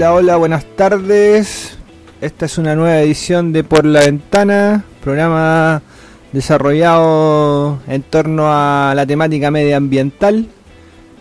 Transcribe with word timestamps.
Hola, 0.00 0.14
hola, 0.14 0.36
buenas 0.36 0.64
tardes. 0.76 1.76
Esta 2.22 2.46
es 2.46 2.56
una 2.56 2.74
nueva 2.74 3.02
edición 3.02 3.52
de 3.52 3.64
Por 3.64 3.84
la 3.84 4.00
Ventana, 4.00 4.82
programa 5.04 5.82
desarrollado 6.32 7.80
en 7.86 8.02
torno 8.04 8.44
a 8.46 8.94
la 8.96 9.04
temática 9.04 9.50
medioambiental. 9.50 10.46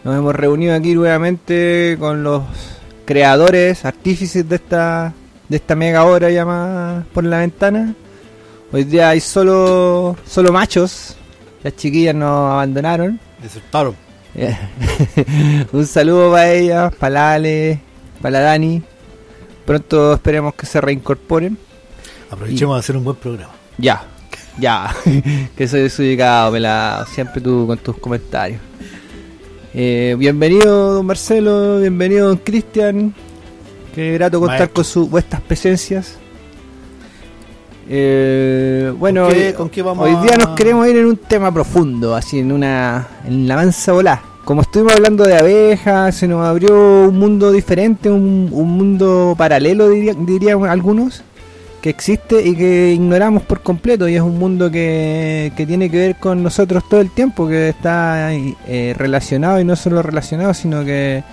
Nos 0.05 0.17
hemos 0.17 0.33
reunido 0.33 0.73
aquí 0.73 0.93
nuevamente 0.93 1.97
con 1.99 2.23
los 2.23 2.43
creadores, 3.03 3.83
artífices 3.83 4.47
de 4.47 4.55
esta 4.55 5.13
de 5.49 5.57
esta 5.57 5.75
mega 5.75 6.05
obra 6.05 6.29
llamada 6.29 7.03
Por 7.13 7.25
la 7.25 7.39
Ventana. 7.39 7.95
Hoy 8.71 8.85
día 8.85 9.09
hay 9.09 9.19
solo 9.19 10.15
solo 10.25 10.53
machos. 10.53 11.17
Las 11.63 11.75
chiquillas 11.75 12.15
nos 12.15 12.53
abandonaron. 12.53 13.19
Desertaron. 13.43 13.93
Un 15.73 15.85
saludo 15.85 16.31
para 16.31 16.53
ellas, 16.53 16.95
para 16.95 17.13
la 17.13 17.33
Ale, 17.33 17.88
para 18.21 18.39
la 18.39 18.39
Dani. 18.41 18.81
Pronto 19.65 20.13
esperemos 20.13 20.53
que 20.55 20.65
se 20.65 20.81
reincorporen. 20.81 21.57
Aprovechemos 22.31 22.75
de 22.75 22.79
hacer 22.79 22.97
un 22.97 23.03
buen 23.03 23.17
programa. 23.17 23.51
Ya, 23.77 24.03
ya. 24.57 24.93
que 25.57 25.67
soy 25.67 25.81
desubicado, 25.81 26.51
pelado. 26.51 27.05
Siempre 27.07 27.41
tú 27.41 27.65
con 27.67 27.77
tus 27.77 27.97
comentarios. 27.97 28.59
Eh, 29.73 30.15
bienvenido, 30.17 30.95
don 30.95 31.05
Marcelo. 31.05 31.79
Bienvenido, 31.79 32.27
don 32.29 32.37
Cristian. 32.37 33.13
Qué 33.93 34.13
grato 34.13 34.39
contar 34.39 34.59
Maestro. 34.59 34.73
con 34.75 34.83
sus 34.85 35.09
vuestras 35.09 35.41
presencias. 35.41 36.15
Eh, 37.91 38.93
bueno, 38.97 39.25
¿Con 39.25 39.33
qué- 39.33 39.47
hoy, 39.47 39.53
con 39.53 39.69
qué 39.69 39.81
vamos 39.81 40.05
hoy 40.07 40.15
día 40.23 40.35
a- 40.35 40.37
nos 40.37 40.49
queremos 40.55 40.87
ir 40.87 40.97
en 40.97 41.05
un 41.07 41.17
tema 41.17 41.51
profundo, 41.51 42.15
así 42.15 42.39
en 42.39 42.51
una 42.51 43.07
en 43.25 43.47
la 43.47 43.55
mansa 43.55 43.91
volá. 43.93 44.21
Como 44.49 44.63
estuvimos 44.63 44.93
hablando 44.95 45.25
de 45.25 45.37
abejas, 45.37 46.15
se 46.15 46.27
nos 46.27 46.43
abrió 46.43 47.03
un 47.07 47.19
mundo 47.19 47.51
diferente, 47.51 48.09
un, 48.09 48.49
un 48.51 48.67
mundo 48.67 49.35
paralelo, 49.37 49.89
diría, 49.89 50.15
dirían 50.17 50.65
algunos, 50.65 51.21
que 51.83 51.91
existe 51.91 52.41
y 52.41 52.55
que 52.55 52.91
ignoramos 52.91 53.43
por 53.43 53.61
completo. 53.61 54.09
Y 54.09 54.15
es 54.15 54.21
un 54.21 54.39
mundo 54.39 54.71
que, 54.71 55.53
que 55.55 55.67
tiene 55.67 55.87
que 55.91 55.97
ver 55.97 56.15
con 56.15 56.41
nosotros 56.41 56.83
todo 56.89 56.99
el 56.99 57.11
tiempo, 57.11 57.47
que 57.47 57.69
está 57.69 58.33
eh, 58.33 58.95
relacionado 58.97 59.59
y 59.59 59.65
no 59.65 59.75
solo 59.75 60.01
relacionado, 60.01 60.51
sino 60.55 60.83
que 60.83 61.23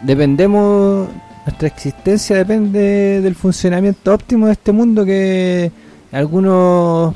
dependemos, 0.00 1.06
nuestra 1.44 1.68
existencia 1.68 2.34
depende 2.36 3.20
del 3.20 3.34
funcionamiento 3.34 4.14
óptimo 4.14 4.46
de 4.46 4.52
este 4.52 4.72
mundo 4.72 5.04
que 5.04 5.70
algunos 6.12 7.14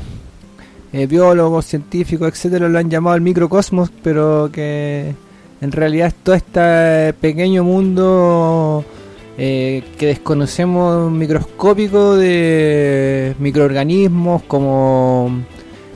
eh, 0.93 1.07
biólogos, 1.07 1.65
científicos, 1.67 2.29
etcétera, 2.29 2.69
lo 2.69 2.79
han 2.79 2.91
llamado 2.91 3.17
el 3.17 3.23
microcosmos, 3.23 3.91
pero 4.03 4.51
que 4.53 5.15
en 5.61 5.73
realidad 5.73 6.09
es 6.09 6.15
todo 6.15 6.35
este 6.35 7.13
pequeño 7.21 7.65
mundo 7.65 8.85
eh, 9.39 9.83
que 9.99 10.07
desconocemos 10.07 11.11
microscópico 11.11 12.17
de 12.17 13.35
microorganismos 13.39 14.43
como 14.43 15.41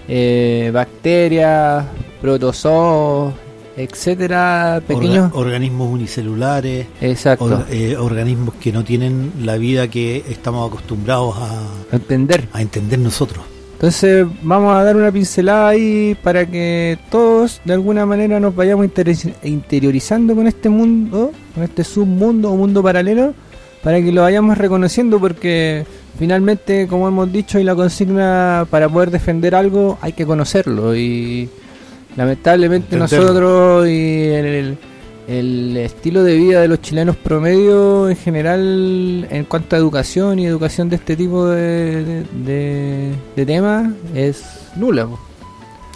eh, 0.09 0.71
bacterias, 0.73 1.85
protozoos, 2.21 3.35
etcétera, 3.77 4.81
pequeños. 4.87 5.31
Orga- 5.33 5.37
organismos 5.39 5.93
unicelulares, 5.93 6.87
Exacto. 7.03 7.45
or- 7.45 7.67
eh, 7.71 7.97
organismos 7.99 8.55
que 8.55 8.73
no 8.73 8.85
tienen 8.85 9.33
la 9.43 9.57
vida 9.59 9.89
que 9.89 10.25
estamos 10.31 10.67
acostumbrados 10.69 11.37
a, 11.37 11.61
entender. 11.95 12.49
a 12.53 12.63
entender 12.63 12.99
nosotros. 12.99 13.45
Entonces 13.77 14.27
vamos 14.43 14.75
a 14.75 14.83
dar 14.83 14.97
una 14.97 15.13
pincelada 15.13 15.69
ahí 15.69 16.17
para 16.23 16.47
que 16.47 16.99
todos 17.11 17.61
de 17.65 17.75
alguna 17.75 18.07
manera 18.07 18.41
nos 18.41 18.57
vayamos 18.57 18.87
interi- 18.87 19.35
interiorizando 19.45 20.35
con 20.35 20.47
este 20.47 20.71
mundo, 20.71 21.31
con 21.55 21.63
este 21.63 21.85
submundo 21.85 22.51
o 22.51 22.57
mundo 22.57 22.83
paralelo, 22.83 23.35
para 23.83 24.01
que 24.01 24.11
lo 24.13 24.23
vayamos 24.23 24.57
reconociendo 24.57 25.21
porque 25.21 25.85
finalmente, 26.19 26.87
como 26.89 27.07
hemos 27.07 27.31
dicho, 27.31 27.59
y 27.59 27.65
la 27.65 27.75
consigna 27.75 28.67
para 28.71 28.89
poder 28.89 29.11
defender 29.11 29.55
algo 29.55 29.99
hay 30.01 30.15
que 30.15 30.25
conocerlo 30.25 30.97
y 30.97 31.51
lamentablemente 32.17 32.97
Entenderlo. 32.97 33.27
nosotros 33.27 33.89
y 33.89 34.23
el, 34.25 34.47
el 34.47 34.79
estilo 35.29 36.23
de 36.23 36.37
vida 36.37 36.61
de 36.61 36.69
los 36.69 36.81
chilenos 36.81 37.17
promedio 37.17 38.09
en 38.09 38.17
general 38.17 39.27
en 39.31 39.45
cuanto 39.45 39.75
a 39.77 39.79
educación 39.79 40.39
y 40.39 40.47
educación 40.47 40.89
de 40.89 40.97
este 40.97 41.17
tipo 41.17 41.47
de, 41.47 42.05
de, 42.05 42.25
de- 42.45 43.15
de 43.35 43.47
temas 43.47 43.93
es 44.15 44.69
nula. 44.77 45.09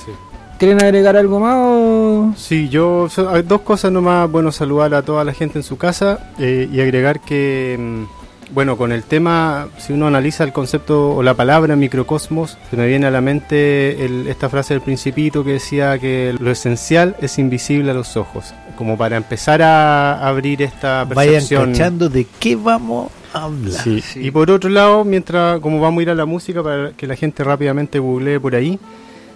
Sí. 0.04 0.10
¿Quieren 0.58 0.82
agregar 0.82 1.16
algo 1.16 1.38
más? 1.40 1.56
o- 1.58 2.32
Sí, 2.36 2.68
yo 2.68 3.08
dos 3.46 3.60
cosas 3.62 3.92
nomás, 3.92 4.30
bueno, 4.30 4.50
saludar 4.52 4.92
a 4.94 5.02
toda 5.02 5.24
la 5.24 5.32
gente 5.32 5.58
en 5.58 5.62
su 5.62 5.76
casa 5.78 6.30
eh, 6.38 6.68
y 6.72 6.80
agregar 6.80 7.20
que, 7.20 7.76
mm, 7.78 8.19
bueno, 8.52 8.76
con 8.76 8.92
el 8.92 9.02
tema, 9.04 9.68
si 9.78 9.92
uno 9.92 10.06
analiza 10.06 10.44
el 10.44 10.52
concepto 10.52 11.10
o 11.14 11.22
la 11.22 11.34
palabra 11.34 11.76
microcosmos, 11.76 12.58
se 12.70 12.76
me 12.76 12.86
viene 12.86 13.06
a 13.06 13.10
la 13.10 13.20
mente 13.20 14.04
el- 14.04 14.26
esta 14.26 14.48
frase 14.48 14.74
del 14.74 14.80
principito 14.82 15.44
que 15.44 15.52
decía 15.52 15.98
que 15.98 16.34
lo 16.38 16.50
esencial 16.50 17.16
es 17.20 17.38
invisible 17.38 17.90
a 17.90 17.94
los 17.94 18.16
ojos, 18.16 18.52
como 18.76 18.96
para 18.96 19.16
empezar 19.16 19.62
a 19.62 20.26
abrir 20.26 20.62
esta 20.62 21.06
percepción. 21.08 21.72
cachando 21.72 22.08
de 22.08 22.26
qué 22.38 22.56
vamos 22.56 23.10
a 23.32 23.44
hablar. 23.44 23.72
Sí. 23.82 24.00
Sí. 24.00 24.20
Y 24.26 24.30
por 24.30 24.50
otro 24.50 24.68
lado, 24.70 25.04
mientras 25.04 25.60
como 25.60 25.80
vamos 25.80 26.00
a 26.00 26.02
ir 26.02 26.10
a 26.10 26.14
la 26.14 26.26
música 26.26 26.62
para 26.62 26.90
que 26.92 27.06
la 27.06 27.14
gente 27.16 27.44
rápidamente 27.44 27.98
googlee 27.98 28.38
por 28.40 28.54
ahí, 28.54 28.78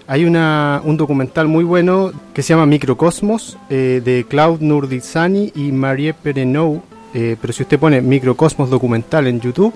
hay 0.06 0.24
una, 0.24 0.82
un 0.84 0.96
documental 0.96 1.46
muy 1.48 1.64
bueno 1.64 2.12
que 2.34 2.42
se 2.42 2.52
llama 2.52 2.66
Microcosmos 2.66 3.56
eh, 3.70 4.02
de 4.04 4.26
Claude 4.28 4.62
Nurdizani 4.64 5.52
y 5.54 5.72
Marie 5.72 6.12
Perenou. 6.14 6.82
Eh, 7.14 7.36
pero 7.40 7.52
si 7.52 7.62
usted 7.62 7.78
pone 7.78 8.02
Microcosmos 8.02 8.68
documental 8.68 9.28
en 9.28 9.40
YouTube, 9.40 9.72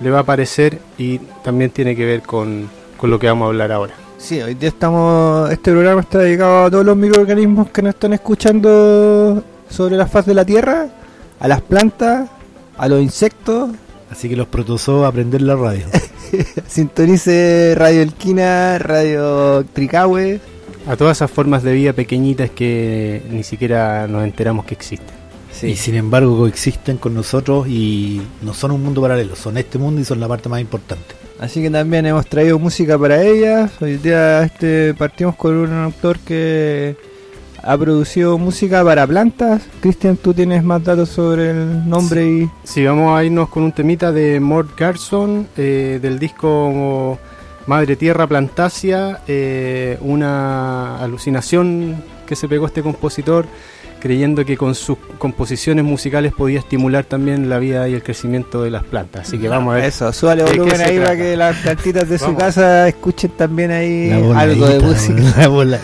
le 0.00 0.10
va 0.10 0.18
a 0.18 0.22
aparecer 0.22 0.80
y 0.98 1.18
también 1.44 1.70
tiene 1.70 1.94
que 1.94 2.04
ver 2.04 2.22
con, 2.22 2.68
con 2.96 3.08
lo 3.08 3.18
que 3.18 3.28
vamos 3.28 3.46
a 3.46 3.48
hablar 3.48 3.70
ahora. 3.70 3.94
Sí, 4.18 4.40
hoy 4.40 4.54
día 4.54 4.68
estamos. 4.68 5.50
Este 5.50 5.70
programa 5.70 6.00
está 6.00 6.18
dedicado 6.18 6.64
a 6.64 6.70
todos 6.70 6.84
los 6.84 6.96
microorganismos 6.96 7.70
que 7.70 7.82
nos 7.82 7.94
están 7.94 8.12
escuchando 8.12 9.42
sobre 9.68 9.96
la 9.96 10.06
faz 10.06 10.26
de 10.26 10.34
la 10.34 10.44
Tierra, 10.44 10.88
a 11.40 11.48
las 11.48 11.60
plantas, 11.60 12.28
a 12.76 12.88
los 12.88 13.00
insectos. 13.00 13.70
Así 14.10 14.28
que 14.28 14.36
los 14.36 14.46
protozoos 14.48 15.04
a 15.04 15.08
aprender 15.08 15.42
la 15.42 15.56
radio. 15.56 15.86
Sintonice 16.68 17.74
Radio 17.76 18.02
Elquina, 18.02 18.78
Radio 18.78 19.64
Tricahue. 19.72 20.40
A 20.86 20.96
todas 20.96 21.18
esas 21.18 21.30
formas 21.30 21.62
de 21.62 21.72
vida 21.72 21.92
pequeñitas 21.92 22.50
que 22.50 23.22
ni 23.30 23.42
siquiera 23.44 24.06
nos 24.08 24.24
enteramos 24.24 24.66
que 24.66 24.74
existen. 24.74 25.21
Y 25.62 25.76
sin 25.76 25.94
embargo 25.94 26.36
coexisten 26.38 26.96
con 26.96 27.14
nosotros 27.14 27.68
y 27.68 28.22
no 28.42 28.54
son 28.54 28.72
un 28.72 28.82
mundo 28.82 29.00
paralelo, 29.00 29.36
son 29.36 29.56
este 29.58 29.78
mundo 29.78 30.00
y 30.00 30.04
son 30.04 30.18
la 30.18 30.28
parte 30.28 30.48
más 30.48 30.60
importante. 30.60 31.14
Así 31.38 31.60
que 31.60 31.70
también 31.70 32.06
hemos 32.06 32.26
traído 32.26 32.58
música 32.58 32.98
para 32.98 33.22
ellas. 33.22 33.70
Hoy 33.80 33.96
día 33.96 34.42
este 34.42 34.94
partimos 34.94 35.36
con 35.36 35.56
un 35.56 35.72
autor 35.72 36.18
que 36.20 36.96
ha 37.62 37.76
producido 37.78 38.38
música 38.38 38.84
para 38.84 39.06
plantas. 39.06 39.62
Cristian, 39.80 40.16
tú 40.16 40.34
tienes 40.34 40.64
más 40.64 40.82
datos 40.82 41.08
sobre 41.08 41.50
el 41.50 41.88
nombre 41.88 42.26
y 42.26 42.50
Sí, 42.64 42.84
vamos 42.84 43.16
a 43.16 43.24
irnos 43.24 43.48
con 43.48 43.62
un 43.62 43.72
temita 43.72 44.12
de 44.12 44.40
Mort 44.40 44.78
Garson 44.78 45.46
eh, 45.56 45.98
del 46.02 46.18
disco 46.18 47.18
Madre 47.66 47.96
Tierra 47.96 48.26
Plantasia, 48.26 49.20
eh, 49.28 49.98
una 50.00 50.98
alucinación 50.98 52.02
que 52.26 52.34
se 52.34 52.48
pegó 52.48 52.66
este 52.66 52.82
compositor 52.82 53.46
creyendo 54.02 54.44
que 54.44 54.56
con 54.56 54.74
sus 54.74 54.98
composiciones 55.16 55.84
musicales 55.84 56.32
podía 56.32 56.58
estimular 56.58 57.04
también 57.04 57.48
la 57.48 57.60
vida 57.60 57.88
y 57.88 57.94
el 57.94 58.02
crecimiento 58.02 58.64
de 58.64 58.70
las 58.70 58.82
plantas. 58.82 59.28
Así 59.28 59.38
que 59.38 59.46
vamos 59.46 59.74
a 59.74 59.76
ver. 59.76 59.84
eso, 59.84 60.12
súbale 60.12 60.42
¿De 60.42 60.50
qué 60.50 60.58
volumen 60.58 60.80
ahí 60.80 60.98
para 60.98 61.16
que 61.16 61.36
las 61.36 61.56
plantitas 61.58 62.08
de 62.08 62.18
su 62.18 62.24
Vamos. 62.24 62.42
casa 62.42 62.88
escuchen 62.88 63.30
también 63.30 63.70
ahí 63.70 64.10
algo 64.34 64.66
de 64.66 64.80
música. 64.80 65.22
La 65.38 65.46
bola. 65.46 65.78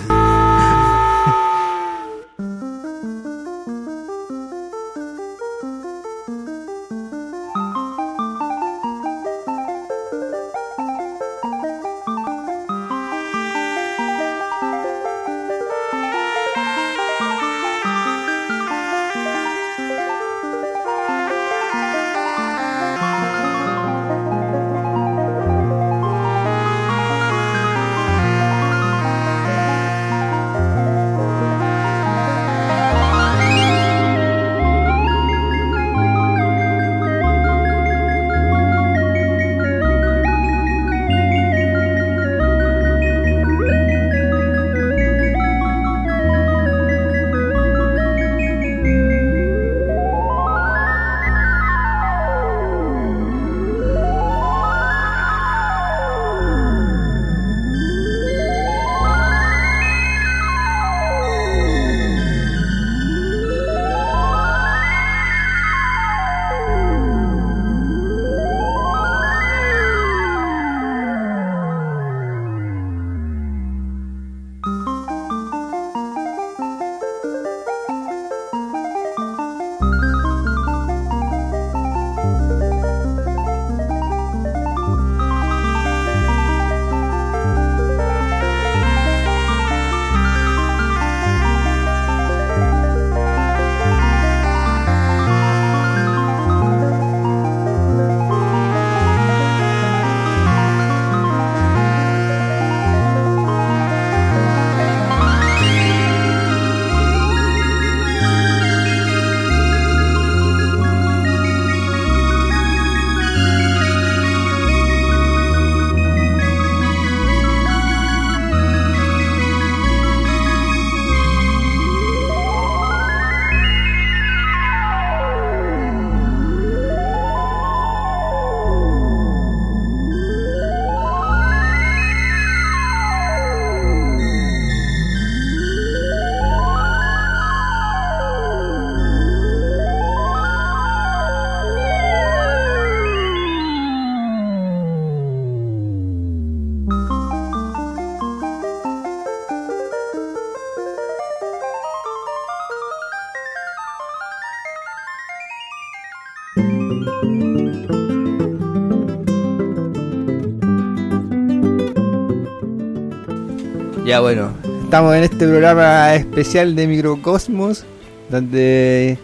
Ya 164.19 164.23
bueno, 164.23 164.53
estamos 164.83 165.15
en 165.15 165.23
este 165.23 165.47
programa 165.47 166.13
especial 166.17 166.75
de 166.75 166.89
Microcosmos, 166.89 167.85
donde 168.29 169.17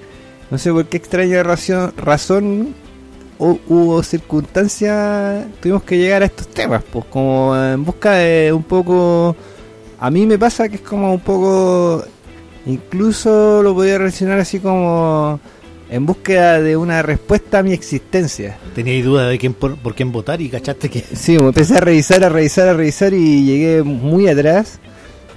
no 0.53 0.57
sé 0.57 0.71
por 0.71 0.87
qué 0.87 0.99
extraña 0.99 1.43
razón, 1.43 1.93
razón 1.97 2.69
hu- 3.41 3.59
hubo 3.67 4.01
circunstancias, 4.05 5.47
tuvimos 5.61 5.83
que 5.83 5.99
llegar 5.99 6.23
a 6.23 6.27
estos 6.27 6.47
temas, 6.47 6.85
pues 6.93 7.07
como 7.07 7.57
en 7.57 7.85
busca 7.85 8.13
de 8.13 8.53
un 8.53 8.63
poco, 8.63 9.35
a 9.99 10.11
mí 10.13 10.27
me 10.27 10.39
pasa 10.39 10.69
que 10.69 10.77
es 10.77 10.83
como 10.83 11.13
un 11.13 11.21
poco, 11.21 12.05
incluso 12.65 13.65
lo 13.65 13.75
podría 13.75 13.99
relacionar 13.99 14.39
así 14.39 14.61
como 14.61 15.41
en 15.91 16.07
búsqueda 16.07 16.61
de 16.61 16.77
una 16.77 17.03
respuesta 17.03 17.59
a 17.59 17.63
mi 17.65 17.73
existencia. 17.73 18.59
Teníais 18.77 19.05
duda 19.05 19.27
de 19.29 19.39
quién 19.39 19.55
por, 19.55 19.77
por 19.77 19.97
quién 19.97 20.13
votar 20.13 20.41
y 20.41 20.49
cachaste 20.49 20.89
que 20.89 21.01
Sí, 21.01 21.37
me 21.37 21.49
empecé 21.49 21.79
a 21.79 21.81
revisar, 21.81 22.23
a 22.23 22.29
revisar, 22.29 22.69
a 22.69 22.75
revisar 22.75 23.13
y 23.13 23.45
llegué 23.45 23.83
muy 23.83 24.29
atrás. 24.29 24.79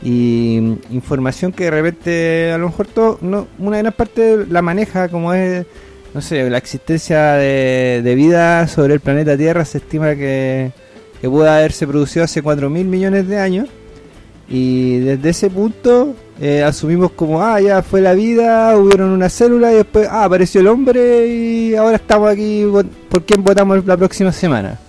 Y 0.03 0.59
mm, 0.61 0.93
información 0.93 1.51
que 1.51 1.65
de 1.65 1.71
repente, 1.71 2.51
a 2.51 2.57
lo 2.57 2.67
mejor 2.67 2.87
todo, 2.87 3.17
no, 3.21 3.47
una 3.59 3.79
gran 3.79 3.93
parte 3.93 4.45
la 4.49 4.61
maneja, 4.61 5.09
como 5.09 5.33
es, 5.33 5.65
no 6.13 6.21
sé, 6.21 6.49
la 6.49 6.57
existencia 6.57 7.33
de, 7.33 8.01
de 8.03 8.15
vida 8.15 8.67
sobre 8.67 8.93
el 8.93 8.99
planeta 8.99 9.37
Tierra, 9.37 9.65
se 9.65 9.79
estima 9.79 10.15
que, 10.15 10.71
que 11.21 11.29
puede 11.29 11.49
haberse 11.49 11.87
producido 11.87 12.25
hace 12.25 12.41
4 12.41 12.69
mil 12.69 12.85
millones 12.87 13.27
de 13.27 13.39
años. 13.39 13.69
Y 14.49 14.99
desde 14.99 15.29
ese 15.29 15.49
punto 15.49 16.15
eh, 16.39 16.63
asumimos 16.63 17.11
como, 17.11 17.43
ah, 17.43 17.59
ya 17.59 17.81
fue 17.81 17.99
la 17.99 18.13
vida, 18.13 18.77
hubieron 18.77 19.09
una 19.09 19.27
célula 19.27 19.73
y 19.73 19.75
después, 19.75 20.07
ah, 20.09 20.23
apareció 20.23 20.61
el 20.61 20.67
hombre 20.67 21.27
y 21.27 21.75
ahora 21.75 21.97
estamos 21.97 22.31
aquí, 22.31 22.65
¿por 23.09 23.23
quién 23.23 23.43
votamos 23.43 23.85
la 23.85 23.97
próxima 23.97 24.31
semana? 24.31 24.79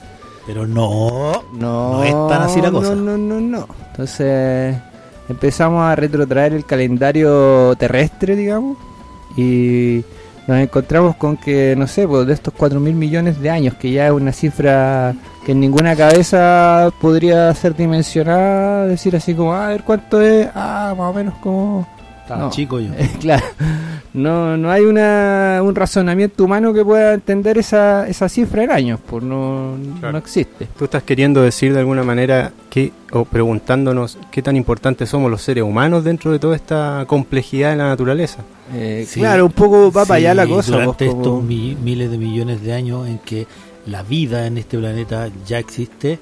Pero 0.46 0.66
no, 0.66 1.44
No, 1.54 1.92
No 1.92 2.04
es 2.04 2.12
tan 2.28 2.42
así 2.42 2.62
la 2.62 2.70
cosa. 2.70 2.94
No, 2.94 3.16
no, 3.16 3.18
no, 3.18 3.40
no. 3.40 3.68
Entonces 3.90 4.76
empezamos 5.28 5.82
a 5.82 5.94
retrotraer 5.96 6.52
el 6.52 6.64
calendario 6.64 7.74
terrestre, 7.76 8.36
digamos, 8.36 8.76
y 9.36 10.04
nos 10.46 10.58
encontramos 10.58 11.16
con 11.16 11.36
que, 11.36 11.74
no 11.76 11.86
sé, 11.86 12.08
pues 12.08 12.26
de 12.26 12.32
estos 12.32 12.54
4 12.56 12.80
mil 12.80 12.94
millones 12.94 13.40
de 13.40 13.50
años, 13.50 13.74
que 13.74 13.90
ya 13.92 14.06
es 14.06 14.12
una 14.12 14.32
cifra 14.32 15.14
que 15.44 15.52
en 15.52 15.60
ninguna 15.60 15.94
cabeza 15.94 16.90
podría 17.00 17.52
ser 17.54 17.76
dimensionada, 17.76 18.86
decir 18.86 19.14
así 19.14 19.34
como, 19.34 19.52
"Ah, 19.54 19.66
a 19.66 19.68
ver 19.70 19.84
cuánto 19.84 20.20
es, 20.22 20.48
ah, 20.54 20.94
más 20.96 21.10
o 21.10 21.12
menos 21.12 21.34
como... 21.42 21.86
estaba 22.28 22.40
No. 22.42 22.50
chico 22.50 22.78
yo. 22.80 22.90
claro, 23.20 23.44
no, 24.14 24.56
no 24.56 24.70
hay 24.70 24.84
una, 24.84 25.60
un 25.62 25.74
razonamiento 25.74 26.44
humano 26.44 26.72
que 26.74 26.84
pueda 26.84 27.14
entender 27.14 27.58
esa, 27.58 28.06
esa 28.08 28.28
cifra 28.28 28.64
en 28.64 28.70
años, 28.70 29.00
pues 29.06 29.22
no, 29.24 29.76
Claro. 29.98 30.12
no 30.12 30.18
existe. 30.18 30.68
Tú 30.78 30.84
estás 30.84 31.02
queriendo 31.02 31.42
decir 31.42 31.72
de 31.72 31.80
alguna 31.80 32.02
manera 32.04 32.52
que, 32.70 32.92
o 33.12 33.24
preguntándonos 33.24 34.18
qué 34.30 34.42
tan 34.42 34.56
importantes 34.56 35.08
somos 35.08 35.30
los 35.30 35.40
seres 35.42 35.64
humanos 35.64 36.04
dentro 36.04 36.30
de 36.32 36.38
toda 36.38 36.54
esta 36.56 37.04
complejidad 37.06 37.70
de 37.70 37.76
la 37.76 37.88
naturaleza. 37.88 38.38
Eh, 38.74 39.06
Sí, 39.08 39.20
claro, 39.20 39.46
un 39.46 39.52
poco 39.52 39.90
va 39.90 40.04
para 40.04 40.18
allá 40.18 40.34
la 40.34 40.46
cosa. 40.46 40.72
Durante 40.72 41.06
como- 41.06 41.22
estos 41.22 41.42
mi- 41.44 41.76
miles 41.82 42.10
de 42.10 42.18
millones 42.18 42.62
de 42.62 42.72
años 42.74 43.06
en 43.08 43.18
que 43.18 43.46
la 43.86 44.02
vida 44.02 44.46
en 44.46 44.58
este 44.58 44.76
planeta 44.78 45.28
ya 45.46 45.58
existe, 45.58 46.18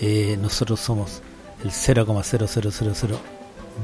eh, 0.00 0.36
nosotros 0.42 0.78
somos 0.80 1.22
el 1.64 1.70
0,00016 1.70 3.18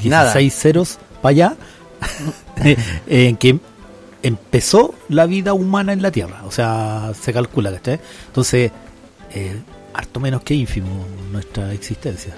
Nada. 0.05 0.35
ceros 0.51 0.99
para 1.23 1.31
allá, 1.31 1.57
en 3.07 3.37
que 3.37 3.59
empezó 4.23 4.95
la 5.09 5.27
vida 5.27 5.55
humana 5.55 5.93
en 5.93 6.03
la 6.03 6.11
Tierra. 6.11 6.43
O 6.45 6.51
sea, 6.51 7.13
se 7.19 7.33
calcula, 7.33 7.73
¿cachai? 7.73 8.01
Entonces, 8.27 8.71
eh, 9.35 9.57
harto 9.95 10.21
menos 10.21 10.43
que 10.43 10.55
ínfimo 10.55 11.07
nuestra 11.31 11.73
existencia 11.73 12.35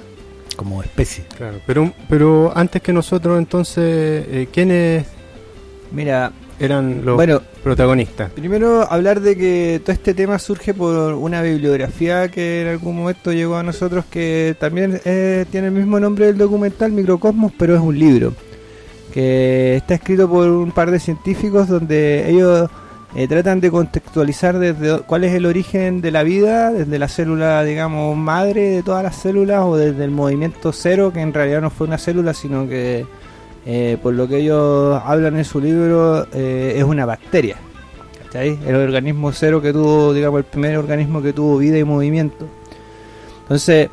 como 0.56 0.82
especie. 0.82 1.24
Claro, 1.36 1.60
pero, 1.66 1.92
pero 2.08 2.52
antes 2.56 2.80
que 2.80 2.92
nosotros, 2.92 3.38
entonces, 3.38 4.24
eh, 4.28 4.48
¿quiénes 4.52 5.04
Mira, 5.94 6.32
eran 6.58 7.04
los 7.04 7.14
bueno, 7.14 7.40
protagonistas? 7.62 8.30
primero 8.32 8.90
hablar 8.90 9.20
de 9.20 9.36
que 9.36 9.80
todo 9.82 9.92
este 9.92 10.14
tema 10.14 10.38
surge 10.38 10.74
por 10.74 11.14
una 11.14 11.40
bibliografía 11.42 12.28
que 12.28 12.62
en 12.62 12.68
algún 12.68 12.96
momento 12.96 13.32
llegó 13.32 13.56
a 13.56 13.62
nosotros 13.62 14.04
que 14.10 14.56
también 14.58 15.00
eh, 15.04 15.44
tiene 15.50 15.68
el 15.68 15.72
mismo 15.72 16.00
nombre 16.00 16.26
del 16.26 16.38
documental, 16.38 16.92
Microcosmos, 16.92 17.52
pero 17.56 17.74
es 17.74 17.80
un 17.80 17.98
libro 17.98 18.34
que 19.14 19.76
está 19.76 19.94
escrito 19.94 20.28
por 20.28 20.48
un 20.48 20.72
par 20.72 20.90
de 20.90 20.98
científicos 20.98 21.68
donde 21.68 22.28
ellos 22.28 22.68
eh, 23.14 23.28
tratan 23.28 23.60
de 23.60 23.70
contextualizar 23.70 24.58
desde 24.58 25.02
cuál 25.02 25.22
es 25.22 25.32
el 25.34 25.46
origen 25.46 26.00
de 26.00 26.10
la 26.10 26.24
vida, 26.24 26.72
desde 26.72 26.98
la 26.98 27.06
célula, 27.06 27.62
digamos, 27.62 28.16
madre 28.16 28.70
de 28.70 28.82
todas 28.82 29.04
las 29.04 29.14
células 29.14 29.60
o 29.62 29.76
desde 29.76 30.02
el 30.02 30.10
movimiento 30.10 30.72
cero, 30.72 31.12
que 31.12 31.20
en 31.20 31.32
realidad 31.32 31.60
no 31.60 31.70
fue 31.70 31.86
una 31.86 31.96
célula, 31.96 32.34
sino 32.34 32.68
que 32.68 33.06
eh, 33.64 33.98
por 34.02 34.14
lo 34.14 34.26
que 34.26 34.38
ellos 34.38 35.00
hablan 35.04 35.36
en 35.36 35.44
su 35.44 35.60
libro 35.60 36.26
eh, 36.32 36.74
es 36.76 36.82
una 36.82 37.06
bacteria. 37.06 37.56
¿cachai? 38.24 38.58
El 38.66 38.74
organismo 38.74 39.30
cero 39.30 39.62
que 39.62 39.72
tuvo, 39.72 40.12
digamos, 40.12 40.38
el 40.38 40.44
primer 40.44 40.76
organismo 40.76 41.22
que 41.22 41.32
tuvo 41.32 41.58
vida 41.58 41.78
y 41.78 41.84
movimiento. 41.84 42.48
Entonces, 43.42 43.90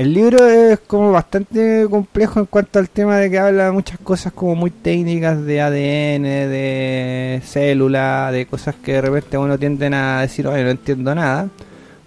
el 0.00 0.14
libro 0.14 0.48
es 0.48 0.78
como 0.86 1.12
bastante 1.12 1.86
complejo 1.90 2.40
en 2.40 2.46
cuanto 2.46 2.78
al 2.78 2.88
tema 2.88 3.18
de 3.18 3.30
que 3.30 3.38
habla 3.38 3.70
muchas 3.70 3.98
cosas 3.98 4.32
como 4.32 4.54
muy 4.54 4.70
técnicas 4.70 5.44
de 5.44 5.60
ADN, 5.60 6.22
de 6.22 7.42
célula, 7.44 8.30
de 8.32 8.46
cosas 8.46 8.76
que 8.82 8.94
de 8.94 9.02
repente 9.02 9.36
uno 9.36 9.58
tienden 9.58 9.92
a 9.92 10.22
decir, 10.22 10.46
oye, 10.46 10.64
no 10.64 10.70
entiendo 10.70 11.14
nada. 11.14 11.50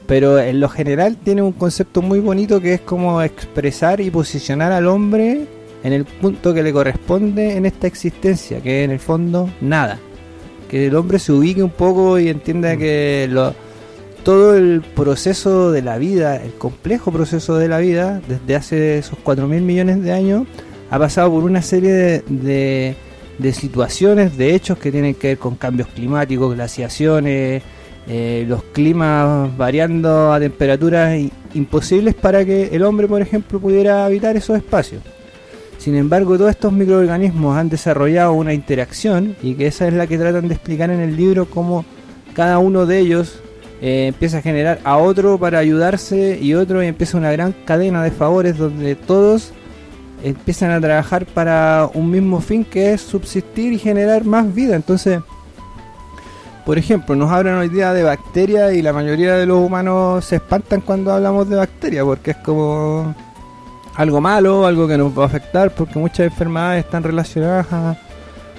Pero 0.08 0.40
en 0.40 0.60
lo 0.60 0.70
general 0.70 1.18
tiene 1.18 1.44
un 1.44 1.52
concepto 1.52 2.02
muy 2.02 2.20
bonito 2.20 2.60
que 2.60 2.74
es 2.74 2.82
como 2.82 3.22
expresar 3.22 4.02
y 4.02 4.10
posicionar 4.10 4.72
al 4.72 4.88
hombre 4.88 5.46
en 5.84 5.94
el 5.94 6.06
punto 6.06 6.52
que 6.52 6.64
le 6.64 6.74
corresponde 6.74 7.56
en 7.58 7.68
esta 7.68 7.86
existencia, 7.86 8.60
que 8.60 8.86
en 8.86 8.90
el 8.90 9.00
fondo 9.00 9.52
nada. 9.62 10.00
Que 10.68 10.88
el 10.88 10.96
hombre 10.96 11.20
se 11.20 11.32
ubique 11.32 11.62
un 11.62 11.70
poco 11.70 12.18
y 12.18 12.30
entienda 12.30 12.76
que 12.76 13.28
lo, 13.30 13.54
todo 14.24 14.56
el 14.56 14.82
proceso 14.82 15.72
de 15.72 15.82
la 15.82 15.98
vida, 15.98 16.38
el 16.38 16.54
complejo 16.54 17.12
proceso 17.12 17.58
de 17.58 17.68
la 17.68 17.80
vida, 17.80 18.22
desde 18.28 18.56
hace 18.56 18.98
esos 18.98 19.18
4 19.24 19.48
mil 19.48 19.62
millones 19.62 20.02
de 20.02 20.12
años, 20.12 20.48
ha 20.90 21.00
pasado 21.00 21.32
por 21.32 21.44
una 21.44 21.62
serie 21.62 21.92
de, 21.92 22.24
de, 22.28 22.96
de 23.38 23.54
situaciones, 23.54 24.38
de 24.38 24.56
hechos 24.56 24.78
que 24.78 24.92
tienen 24.92 25.16
que 25.16 25.30
ver 25.30 25.38
con 25.38 25.56
cambios 25.56 25.88
climáticos, 25.90 26.56
glaciaciones, 26.56 27.64
eh, 28.08 28.46
los 28.48 28.64
climas 28.64 29.56
variando 29.58 30.34
a 30.34 30.40
temperaturas 30.40 31.18
imposibles 31.54 32.14
para 32.16 32.44
que 32.44 32.76
el 32.76 32.84
hombre, 32.84 33.08
por 33.08 33.22
ejemplo, 33.22 33.60
pudiera 33.60 34.06
habitar 34.06 34.36
esos 34.36 34.58
espacios. 34.58 35.02
Sin 35.78 35.96
embargo, 35.96 36.38
todos 36.38 36.52
estos 36.52 36.72
microorganismos 36.74 37.58
han 37.58 37.70
desarrollado 37.70 38.34
una 38.34 38.54
interacción 38.54 39.36
y 39.42 39.54
que 39.56 39.68
esa 39.68 39.88
es 39.88 39.94
la 39.94 40.08
que 40.08 40.18
tratan 40.18 40.48
de 40.48 40.54
explicar 40.54 40.90
en 40.90 41.00
el 41.00 41.16
libro 41.16 41.46
cómo 41.46 41.86
cada 42.34 42.58
uno 42.58 42.86
de 42.86 43.00
ellos 43.00 43.42
eh, 43.86 44.08
empieza 44.08 44.38
a 44.38 44.42
generar 44.42 44.80
a 44.86 44.96
otro 44.96 45.38
para 45.38 45.60
ayudarse 45.60 46.40
y 46.42 46.54
otro 46.54 46.82
y 46.82 46.88
empieza 46.88 47.18
una 47.18 47.34
gran 47.34 47.52
cadena 47.52 48.02
de 48.02 48.12
favores 48.12 48.58
donde 48.58 48.96
todos 48.96 49.52
empiezan 50.24 50.72
a 50.72 50.80
trabajar 50.80 51.26
para 51.26 51.90
un 51.94 52.10
mismo 52.10 52.40
fin 52.40 52.64
que 52.64 52.94
es 52.94 53.02
subsistir 53.02 53.74
y 53.74 53.78
generar 53.78 54.24
más 54.24 54.54
vida. 54.54 54.78
Entonces, 54.78 55.20
por 56.66 56.78
ejemplo, 56.78 57.14
nos 57.18 57.30
hablan 57.30 57.58
hoy 57.58 57.68
día 57.68 57.92
de 57.92 58.04
bacterias 58.04 58.74
y 58.74 58.82
la 58.82 58.94
mayoría 58.94 59.36
de 59.36 59.46
los 59.46 59.58
humanos 59.58 60.24
se 60.24 60.38
espantan 60.38 60.80
cuando 60.80 61.12
hablamos 61.12 61.50
de 61.50 61.58
bacterias 61.58 62.06
porque 62.06 62.32
es 62.32 62.38
como 62.38 63.14
algo 63.96 64.22
malo, 64.22 64.66
algo 64.66 64.88
que 64.88 64.98
nos 64.98 65.12
va 65.12 65.24
a 65.24 65.26
afectar 65.26 65.72
porque 65.76 66.00
muchas 66.00 66.28
enfermedades 66.28 66.86
están 66.86 67.04
relacionadas 67.04 67.68
a, 67.74 67.98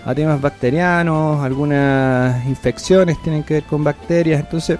a 0.05 0.15
temas 0.15 0.39
bacterianos, 0.39 1.43
algunas 1.43 2.45
infecciones 2.45 3.17
tienen 3.23 3.43
que 3.43 3.55
ver 3.55 3.63
con 3.63 3.83
bacterias, 3.83 4.39
entonces 4.39 4.79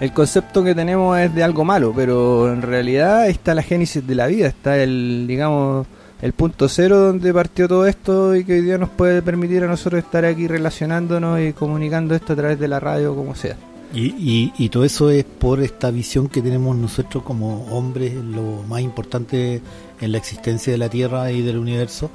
el 0.00 0.12
concepto 0.12 0.64
que 0.64 0.74
tenemos 0.74 1.18
es 1.18 1.34
de 1.34 1.42
algo 1.42 1.64
malo, 1.64 1.92
pero 1.94 2.50
en 2.50 2.62
realidad 2.62 3.28
está 3.28 3.54
la 3.54 3.62
génesis 3.62 4.06
de 4.06 4.14
la 4.14 4.26
vida, 4.26 4.48
está 4.48 4.78
el, 4.78 5.26
digamos, 5.28 5.86
el 6.22 6.32
punto 6.32 6.68
cero 6.68 6.98
donde 6.98 7.32
partió 7.34 7.68
todo 7.68 7.86
esto 7.86 8.34
y 8.34 8.44
que 8.44 8.54
hoy 8.54 8.62
día 8.62 8.78
nos 8.78 8.88
puede 8.88 9.20
permitir 9.20 9.62
a 9.62 9.66
nosotros 9.66 10.02
estar 10.02 10.24
aquí 10.24 10.48
relacionándonos 10.48 11.40
y 11.40 11.52
comunicando 11.52 12.14
esto 12.14 12.32
a 12.32 12.36
través 12.36 12.58
de 12.58 12.68
la 12.68 12.80
radio, 12.80 13.14
como 13.14 13.34
sea. 13.34 13.56
Y, 13.92 14.14
y, 14.18 14.52
y 14.56 14.68
todo 14.70 14.84
eso 14.84 15.10
es 15.10 15.24
por 15.24 15.60
esta 15.60 15.90
visión 15.90 16.28
que 16.28 16.40
tenemos 16.40 16.76
nosotros 16.76 17.22
como 17.22 17.66
hombres, 17.66 18.14
lo 18.14 18.62
más 18.68 18.80
importante 18.80 19.60
en 20.00 20.12
la 20.12 20.18
existencia 20.18 20.72
de 20.72 20.78
la 20.78 20.88
Tierra 20.88 21.30
y 21.30 21.42
del 21.42 21.58
universo, 21.58 22.10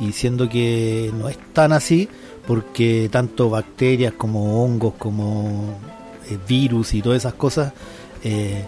y 0.00 0.12
siendo 0.12 0.48
que 0.48 1.12
no 1.16 1.28
es 1.28 1.38
tan 1.52 1.72
así, 1.72 2.08
porque 2.46 3.08
tanto 3.12 3.50
bacterias 3.50 4.14
como 4.14 4.64
hongos, 4.64 4.94
como 4.94 5.76
virus 6.36 6.94
y 6.94 7.02
todas 7.02 7.18
esas 7.18 7.34
cosas 7.34 7.72
eh, 8.22 8.64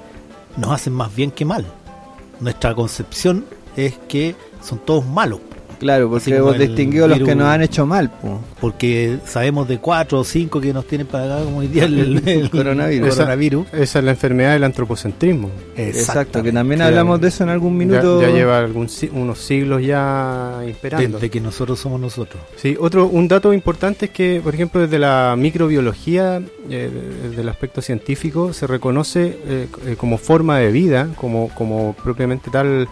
nos 0.57 0.71
hacen 0.71 0.93
más 0.93 1.15
bien 1.15 1.31
que 1.31 1.45
mal. 1.45 1.67
Nuestra 2.41 2.75
concepción 2.75 3.45
es 3.77 3.99
que 4.09 4.35
son 4.63 4.79
todos 4.79 5.05
malos. 5.07 5.41
Claro, 5.81 6.09
porque 6.11 6.31
el 6.37 6.59
distinguido 6.59 7.09
los 7.09 7.19
que 7.21 7.35
nos 7.35 7.47
han 7.49 7.63
hecho 7.63 7.87
mal, 7.87 8.11
po. 8.11 8.39
Porque 8.61 9.19
sabemos 9.27 9.67
de 9.67 9.79
cuatro 9.79 10.21
o 10.21 10.25
cinco 10.25 10.61
que 10.61 10.73
nos 10.73 10.87
tienen 10.87 11.07
para 11.07 11.25
acá, 11.37 11.45
como 11.45 11.59
hoy 11.59 11.67
día 11.69 11.87
el, 11.87 11.99
el- 11.99 12.29
el 12.29 12.51
Coronavirus. 12.53 13.09
el 13.09 13.15
coronavirus. 13.15 13.67
Esa 13.73 13.99
es 14.01 14.05
la 14.05 14.11
enfermedad 14.13 14.53
del 14.53 14.65
antropocentrismo. 14.65 15.51
Exacto, 15.77 16.43
que 16.43 16.53
también 16.53 16.83
hablamos 16.83 17.21
de 17.21 17.29
eso 17.29 17.43
en 17.45 17.51
algún 17.51 17.77
minuto. 17.77 18.21
Ya, 18.21 18.29
ya 18.29 18.35
lleva 18.35 18.59
algún, 18.59 18.89
si- 18.89 19.09
unos 19.13 19.39
siglos 19.41 19.83
ya 19.83 20.61
imperando. 20.69 21.17
Desde 21.19 21.31
que 21.31 21.41
nosotros 21.41 21.79
somos 21.81 22.01
nosotros. 22.01 22.43
Sí, 22.57 22.77
otro 22.79 23.07
un 23.07 23.27
dato 23.27 23.53
importante 23.55 24.05
es 24.07 24.11
que, 24.13 24.41
por 24.45 24.55
ejemplo, 24.55 24.83
desde 24.83 24.99
la 24.99 25.35
microbiología, 25.39 26.43
eh, 26.69 26.91
desde 27.31 27.41
el 27.43 27.49
aspecto 27.49 27.81
científico, 27.81 28.53
se 28.53 28.67
reconoce 28.67 29.39
eh, 29.47 29.67
eh, 29.87 29.95
como 29.97 30.19
forma 30.19 30.59
de 30.59 30.71
vida, 30.73 31.09
como, 31.17 31.49
como 31.55 31.95
propiamente 32.03 32.51
tal 32.51 32.87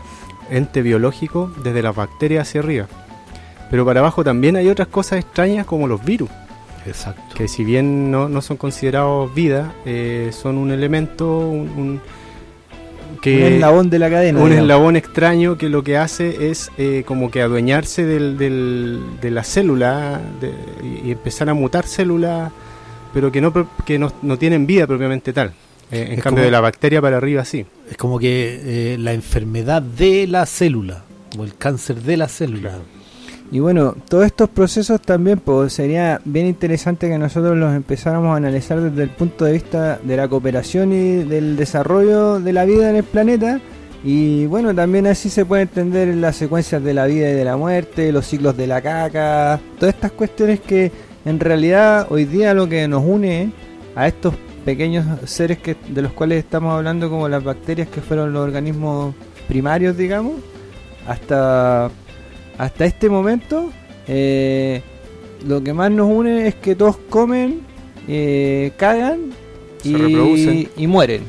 ente 0.50 0.82
biológico, 0.82 1.50
desde 1.62 1.82
las 1.82 1.94
bacterias 1.94 2.48
hacia 2.48 2.60
arriba. 2.60 2.86
Pero 3.70 3.84
para 3.84 4.00
abajo 4.00 4.24
también 4.24 4.56
hay 4.56 4.68
otras 4.68 4.88
cosas 4.88 5.18
extrañas 5.20 5.66
como 5.66 5.86
los 5.86 6.02
virus, 6.04 6.30
Exacto. 6.86 7.34
que 7.34 7.48
si 7.48 7.64
bien 7.64 8.10
no, 8.10 8.28
no 8.28 8.40
son 8.40 8.56
considerados 8.56 9.34
vida, 9.34 9.72
eh, 9.84 10.30
son 10.32 10.56
un 10.56 10.70
elemento, 10.70 11.38
un, 11.48 11.68
un- 11.76 12.00
que 13.20 13.36
un 13.46 13.52
eslabón 13.54 13.90
de 13.90 13.98
la 13.98 14.10
cadena. 14.10 14.38
un 14.38 14.44
digamos. 14.46 14.64
eslabón 14.64 14.96
extraño 14.96 15.58
que 15.58 15.68
lo 15.68 15.82
que 15.82 15.96
hace 15.96 16.50
es 16.50 16.70
eh, 16.78 17.02
como 17.06 17.30
que 17.30 17.42
adueñarse 17.42 18.04
del, 18.06 18.38
del- 18.38 19.00
de 19.20 19.30
la 19.30 19.42
célula 19.44 20.20
de- 20.40 20.54
y, 21.04 21.10
empezar 21.12 21.48
a 21.48 21.54
mutar 21.54 21.84
células, 21.86 22.52
pero 23.12 23.32
que 23.32 23.40
no, 23.40 23.52
que 23.84 23.98
no, 23.98 24.12
no 24.22 24.38
tienen 24.38 24.66
vida 24.66 24.86
propiamente 24.86 25.32
tal. 25.32 25.52
Eh, 25.90 26.06
en 26.10 26.18
Es 26.18 26.22
cambio 26.22 26.42
como- 26.42 26.44
de 26.44 26.50
la 26.50 26.60
bacteria 26.60 27.00
para 27.00 27.16
arriba 27.16 27.44
sí. 27.44 27.64
Es 27.90 27.96
como 27.96 28.18
que 28.18 28.94
eh, 28.94 28.98
la 28.98 29.12
enfermedad 29.12 29.80
de 29.82 30.26
la 30.26 30.44
célula 30.46 31.04
o 31.38 31.44
el 31.44 31.54
cáncer 31.56 32.02
de 32.02 32.16
la 32.16 32.28
célula. 32.28 32.78
Y 33.50 33.60
bueno, 33.60 33.94
todos 34.10 34.26
estos 34.26 34.50
procesos 34.50 35.00
también 35.00 35.38
pues, 35.38 35.72
sería 35.72 36.20
bien 36.26 36.46
interesante 36.46 37.08
que 37.08 37.16
nosotros 37.16 37.56
los 37.56 37.74
empezáramos 37.74 38.34
a 38.34 38.36
analizar 38.36 38.78
desde 38.78 39.02
el 39.04 39.08
punto 39.08 39.46
de 39.46 39.52
vista 39.52 39.98
de 40.02 40.16
la 40.18 40.28
cooperación 40.28 40.92
y 40.92 41.24
del 41.24 41.56
desarrollo 41.56 42.40
de 42.40 42.52
la 42.52 42.66
vida 42.66 42.90
en 42.90 42.96
el 42.96 43.04
planeta. 43.04 43.58
Y 44.04 44.44
bueno, 44.46 44.74
también 44.74 45.06
así 45.06 45.30
se 45.30 45.46
puede 45.46 45.62
entender 45.62 46.14
las 46.16 46.36
secuencias 46.36 46.84
de 46.84 46.92
la 46.94 47.06
vida 47.06 47.30
y 47.30 47.32
de 47.34 47.44
la 47.44 47.56
muerte, 47.56 48.12
los 48.12 48.26
ciclos 48.26 48.54
de 48.56 48.66
la 48.66 48.82
caca, 48.82 49.58
todas 49.78 49.94
estas 49.94 50.12
cuestiones 50.12 50.60
que 50.60 50.92
en 51.24 51.40
realidad 51.40 52.06
hoy 52.10 52.26
día 52.26 52.52
lo 52.54 52.68
que 52.68 52.86
nos 52.86 53.02
une 53.04 53.50
a 53.96 54.06
estos 54.06 54.34
pequeños 54.68 55.06
seres 55.24 55.56
que, 55.56 55.76
de 55.88 56.02
los 56.02 56.12
cuales 56.12 56.44
estamos 56.44 56.74
hablando 56.74 57.08
como 57.08 57.26
las 57.26 57.42
bacterias 57.42 57.88
que 57.88 58.02
fueron 58.02 58.34
los 58.34 58.42
organismos 58.42 59.14
primarios, 59.48 59.96
digamos, 59.96 60.34
hasta 61.06 61.90
hasta 62.58 62.84
este 62.84 63.08
momento, 63.08 63.70
eh, 64.06 64.82
lo 65.46 65.62
que 65.62 65.72
más 65.72 65.90
nos 65.90 66.10
une 66.10 66.48
es 66.48 66.54
que 66.56 66.74
todos 66.74 66.98
comen, 67.08 67.62
eh, 68.08 68.72
cagan 68.76 69.30
Se 69.82 69.88
y, 69.88 70.68
y 70.76 70.86
mueren. 70.86 71.22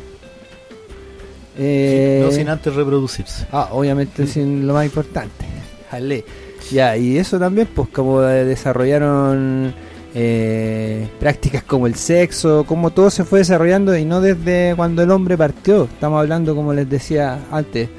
Eh, 1.57 2.21
No 2.25 2.31
sin 2.31 2.49
antes 2.49 2.75
reproducirse. 2.75 3.45
ah, 3.53 3.69
obviamente 3.71 4.27
sin 4.27 4.67
lo 4.67 4.73
más 4.73 4.83
importante. 4.83 5.45
Jale. 5.91 6.25
Ya, 6.71 6.97
y 6.97 7.17
eso 7.17 7.39
también, 7.39 7.69
pues 7.73 7.87
como 7.87 8.19
desarrollaron 8.19 9.73
eh, 10.15 11.07
prácticas 11.19 11.63
como 11.63 11.87
el 11.87 11.95
sexo, 11.95 12.63
como 12.65 12.89
todo 12.91 13.09
se 13.09 13.23
fue 13.23 13.39
desarrollando 13.39 13.95
y 13.97 14.05
no 14.05 14.21
desde 14.21 14.73
cuando 14.75 15.03
el 15.03 15.11
hombre 15.11 15.37
partió. 15.37 15.83
Estamos 15.85 16.19
hablando, 16.19 16.55
como 16.55 16.73
les 16.73 16.89
decía 16.89 17.39
antes, 17.51 17.89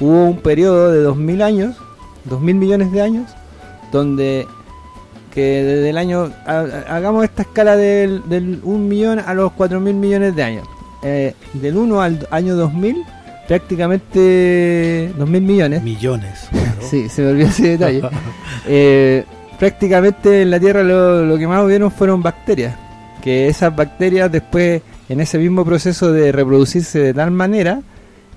hubo 0.00 0.24
un 0.26 0.38
periodo 0.38 0.90
de 0.90 1.00
2000 1.02 1.42
años, 1.42 1.76
2000 2.24 2.54
millones 2.56 2.92
de 2.92 3.02
años, 3.02 3.30
donde 3.92 4.46
que 5.32 5.40
desde 5.62 5.90
el 5.90 5.96
año, 5.98 6.30
ha- 6.46 6.84
hagamos 6.94 7.24
esta 7.24 7.42
escala 7.42 7.74
del, 7.76 8.22
del 8.28 8.60
1 8.62 8.78
millón 8.84 9.18
a 9.18 9.32
los 9.32 9.50
4 9.52 9.80
mil 9.80 9.94
millones 9.94 10.36
de 10.36 10.42
años. 10.42 10.68
Eh, 11.02 11.34
del 11.54 11.76
1 11.78 12.02
al 12.02 12.28
año 12.30 12.54
2000, 12.54 13.02
prácticamente 13.48 15.12
2 15.16 15.28
mil 15.28 15.42
millones. 15.42 15.82
Millones. 15.82 16.48
claro. 16.50 16.76
Sí, 16.82 17.08
se 17.08 17.22
me 17.22 17.30
olvidó 17.30 17.48
ese 17.48 17.68
detalle. 17.78 18.02
Eh, 18.68 19.24
prácticamente 19.62 20.42
en 20.42 20.50
la 20.50 20.58
Tierra 20.58 20.82
lo, 20.82 21.38
que 21.38 21.46
más 21.46 21.64
hubieron 21.64 21.92
fueron 21.92 22.20
bacterias. 22.20 22.74
Que 23.22 23.46
esas 23.46 23.76
bacterias 23.76 24.32
después, 24.32 24.82
en 25.08 25.20
ese 25.20 25.38
mismo 25.38 25.64
proceso 25.64 26.10
de 26.10 26.32
reproducirse 26.32 26.98
de 26.98 27.14
tal 27.14 27.30
manera, 27.30 27.80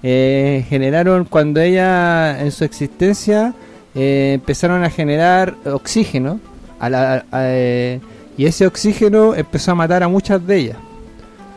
eh, 0.03 0.63
generaron, 0.69 1.25
cuando 1.25 1.61
ellas 1.61 2.39
en 2.39 2.51
su 2.51 2.63
existencia 2.63 3.55
eh, 3.95 4.33
empezaron 4.35 4.83
a 4.83 4.91
generar 4.91 5.55
oxígeno, 5.65 6.39
a 6.79 6.89
la- 6.91 7.25
eh, 7.33 7.99
y 8.37 8.45
ese 8.45 8.67
oxígeno 8.67 9.33
empezó 9.33 9.71
a 9.71 9.75
matar 9.75 10.03
a 10.03 10.07
muchas 10.07 10.45
de 10.45 10.57
ellas. 10.57 10.77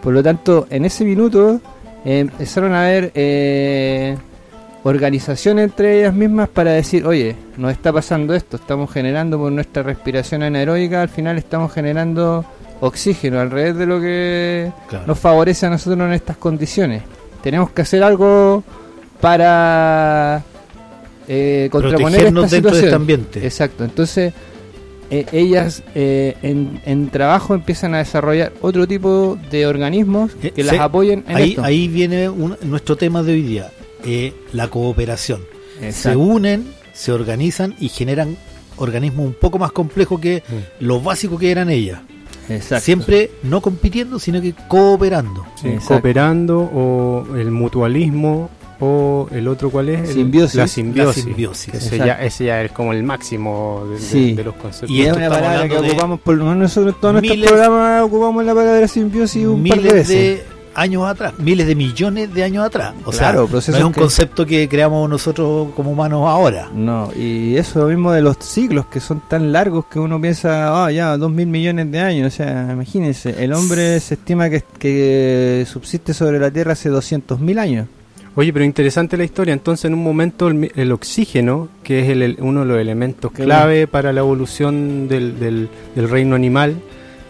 Por 0.02 0.14
lo 0.14 0.22
tanto, 0.22 0.66
en 0.70 0.87
ese 0.87 1.04
minuto 1.04 1.60
empezaron 2.06 2.72
a 2.72 2.84
haber 2.87 3.12
organización 4.85 5.58
entre 5.58 6.00
ellas 6.00 6.14
mismas 6.14 6.49
para 6.49 6.73
decir, 6.73 7.06
oye, 7.06 7.35
nos 7.56 7.73
está 7.73 7.92
pasando 7.92 8.35
esto, 8.35 8.56
estamos 8.56 8.90
generando 8.90 9.38
por 9.38 9.50
nuestra 9.52 9.82
respiración 9.82 10.42
anaeróbica, 10.42 11.02
al 11.02 11.08
final 11.08 11.37
estamos 11.38 11.73
generando 11.73 12.44
oxígeno, 12.80 13.40
al 13.40 13.50
revés 13.50 13.76
de 13.76 13.87
lo 13.87 14.00
que 14.00 14.70
Claro. 14.88 15.06
nos 15.06 15.18
favorece 15.18 15.66
a 15.66 15.70
nosotros 15.70 16.00
en 16.06 16.12
estas 16.12 16.37
condiciones. 16.37 17.02
Tenemos 17.42 17.70
que 17.70 17.82
hacer 17.82 18.02
algo 18.02 18.62
para 19.20 20.42
eh, 21.26 21.68
contraponer 21.70 22.14
esta 22.20 22.25
dentro 22.26 22.42
de 22.44 22.49
situación. 22.49 22.85
este 22.85 22.94
ambiente. 22.97 23.44
Exacto, 23.44 23.85
entonces 23.85 24.32
eh, 25.11 25.26
ellas 25.32 25.82
eh, 25.94 26.37
en, 26.42 26.80
en 26.85 27.08
trabajo 27.11 27.54
empiezan 27.54 27.94
a 27.94 27.99
desarrollar 27.99 28.52
otro 28.61 28.87
tipo 28.87 29.38
de 29.50 29.66
organismos 29.66 30.32
Eh, 30.42 30.52
que 30.52 30.62
sí, 30.62 30.68
las 30.70 30.78
apoyen 30.80 31.25
en 31.28 31.37
ahí, 31.37 31.50
esto. 31.50 31.64
ahí 31.64 31.88
viene 31.88 32.28
un- 32.28 32.56
nuestro 32.62 32.97
tema 32.97 33.23
de 33.23 33.32
hoy 33.32 33.42
día, 33.42 33.70
eh, 34.05 34.33
la 34.52 34.69
cooperación. 34.69 35.40
Se 35.90 36.17
unen, 36.17 36.67
se 36.93 37.12
organizan 37.12 37.75
y 37.78 37.88
generan 37.88 38.37
organismos 38.76 39.26
un 39.26 39.35
poco 39.35 39.59
más 39.59 39.73
complejos 39.73 40.21
que 40.21 40.43
Mm. 40.49 40.85
lo 40.85 41.00
básico 41.00 41.38
que 41.38 41.50
eran 41.50 41.71
ellas. 41.71 42.00
Exacto. 42.49 42.85
Siempre 42.85 43.31
no 43.43 43.61
compitiendo, 43.61 44.19
sino 44.19 44.40
que 44.40 44.55
cooperando. 44.69 45.45
Sí, 45.61 45.69
cooperando 45.87 46.59
o 46.61 47.37
el 47.37 47.50
mutualismo 47.50 48.50
o 48.81 49.28
el 49.33 49.49
otro 49.49 49.71
cuál 49.71 49.88
es 49.90 50.09
El- 50.11 50.14
Simbiosis. 50.14 50.55
la 50.55 50.67
simbiosis, 50.69 51.17
La 51.25 51.31
simbiosis. 51.31 51.75
ese, 51.75 51.99
ya, 51.99 52.14
ese 52.23 52.45
ya 52.47 52.62
es 52.62 52.71
como 52.73 52.93
el 52.93 53.02
máximo 53.02 53.85
de, 53.90 53.99
Sí. 53.99 54.33
de 54.35 54.45
los 54.45 54.55
conceptos 54.55 54.90
Y 54.90 55.02
es 55.02 55.17
una 55.17 55.28
palabra 55.28 55.69
que 55.69 55.76
ocupamos 55.76 56.21
por 56.21 56.37
lo 56.37 56.45
menos 56.45 56.59
nosotros 56.59 56.95
en 56.95 57.00
todos 57.00 57.14
nuestros 57.14 57.38
programas 57.49 58.02
ocupamos 58.05 58.45
la 58.45 58.55
palabra 58.55 58.88
simbiosis 58.88 59.47
un 59.47 59.64
par 59.64 59.81
de 59.83 59.93
veces. 59.93 60.09
de 60.09 60.43
años 60.75 61.04
atrás, 61.06 61.34
miles 61.38 61.66
de 61.66 61.75
millones 61.75 62.32
de 62.32 62.44
años 62.44 62.64
atrás. 62.64 62.94
O 63.04 63.10
Claro, 63.10 63.42
sea, 63.42 63.50
procesos 63.50 63.75
no 63.75 63.78
es 63.80 63.84
un 63.87 63.92
que- 63.92 64.00
concepto 64.00 64.46
que 64.46 64.68
creamos 64.68 65.08
nosotros 65.08 65.68
como 65.75 65.90
humanos 65.92 66.22
ahora. 66.26 66.68
No, 66.75 67.10
y 67.16 67.56
eso 67.56 67.80
lo 67.80 67.87
mismo 67.88 68.12
de 68.12 68.22
los 68.22 68.37
siglos 68.40 68.87
que 68.87 69.00
son 69.00 69.20
tan 69.28 69.52
largos 69.52 69.87
que 69.87 69.98
uno 69.98 70.20
piensa, 70.20 70.84
ah, 70.84 70.90
ya, 70.92 71.16
dos 71.16 71.30
mil 71.30 71.46
millones 71.46 71.90
de 71.90 72.00
años. 72.00 72.32
O 72.32 72.37
sea, 72.37 72.68
imagínense, 72.72 73.42
el 73.42 73.52
hombre 73.52 73.98
se 74.00 74.14
estima 74.14 74.48
que, 74.50 74.62
que 74.78 75.64
subsiste 75.70 76.14
sobre 76.14 76.38
la 76.38 76.50
Tierra 76.50 76.72
hace 76.72 76.88
200 76.88 77.40
mil 77.40 77.58
años. 77.58 77.87
Oye, 78.34 78.52
pero 78.52 78.64
interesante 78.64 79.16
la 79.16 79.25
historia. 79.25 79.52
Entonces, 79.52 79.87
en 79.87 79.94
un 79.94 80.02
momento, 80.04 80.46
el, 80.46 80.54
mi- 80.54 80.70
el 80.76 80.92
oxígeno, 80.92 81.68
que 81.82 82.00
es 82.02 82.08
el- 82.10 82.22
el- 82.22 82.37
uno 82.40 82.60
de 82.60 82.66
los 82.66 82.78
elementos 82.78 83.32
clave 83.32 83.88
para 83.88 84.12
la 84.12 84.20
evolución 84.20 85.08
del, 85.08 85.40
del- 85.40 85.68
del 85.96 86.08
reino 86.08 86.37
animal, 86.37 86.76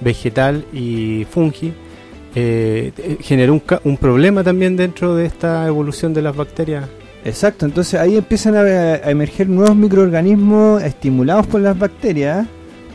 vegetal 0.01 0.65
y 0.73 1.27
fungi, 1.31 1.73
eh, 2.35 2.93
eh, 2.99 3.17
generó 3.21 3.55
un, 3.55 3.63
un 3.85 3.97
problema 3.97 4.43
también 4.45 4.77
dentro 4.77 5.15
de 5.17 5.27
esta 5.27 5.67
evolución 5.67 6.13
de 6.15 6.23
las 6.23 6.37
bacterias. 6.37 6.85
Exacto, 7.25 7.67
entonces 7.67 7.99
ahí 8.01 8.17
empiezan 8.17 8.55
a, 8.55 8.61
a 8.61 9.11
emerger 9.11 9.49
nuevos 9.49 9.77
microorganismos 9.77 10.83
estimulados 10.83 11.47
por 11.47 11.61
las 11.61 11.79
bacterias, 11.79 12.47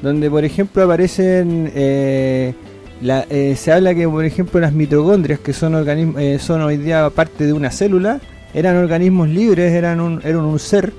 donde 0.01 0.29
por 0.29 0.43
ejemplo 0.45 0.83
aparecen, 0.83 1.71
eh, 1.75 2.53
la- 3.01 3.25
eh, 3.29 3.55
se 3.57 3.71
habla 3.71 3.93
que 3.93 4.07
por 4.07 4.23
ejemplo 4.25 4.59
las 4.59 4.73
mitocondrias, 4.73 5.39
que 5.39 5.53
son 5.53 5.75
organismos, 5.75 6.21
son 6.41 6.61
hoy 6.61 6.77
día 6.77 7.09
parte 7.09 7.45
de 7.45 7.53
una 7.53 7.69
célula, 7.69 8.19
eran 8.53 8.77
organismos 8.77 9.27
libres, 9.29 9.71
eran 9.73 9.99
un, 9.99 10.21
eran 10.23 10.41
un 10.45 10.57
ser 10.59 10.93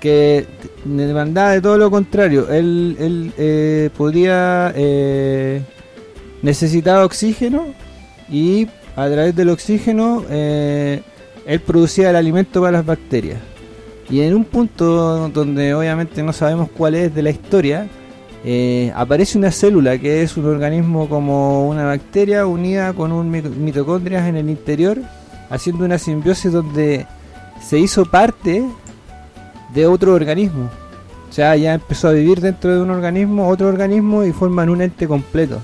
que 0.00 0.44
demandaba 0.84 1.52
de 1.52 1.60
todo 1.62 1.78
lo 1.78 1.90
contrario, 1.90 2.50
él, 2.50 2.96
él 2.98 3.32
eh, 3.38 3.88
podía, 3.96 4.72
necesitaba 6.44 7.04
oxígeno 7.04 7.64
y 8.30 8.68
a 8.94 9.08
través 9.08 9.34
del 9.34 9.48
oxígeno 9.48 10.22
eh, 10.30 11.00
él 11.46 11.60
producía 11.60 12.10
el 12.10 12.16
alimento 12.16 12.60
para 12.60 12.72
las 12.78 12.86
bacterias. 12.86 13.40
Y 14.10 14.20
en 14.20 14.34
un 14.34 14.44
punto 14.44 15.30
donde 15.30 15.74
obviamente 15.74 16.22
no 16.22 16.32
sabemos 16.34 16.68
cuál 16.76 16.94
es 16.94 17.14
de 17.14 17.22
la 17.22 17.30
historia, 17.30 17.88
eh, 18.44 18.92
aparece 18.94 19.38
una 19.38 19.50
célula 19.50 19.96
que 19.98 20.22
es 20.22 20.36
un 20.36 20.44
organismo 20.44 21.08
como 21.08 21.66
una 21.66 21.86
bacteria 21.86 22.46
unida 22.46 22.92
con 22.92 23.10
un 23.10 23.30
mi- 23.30 23.40
mitocondrias 23.40 24.28
en 24.28 24.36
el 24.36 24.50
interior, 24.50 24.98
haciendo 25.48 25.86
una 25.86 25.96
simbiosis 25.96 26.52
donde 26.52 27.06
se 27.66 27.78
hizo 27.78 28.04
parte 28.04 28.62
de 29.72 29.86
otro 29.86 30.12
organismo. 30.12 30.68
O 31.30 31.32
sea, 31.32 31.56
ya 31.56 31.72
empezó 31.72 32.08
a 32.08 32.12
vivir 32.12 32.40
dentro 32.42 32.74
de 32.74 32.82
un 32.82 32.90
organismo, 32.90 33.48
otro 33.48 33.68
organismo 33.68 34.22
y 34.24 34.32
forman 34.32 34.68
un 34.68 34.82
ente 34.82 35.08
completo. 35.08 35.60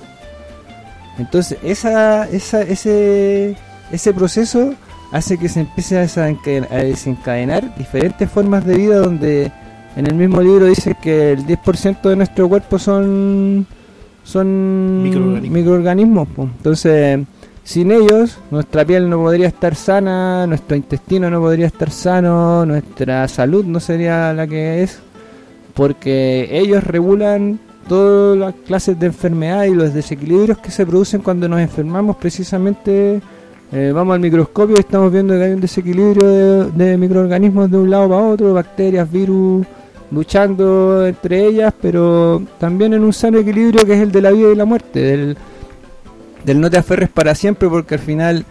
Entonces, 1.20 1.58
esa, 1.62 2.28
esa, 2.28 2.62
ese, 2.62 3.56
ese 3.92 4.12
proceso 4.14 4.74
hace 5.12 5.38
que 5.38 5.48
se 5.48 5.60
empiece 5.60 5.98
a 5.98 6.04
desencaden- 6.04 6.66
a 6.70 6.76
desencadenar 6.76 7.74
diferentes 7.76 8.30
formas 8.30 8.64
de 8.64 8.74
vida 8.76 8.98
donde 8.98 9.52
en 9.96 10.06
el 10.06 10.14
mismo 10.14 10.40
libro 10.40 10.66
dice 10.66 10.96
que 11.00 11.32
el 11.32 11.44
10% 11.46 12.08
de 12.08 12.16
nuestro 12.16 12.48
cuerpo 12.48 12.78
son 12.78 13.66
son 14.22 15.02
Microorganismos. 15.50 16.28
entonces 16.36 17.20
sin 17.64 17.90
ellos 17.90 18.38
nuestra 18.50 18.84
piel 18.84 19.08
no 19.10 19.18
podría 19.18 19.48
estar 19.48 19.74
sana, 19.74 20.46
nuestro 20.46 20.76
intestino 20.76 21.28
no 21.30 21.40
podría 21.40 21.66
estar 21.66 21.90
sano, 21.90 22.64
nuestra 22.66 23.26
salud 23.28 23.64
no 23.64 23.80
sería 23.80 24.32
la 24.32 24.46
que 24.46 24.82
es 24.82 25.00
porque 25.74 26.48
ellos 26.52 26.84
regulan 26.84 27.58
todas 27.88 28.38
las 28.38 28.54
clases 28.66 28.98
de 28.98 29.06
enfermedad 29.06 29.64
y 29.64 29.74
los 29.74 29.92
desequilibrios 29.92 30.58
que 30.58 30.70
se 30.70 30.86
producen 30.86 31.22
cuando 31.22 31.48
nos 31.48 31.60
enfermamos 31.60 32.16
precisamente 32.16 33.20
eh, 33.72 33.92
vamos 33.94 34.14
al 34.14 34.20
microscopio 34.20 34.76
y 34.76 34.80
estamos 34.80 35.12
viendo 35.12 35.34
que 35.34 35.44
hay 35.44 35.52
un 35.52 35.60
desequilibrio 35.60 36.70
de, 36.70 36.96
microorganismos 36.96 37.70
de 37.70 37.78
un 37.78 37.88
lado 37.88 38.08
para 38.08 38.22
otro, 38.22 38.52
bacterias, 38.52 39.10
virus, 39.10 39.64
luchando 40.10 41.06
entre 41.06 41.46
ellas, 41.46 41.72
pero 41.80 42.42
también 42.58 42.94
en 42.94 43.04
un 43.04 43.12
sano 43.12 43.38
equilibrio 43.38 43.86
que 43.86 43.94
es 43.94 44.00
el 44.00 44.10
de 44.10 44.22
la 44.22 44.32
vida 44.32 44.50
y 44.52 44.56
la 44.56 44.64
muerte, 44.64 45.00
del, 45.00 45.36
del 46.44 46.60
no 46.60 46.68
te 46.68 46.78
aferres 46.78 47.10
para 47.10 47.32
siempre, 47.36 47.68
porque 47.68 47.94
al 47.94 48.00
final 48.00 48.44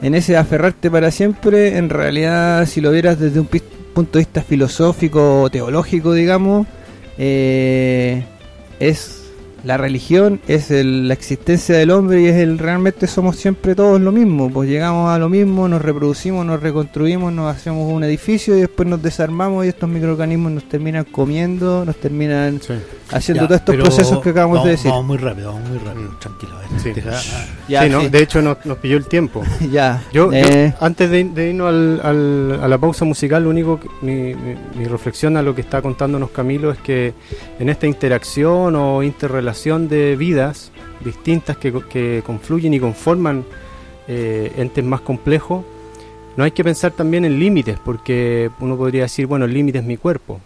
en 0.00 0.14
ese 0.14 0.34
aferrarte 0.36 0.90
para 0.90 1.10
siempre, 1.10 1.76
en 1.76 1.90
realidad 1.90 2.64
si 2.66 2.80
lo 2.80 2.90
vieras 2.90 3.18
desde 3.18 3.40
un 3.40 3.48
punto 3.92 4.18
de 4.18 4.24
vista 4.24 4.40
filosófico 4.42 5.42
o 5.42 5.50
teológico, 5.50 6.14
digamos, 6.14 6.66
eh, 7.18 8.24
es 8.80 9.23
la 9.64 9.76
religión, 9.76 10.40
es 10.46 10.70
el- 10.70 11.08
la 11.08 11.14
existencia 11.14 11.76
del 11.76 11.90
hombre 11.90 12.20
y 12.22 12.26
es 12.26 12.36
el 12.36 12.58
realmente 12.58 13.06
somos 13.06 13.36
siempre 13.36 13.74
todos 13.74 14.00
lo 14.00 14.12
mismo, 14.12 14.50
pues 14.50 14.68
llegamos 14.68 15.10
a 15.10 15.18
lo 15.18 15.28
mismo, 15.28 15.66
nos 15.68 15.80
reproducimos, 15.82 16.44
nos 16.44 16.60
reconstruimos, 16.62 17.32
nos 17.32 17.54
hacemos 17.54 17.90
un 17.90 18.04
edificio 18.04 18.56
y 18.56 18.60
después 18.60 18.86
nos 18.88 19.02
desarmamos 19.02 19.64
y 19.64 19.68
estos 19.68 19.88
microorganismos 19.88 20.52
nos 20.52 20.68
terminan 20.68 21.04
comiendo, 21.04 21.84
nos 21.84 21.96
terminan 21.96 22.60
Sí. 22.60 22.74
haciendo 23.10 23.44
Ya, 23.44 23.48
todos 23.48 23.60
estos 23.60 23.76
procesos 23.76 24.20
que 24.22 24.30
acabamos 24.30 24.56
vamos- 24.58 24.66
de 24.66 24.70
decir. 24.72 24.90
Vamos 24.90 25.06
muy 25.06 25.16
rápido, 25.16 25.52
vamos 25.54 25.68
muy 25.70 25.78
rápido, 25.78 26.10
tranquilo. 26.20 26.52
a 26.56 26.58
ver, 26.60 26.94
Sí. 26.94 27.00
ah, 27.10 27.44
Ya, 27.66 27.82
Sí, 27.84 27.88
¿no? 27.90 28.00
sí. 28.02 28.08
De 28.10 28.18
hecho, 28.22 28.42
nos, 28.42 28.58
nos 28.66 28.76
pilló 28.78 28.98
el 28.98 29.06
tiempo. 29.06 29.42
ya, 29.72 30.02
Yo, 30.12 30.30
yo, 30.30 30.32
eh, 30.36 30.74
antes 30.80 31.08
de, 31.10 31.24
de 31.24 31.48
irnos 31.50 31.68
al- 31.68 32.00
al- 32.04 32.60
a 32.62 32.68
la 32.68 32.76
pausa 32.76 33.06
musical, 33.06 33.44
lo 33.44 33.48
único 33.50 33.80
que 33.80 33.88
mi, 34.02 34.34
mi- 34.34 34.56
mi 34.76 34.84
reflexión 34.84 35.38
a 35.38 35.42
lo 35.42 35.54
que 35.54 35.62
está 35.62 35.80
contándonos 35.80 36.30
Camilo 36.30 36.70
es 36.70 36.78
que 36.78 37.14
en 37.58 37.70
esta 37.70 37.86
interacción 37.86 38.76
o 38.76 39.02
interrelación 39.02 39.53
de 39.88 40.16
vidas 40.16 40.70
distintas 41.04 41.56
que, 41.56 41.72
co- 41.72 41.88
que 41.88 42.22
confluyen 42.24 42.74
y 42.74 42.80
conforman 42.80 43.44
eh, 44.08 44.52
entes 44.56 44.84
más 44.84 45.00
complejos, 45.00 45.64
no 46.36 46.44
hay 46.44 46.50
que 46.50 46.64
pensar 46.64 46.92
también 46.92 47.24
en 47.24 47.38
límites, 47.38 47.78
porque 47.84 48.50
uno 48.60 48.76
podría 48.76 49.02
decir, 49.02 49.26
bueno, 49.26 49.44
el 49.44 49.52
límite 49.54 49.78
es 49.78 49.84
mi 49.84 49.96
cuerpo. 49.96 50.40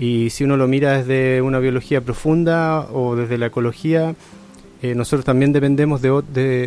Y 0.00 0.30
si 0.30 0.44
uno 0.44 0.56
lo 0.56 0.68
mira 0.68 0.98
desde 0.98 1.42
una 1.42 1.58
biología 1.58 2.00
profunda 2.00 2.86
o 2.92 3.16
desde 3.16 3.36
la 3.36 3.46
ecología, 3.46 4.14
eh, 4.80 4.94
nosotros 4.94 5.24
también 5.24 5.52
dependemos 5.52 6.00
de, 6.00 6.10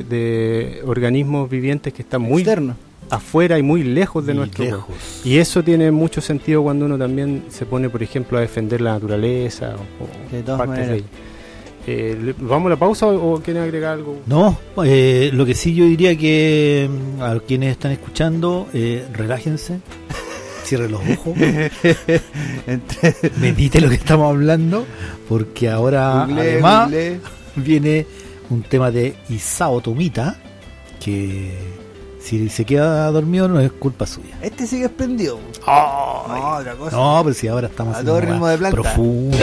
de- 0.08 0.82
organismos 0.86 1.49
vivientes 1.49 1.93
que 1.93 2.01
están 2.01 2.21
muy 2.21 2.41
externo. 2.41 2.75
Afuera 3.12 3.60
y 3.60 3.63
muy 3.63 3.84
lejos 3.84 4.26
de 4.26 4.34
y 4.34 4.36
nuestro 4.36 4.63
lejos. 4.63 4.95
Y 5.24 5.38
eso 5.38 5.63
tiene 5.63 5.91
mucho 5.91 6.21
sentido 6.21 6.63
cuando 6.63 6.86
uno 6.86 6.97
también 6.97 7.43
se 7.50 7.65
pone, 7.65 7.89
por 7.89 8.02
ejemplo, 8.02 8.38
a 8.38 8.41
defender 8.41 8.82
la 8.82 8.93
naturaleza 8.93 9.76
o, 9.76 10.04
o 10.04 10.36
De 10.36 10.41
todas 10.41 10.65
partes 10.65 10.88
de 10.88 10.95
ella. 10.95 11.06
Eh, 11.88 12.34
¿Vamos 12.39 12.67
a 12.67 12.69
la 12.71 12.76
pausa 12.76 13.08
o, 13.08 13.34
o 13.34 13.41
quieren 13.41 13.63
agregar 13.63 13.93
algo? 13.93 14.19
No, 14.28 14.58
eh, 14.86 15.32
lo 15.34 15.45
que 15.45 15.56
sí 15.56 15.74
yo 15.74 15.86
diría 15.86 16.15
que 16.15 16.88
mm, 16.89 17.21
a 17.21 17.39
quienes 17.39 17.71
están 17.71 17.91
escuchando, 17.91 18.67
eh, 18.74 19.06
relájense, 19.13 19.80
cierren 20.63 20.91
los 20.91 21.02
ojos, 21.02 21.36
medite 23.41 23.82
lo 23.82 23.89
que 23.89 23.95
estamos 23.95 24.30
hablando, 24.30 24.86
porque 25.28 25.69
ahora 25.69 26.26
Google, 26.28 26.41
además 26.41 26.86
Google. 26.86 27.19
viene 27.56 28.06
un 28.52 28.62
tema 28.62 28.91
de 28.91 29.15
Isao 29.30 29.82
Tomita, 29.82 30.39
que 31.04 31.80
si 32.21 32.49
se 32.49 32.65
queda 32.65 33.10
dormido 33.12 33.47
no 33.47 33.60
es 33.60 33.71
culpa 33.71 34.05
suya. 34.05 34.38
Este 34.41 34.67
sigue 34.67 34.89
prendido. 34.89 35.39
No, 35.65 36.55
otra 36.57 36.75
cosa. 36.75 36.95
No, 36.95 37.21
pero 37.23 37.34
si 37.34 37.47
ahora 37.47 37.67
estamos 37.67 37.97
A 37.97 38.03
todo 38.03 38.21
ritmo 38.21 38.47
de 38.47 38.57
planta. 38.57 38.81
profunda. 38.81 39.38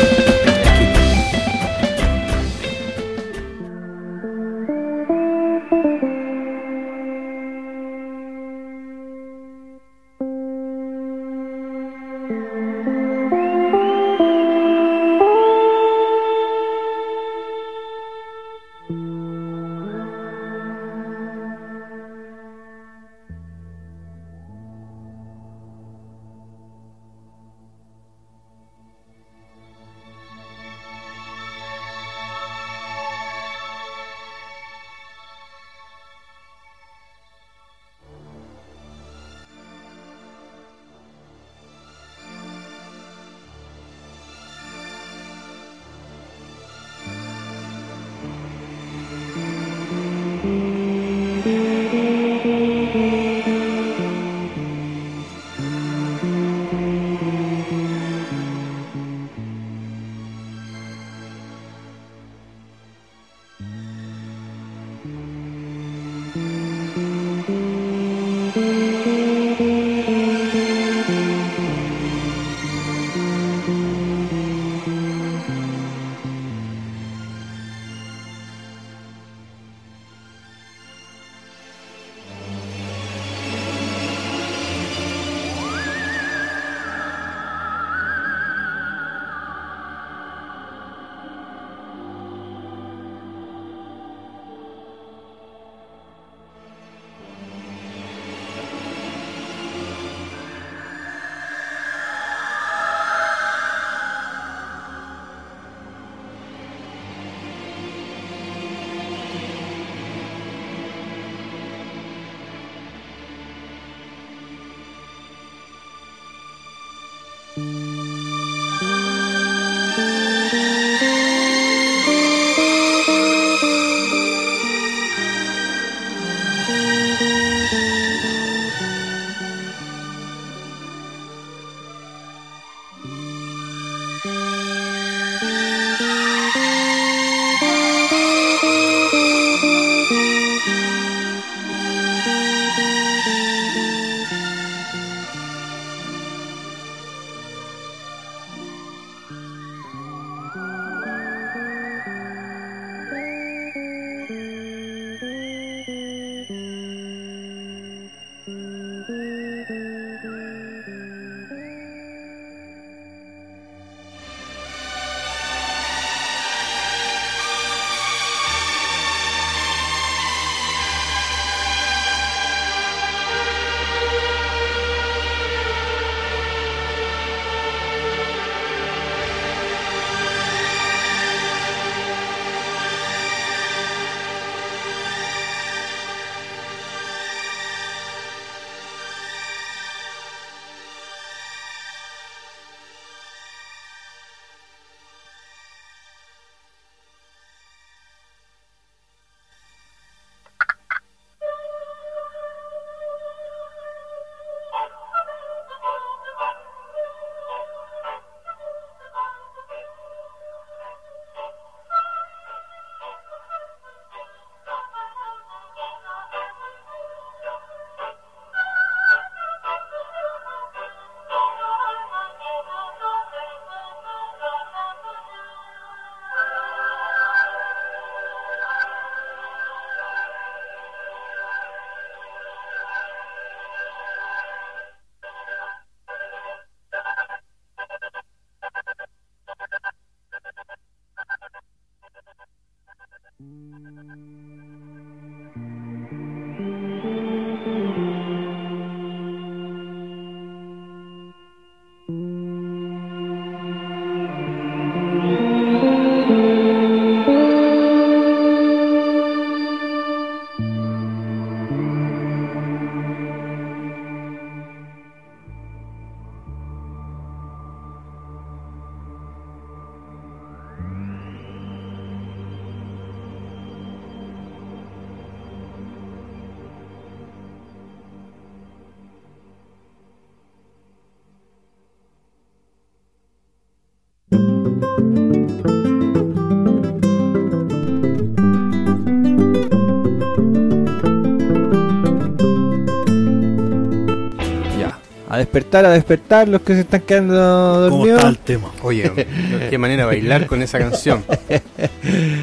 A 295.39 295.41
despertar, 295.41 295.87
a 295.87 295.91
despertar 295.91 296.49
los 296.49 296.63
que 296.63 296.75
se 296.75 296.81
están 296.81 297.01
quedando 297.03 297.35
¿Cómo 297.35 297.99
dormidos. 297.99 298.19
está 298.19 298.29
el 298.29 298.39
tema? 298.39 298.73
Oye, 298.83 299.11
qué 299.71 299.79
manera 299.79 300.03
de 300.03 300.07
bailar 300.07 300.47
con 300.47 300.63
esa 300.63 300.79
canción. 300.79 301.25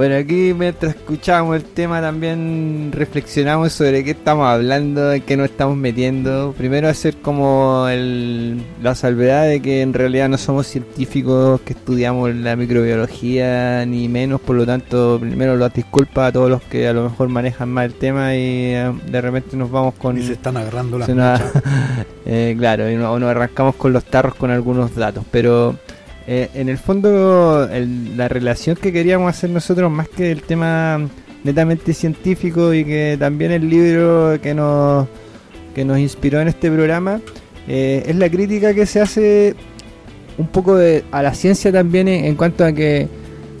Bueno, 0.00 0.16
aquí 0.16 0.54
mientras 0.54 0.96
escuchábamos 0.96 1.56
el 1.56 1.64
tema 1.64 2.00
también 2.00 2.90
reflexionamos 2.90 3.74
sobre 3.74 4.02
qué 4.02 4.12
estamos 4.12 4.46
hablando, 4.46 5.12
en 5.12 5.20
qué 5.20 5.36
nos 5.36 5.50
estamos 5.50 5.76
metiendo. 5.76 6.54
Primero 6.56 6.88
hacer 6.88 7.16
como 7.18 7.86
el, 7.86 8.62
la 8.82 8.94
salvedad 8.94 9.46
de 9.46 9.60
que 9.60 9.82
en 9.82 9.92
realidad 9.92 10.30
no 10.30 10.38
somos 10.38 10.68
científicos 10.68 11.60
que 11.60 11.74
estudiamos 11.74 12.34
la 12.34 12.56
microbiología 12.56 13.84
ni 13.84 14.08
menos, 14.08 14.40
por 14.40 14.56
lo 14.56 14.64
tanto 14.64 15.18
primero 15.20 15.54
las 15.56 15.74
disculpas 15.74 16.30
a 16.30 16.32
todos 16.32 16.48
los 16.48 16.62
que 16.62 16.88
a 16.88 16.94
lo 16.94 17.02
mejor 17.02 17.28
manejan 17.28 17.68
más 17.68 17.84
el 17.84 17.92
tema 17.92 18.34
y 18.34 18.72
eh, 18.72 18.90
de 19.06 19.20
repente 19.20 19.54
nos 19.54 19.70
vamos 19.70 19.92
con... 19.96 20.16
Y 20.16 20.22
se 20.22 20.32
están 20.32 20.56
agarrando 20.56 20.98
las 20.98 21.08
mechas. 21.10 21.42
eh, 22.24 22.56
claro, 22.58 22.90
y 22.90 22.94
no- 22.96 23.18
nos 23.18 23.28
arrancamos 23.28 23.74
con 23.74 23.92
los 23.92 24.04
tarros 24.06 24.34
con 24.34 24.50
algunos 24.50 24.94
datos, 24.94 25.26
pero 25.30 25.76
eh, 26.32 26.48
en 26.54 26.68
el 26.68 26.78
fondo 26.78 27.68
el- 27.68 28.16
la 28.16 28.28
relación 28.28 28.76
que 28.76 28.92
queríamos 28.92 29.28
hacer 29.30 29.50
nosotros 29.50 29.90
más 29.90 30.08
que 30.08 30.30
el 30.30 30.42
tema 30.42 31.00
netamente 31.42 31.92
científico 31.92 32.72
y 32.72 32.84
que 32.84 33.16
también 33.18 33.50
el 33.50 33.68
libro 33.68 34.38
que 34.40 34.54
nos 34.54 35.08
que 35.74 35.84
nos 35.84 35.98
inspiró 35.98 36.40
en 36.40 36.46
este 36.48 36.70
programa 36.70 37.20
eh, 37.66 38.04
es 38.06 38.14
la 38.16 38.28
crítica 38.28 38.74
que 38.74 38.86
se 38.86 39.00
hace 39.00 39.54
un 40.38 40.46
poco 40.48 40.76
de- 40.76 41.02
a 41.10 41.20
la 41.22 41.34
ciencia 41.34 41.72
también 41.72 42.06
en, 42.08 42.34
cuanto 42.36 42.64
a 42.64 42.72
que 42.72 43.08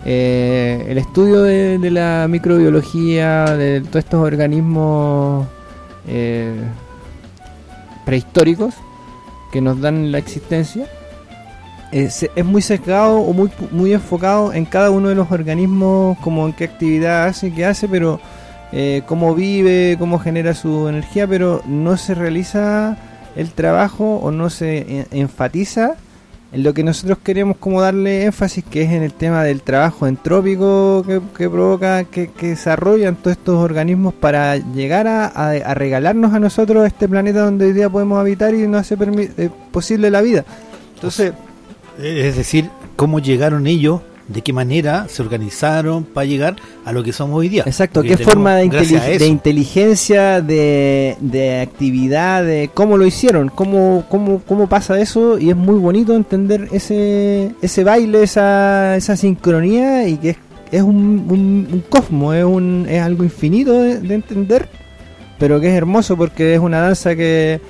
eh, 0.04 0.86
el 0.88 0.96
estudio 0.98 1.42
de, 1.42 1.78
la 1.90 2.26
microbiología 2.28 3.44
de 3.56 3.80
todos 3.80 4.04
estos 4.04 4.20
organismos 4.24 5.46
eh, 6.08 6.52
prehistóricos 8.06 8.74
que 9.52 9.60
nos 9.60 9.80
dan 9.80 10.10
la 10.12 10.18
existencia 10.18 10.86
eh, 11.92 12.10
se- 12.10 12.30
es 12.36 12.44
muy 12.44 12.62
sesgado 12.62 13.16
o 13.16 13.32
muy, 13.32 13.50
muy 13.70 13.92
enfocado 13.92 14.52
en 14.52 14.64
cada 14.64 14.90
uno 14.90 15.08
de 15.08 15.14
los 15.14 15.30
organismos, 15.32 16.18
como 16.18 16.46
en 16.46 16.52
qué 16.52 16.64
actividad 16.64 17.24
hace, 17.26 17.52
qué 17.52 17.64
hace, 17.64 17.88
pero 17.88 18.20
eh, 18.72 19.02
cómo 19.06 19.34
vive, 19.34 19.96
cómo 19.98 20.18
genera 20.18 20.54
su 20.54 20.88
energía, 20.88 21.26
pero 21.26 21.62
no 21.66 21.96
se 21.96 22.14
realiza 22.14 22.96
el 23.36 23.50
trabajo 23.52 24.16
o 24.16 24.30
no 24.30 24.50
se 24.50 24.78
eh, 24.78 25.06
enfatiza 25.10 25.94
en 26.52 26.64
lo 26.64 26.74
que 26.74 26.82
nosotros 26.82 27.18
queremos 27.22 27.56
como 27.58 27.80
darle 27.80 28.24
énfasis, 28.24 28.64
que 28.68 28.82
es 28.82 28.90
en 28.90 29.04
el 29.04 29.12
tema 29.12 29.44
del 29.44 29.62
trabajo 29.62 30.08
entrópico 30.08 31.04
que, 31.06 31.20
que 31.36 31.48
provoca, 31.48 32.02
que, 32.04 32.28
que 32.32 32.48
desarrollan 32.48 33.14
todos 33.16 33.36
estos 33.36 33.56
organismos 33.56 34.14
para 34.14 34.56
llegar 34.56 35.06
a, 35.06 35.26
a- 35.26 35.74
regalarnos 35.74 36.34
a 36.34 36.40
nosotros 36.40 36.86
este 36.86 37.08
planeta 37.08 37.42
donde 37.42 37.66
hoy 37.66 37.72
día 37.72 37.88
podemos 37.88 38.18
habitar 38.18 38.52
y 38.54 38.66
nos 38.66 38.80
hace 38.80 38.96
eh, 39.38 39.48
posible 39.70 40.10
la 40.10 40.22
vida. 40.22 40.44
Entonces, 40.96 41.32
Es 42.02 42.36
decir, 42.36 42.70
cómo 42.96 43.18
llegaron 43.18 43.66
ellos, 43.66 44.00
de 44.28 44.42
qué 44.42 44.52
manera 44.52 45.06
se 45.08 45.22
organizaron 45.22 46.04
para 46.04 46.24
llegar 46.24 46.56
a 46.84 46.92
lo 46.92 47.02
que 47.02 47.12
somos 47.12 47.38
hoy 47.38 47.48
día. 47.48 47.64
Exacto, 47.66 48.00
Porque 48.00 48.16
qué 48.16 48.24
forma 48.24 48.56
de, 48.56 48.68
de 49.18 49.26
inteligencia, 49.26 50.40
de, 50.40 51.16
de 51.20 51.60
actividad, 51.60 52.44
de 52.44 52.70
cómo 52.72 52.96
lo 52.96 53.06
hicieron, 53.06 53.48
cómo, 53.48 54.04
cómo, 54.08 54.40
cómo 54.46 54.68
pasa 54.68 55.00
eso 55.00 55.36
y 55.38 55.50
es 55.50 55.56
muy 55.56 55.78
bonito 55.78 56.14
entender 56.14 56.68
ese, 56.70 57.52
ese 57.60 57.84
baile, 57.84 58.22
esa, 58.22 58.96
esa 58.96 59.16
sincronía 59.16 60.06
y 60.06 60.16
que 60.16 60.30
es, 60.30 60.36
es 60.70 60.82
un, 60.82 61.26
un, 61.28 61.68
un 61.72 61.84
cosmos, 61.88 62.36
es, 62.36 62.44
un, 62.44 62.86
es 62.88 63.02
algo 63.02 63.24
infinito 63.24 63.72
de, 63.72 63.98
de 63.98 64.14
entender, 64.14 64.68
pero 65.40 65.60
que 65.60 65.68
es 65.68 65.74
hermoso 65.74 66.16
porque 66.16 66.54
es 66.54 66.60
una 66.60 66.80
danza 66.80 67.16
que, 67.16 67.60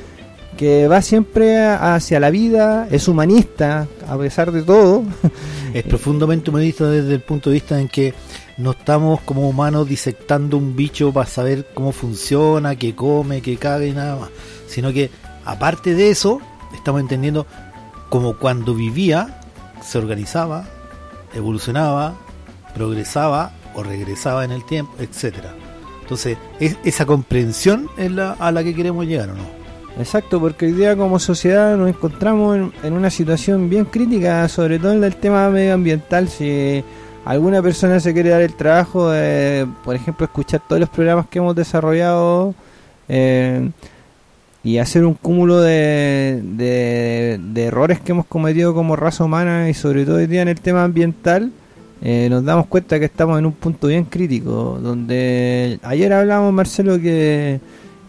que 0.61 0.89
va 0.89 1.01
siempre 1.01 1.59
hacia 1.59 2.21
la 2.21 2.29
vida, 2.29 2.87
es 2.91 3.09
humanista 3.09 3.89
a 4.07 4.19
pesar 4.19 4.53
de 4.53 4.61
todo. 4.61 5.05
es 5.73 5.83
profundamente 5.85 6.51
humanista 6.51 6.87
desde 6.91 7.15
el 7.15 7.23
punto 7.23 7.49
de 7.49 7.55
vista 7.55 7.81
en 7.81 7.89
que 7.89 8.13
no 8.59 8.73
estamos 8.73 9.23
como 9.23 9.49
humanos 9.49 9.89
disectando 9.89 10.59
un 10.59 10.77
bicho 10.77 11.15
para 11.15 11.27
saber 11.27 11.69
cómo 11.73 11.93
funciona, 11.93 12.77
qué 12.77 12.95
come, 12.95 13.41
qué 13.41 13.57
caga 13.57 13.87
y 13.87 13.93
nada 13.93 14.17
más, 14.17 14.29
sino 14.67 14.93
que 14.93 15.09
aparte 15.47 15.95
de 15.95 16.11
eso, 16.11 16.43
estamos 16.75 17.01
entendiendo 17.01 17.47
como 18.11 18.37
cuando 18.37 18.75
vivía, 18.75 19.41
se 19.83 19.97
organizaba, 19.97 20.67
evolucionaba, 21.33 22.17
progresaba 22.75 23.53
o 23.75 23.83
regresaba 23.83 24.45
en 24.45 24.51
el 24.51 24.67
tiempo, 24.67 24.93
etcétera. 24.99 25.55
Entonces, 26.03 26.37
es, 26.59 26.77
esa 26.85 27.07
comprensión 27.07 27.89
es 27.97 28.11
la, 28.11 28.33
a 28.33 28.53
la 28.53 28.63
que 28.63 28.75
queremos 28.75 29.07
llegar, 29.07 29.31
¿o 29.31 29.37
no? 29.37 29.60
Exacto, 29.99 30.41
porque 30.41 30.67
hoy 30.67 30.73
día 30.73 30.97
como 30.97 31.19
sociedad 31.19 31.77
nos 31.77 31.89
encontramos 31.89 32.73
en, 32.83 32.93
una 32.93 33.11
situación 33.11 33.69
bien 33.69 33.85
crítica, 33.85 34.49
sobre 34.49 34.79
todo 34.79 34.93
en 34.93 35.05
el 35.05 35.17
tema 35.17 35.51
medioambiental. 35.51 36.29
Si 36.29 36.83
alguna 37.25 37.61
persona 37.61 38.01
se 38.01 38.15
quiere 38.15 38.31
dar 38.31 38.41
el 38.41 38.55
trabajo 38.55 39.11
de, 39.11 39.67
por 39.85 39.95
ejemplo, 39.95 40.25
escuchar 40.25 40.63
todos 40.67 40.81
los 40.81 40.89
programas 40.89 41.27
que 41.29 41.39
hemos 41.39 41.55
desarrollado 41.55 42.55
eh, 43.09 43.71
y 44.63 44.79
hacer 44.79 45.05
un 45.05 45.15
cúmulo 45.15 45.61
de, 45.61 46.41
de, 46.43 47.65
errores 47.65 48.01
que 48.01 48.13
hemos 48.13 48.27
cometido 48.27 48.75
como 48.75 48.97
raza 48.97 49.25
humana 49.25 49.69
y 49.69 49.75
sobre 49.75 50.05
todo 50.07 50.17
hoy 50.17 50.27
día 50.27 50.43
en 50.43 50.49
el 50.49 50.61
tema 50.61 50.85
ambiental, 50.85 51.51
eh, 52.03 52.29
nos 52.31 52.45
damos 52.45 52.67
cuenta 52.67 52.99
que 52.99 53.05
estamos 53.05 53.39
en 53.39 53.47
un 53.47 53.53
punto 53.53 53.89
bien 53.89 54.05
crítico, 54.05 54.79
donde 54.83 55.79
ayer 55.83 56.13
hablamos, 56.13 56.53
Marcelo, 56.53 56.99
que 56.99 57.61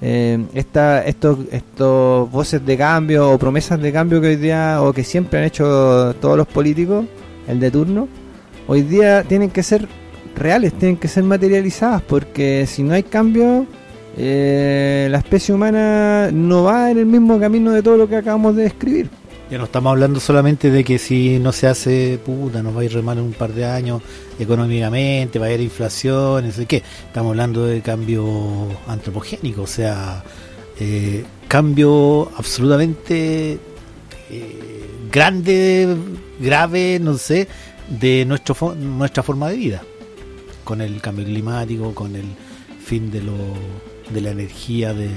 eh, 0.01 0.43
esta, 0.53 1.05
estos, 1.05 1.39
estos 1.51 2.31
voces 2.31 2.65
de 2.65 2.75
cambio 2.75 3.31
o 3.31 3.37
promesas 3.37 3.79
de 3.79 3.91
cambio 3.93 4.19
que 4.19 4.29
hoy 4.29 4.35
día 4.35 4.81
o 4.81 4.91
que 4.93 5.03
siempre 5.03 5.39
han 5.39 5.45
hecho 5.45 6.15
todos 6.19 6.37
los 6.37 6.47
políticos, 6.47 7.05
el 7.47 7.59
de 7.59 7.69
turno, 7.69 8.07
hoy 8.67 8.81
día 8.81 9.23
tienen 9.23 9.51
que 9.51 9.61
ser 9.61 9.87
reales, 10.35 10.73
tienen 10.73 10.97
que 10.97 11.07
ser 11.07 11.23
materializadas, 11.23 12.01
porque 12.01 12.65
si 12.65 12.81
no 12.81 12.93
hay 12.93 13.03
cambio, 13.03 13.67
eh, 14.17 15.07
la 15.11 15.19
especie 15.19 15.53
humana 15.53 16.29
no 16.31 16.63
va 16.63 16.89
en 16.89 16.97
el 16.97 17.05
mismo 17.05 17.39
camino 17.39 17.71
de 17.71 17.83
todo 17.83 17.97
lo 17.97 18.07
que 18.07 18.15
acabamos 18.15 18.55
de 18.55 18.63
describir. 18.63 19.20
Ya 19.51 19.57
no 19.57 19.65
estamos 19.65 19.91
hablando 19.91 20.21
solamente 20.21 20.71
de 20.71 20.85
que 20.85 20.97
si 20.97 21.37
no 21.37 21.51
se 21.51 21.67
hace, 21.67 22.17
puta, 22.25 22.63
nos 22.63 22.73
va 22.73 22.81
a 22.81 22.83
ir 22.85 22.93
re 22.93 23.01
mal 23.01 23.17
en 23.17 23.25
un 23.25 23.33
par 23.33 23.51
de 23.51 23.65
años 23.65 24.01
económicamente, 24.39 25.39
va 25.39 25.47
a 25.47 25.49
haber 25.49 25.59
inflación, 25.59 26.45
no 26.45 26.51
sé 26.53 26.65
qué. 26.65 26.81
Estamos 27.07 27.31
hablando 27.31 27.65
de 27.65 27.81
cambio 27.81 28.69
antropogénico, 28.87 29.63
o 29.63 29.67
sea, 29.67 30.23
eh, 30.79 31.25
cambio 31.49 32.31
absolutamente 32.37 33.59
eh, 34.29 34.89
grande, 35.11 35.97
grave, 36.39 36.97
no 37.01 37.17
sé, 37.17 37.49
de 37.89 38.23
nuestro 38.23 38.73
nuestra 38.75 39.21
forma 39.21 39.49
de 39.49 39.57
vida. 39.57 39.83
Con 40.63 40.79
el 40.79 41.01
cambio 41.01 41.25
climático, 41.25 41.93
con 41.93 42.15
el 42.15 42.37
fin 42.85 43.11
de, 43.11 43.21
lo, 43.21 43.35
de 44.13 44.21
la 44.21 44.29
energía, 44.29 44.93
de 44.93 45.09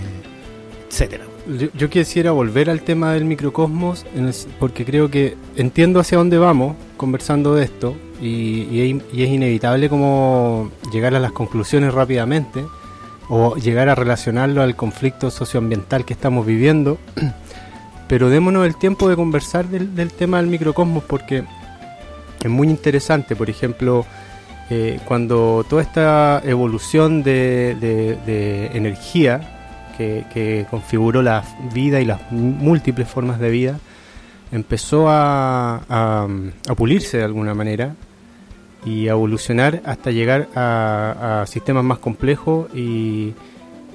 etcétera. 0.91 1.34
Yo, 1.47 1.69
yo 1.75 1.91
quisiera 1.91 2.33
volver 2.33 2.71
al 2.71 2.81
tema 2.83 3.13
del 3.13 3.25
microcosmos 3.27 4.07
en 4.17 4.29
el- 4.29 4.35
porque 4.59 4.85
creo 4.85 5.11
que 5.11 5.37
entiendo 5.57 6.01
hacia 6.01 6.17
dónde 6.19 6.39
vamos 6.39 6.75
conversando 6.97 7.55
de 7.55 7.65
esto 7.65 7.95
y, 8.21 8.81
es, 9.13 9.29
inevitable 9.29 9.91
como 9.91 10.71
llegar 10.91 11.15
a 11.15 11.21
las 11.21 11.33
conclusiones 11.33 11.93
rápidamente 11.93 12.65
o 13.29 13.57
llegar 13.57 13.91
a 13.91 13.95
relacionarlo 13.95 14.63
al 14.63 14.75
conflicto 14.75 15.31
socioambiental 15.31 16.05
que 16.07 16.15
estamos 16.15 16.47
viviendo, 16.47 16.97
pero 18.09 18.31
démonos 18.31 18.65
el 18.67 18.77
tiempo 18.77 19.09
de 19.11 19.17
conversar 19.17 19.67
del, 19.69 20.13
tema 20.13 20.39
del 20.39 20.47
microcosmos 20.47 21.05
porque 21.05 21.45
es 22.43 22.51
muy 22.51 22.69
interesante, 22.69 23.37
por 23.37 23.51
ejemplo, 23.51 24.07
eh, 24.71 24.99
cuando 25.05 25.65
toda 25.69 25.83
esta 25.83 26.41
evolución 26.45 27.23
de- 27.23 27.75
de 28.25 28.67
energía 28.75 29.54
que, 29.97 30.25
que 30.33 30.67
configuró 30.71 31.23
la 31.23 31.43
vida 31.73 32.01
y 32.01 32.05
las 32.05 32.31
múltiples 32.33 33.09
formas 33.09 33.39
de 33.41 33.51
vida, 33.51 33.79
empezó 34.53 35.09
a, 35.09 35.77
a- 35.89 36.29
a 36.69 36.75
pulirse 36.75 37.19
de 37.19 37.25
alguna 37.25 37.55
manera 37.55 37.95
y 38.85 39.09
a 39.09 39.13
evolucionar 39.13 39.81
hasta 39.85 40.11
llegar 40.11 40.49
a, 40.55 41.41
a 41.43 41.47
sistemas 41.47 41.85
más 41.85 41.99
complejos 41.99 42.69
y, 42.75 43.33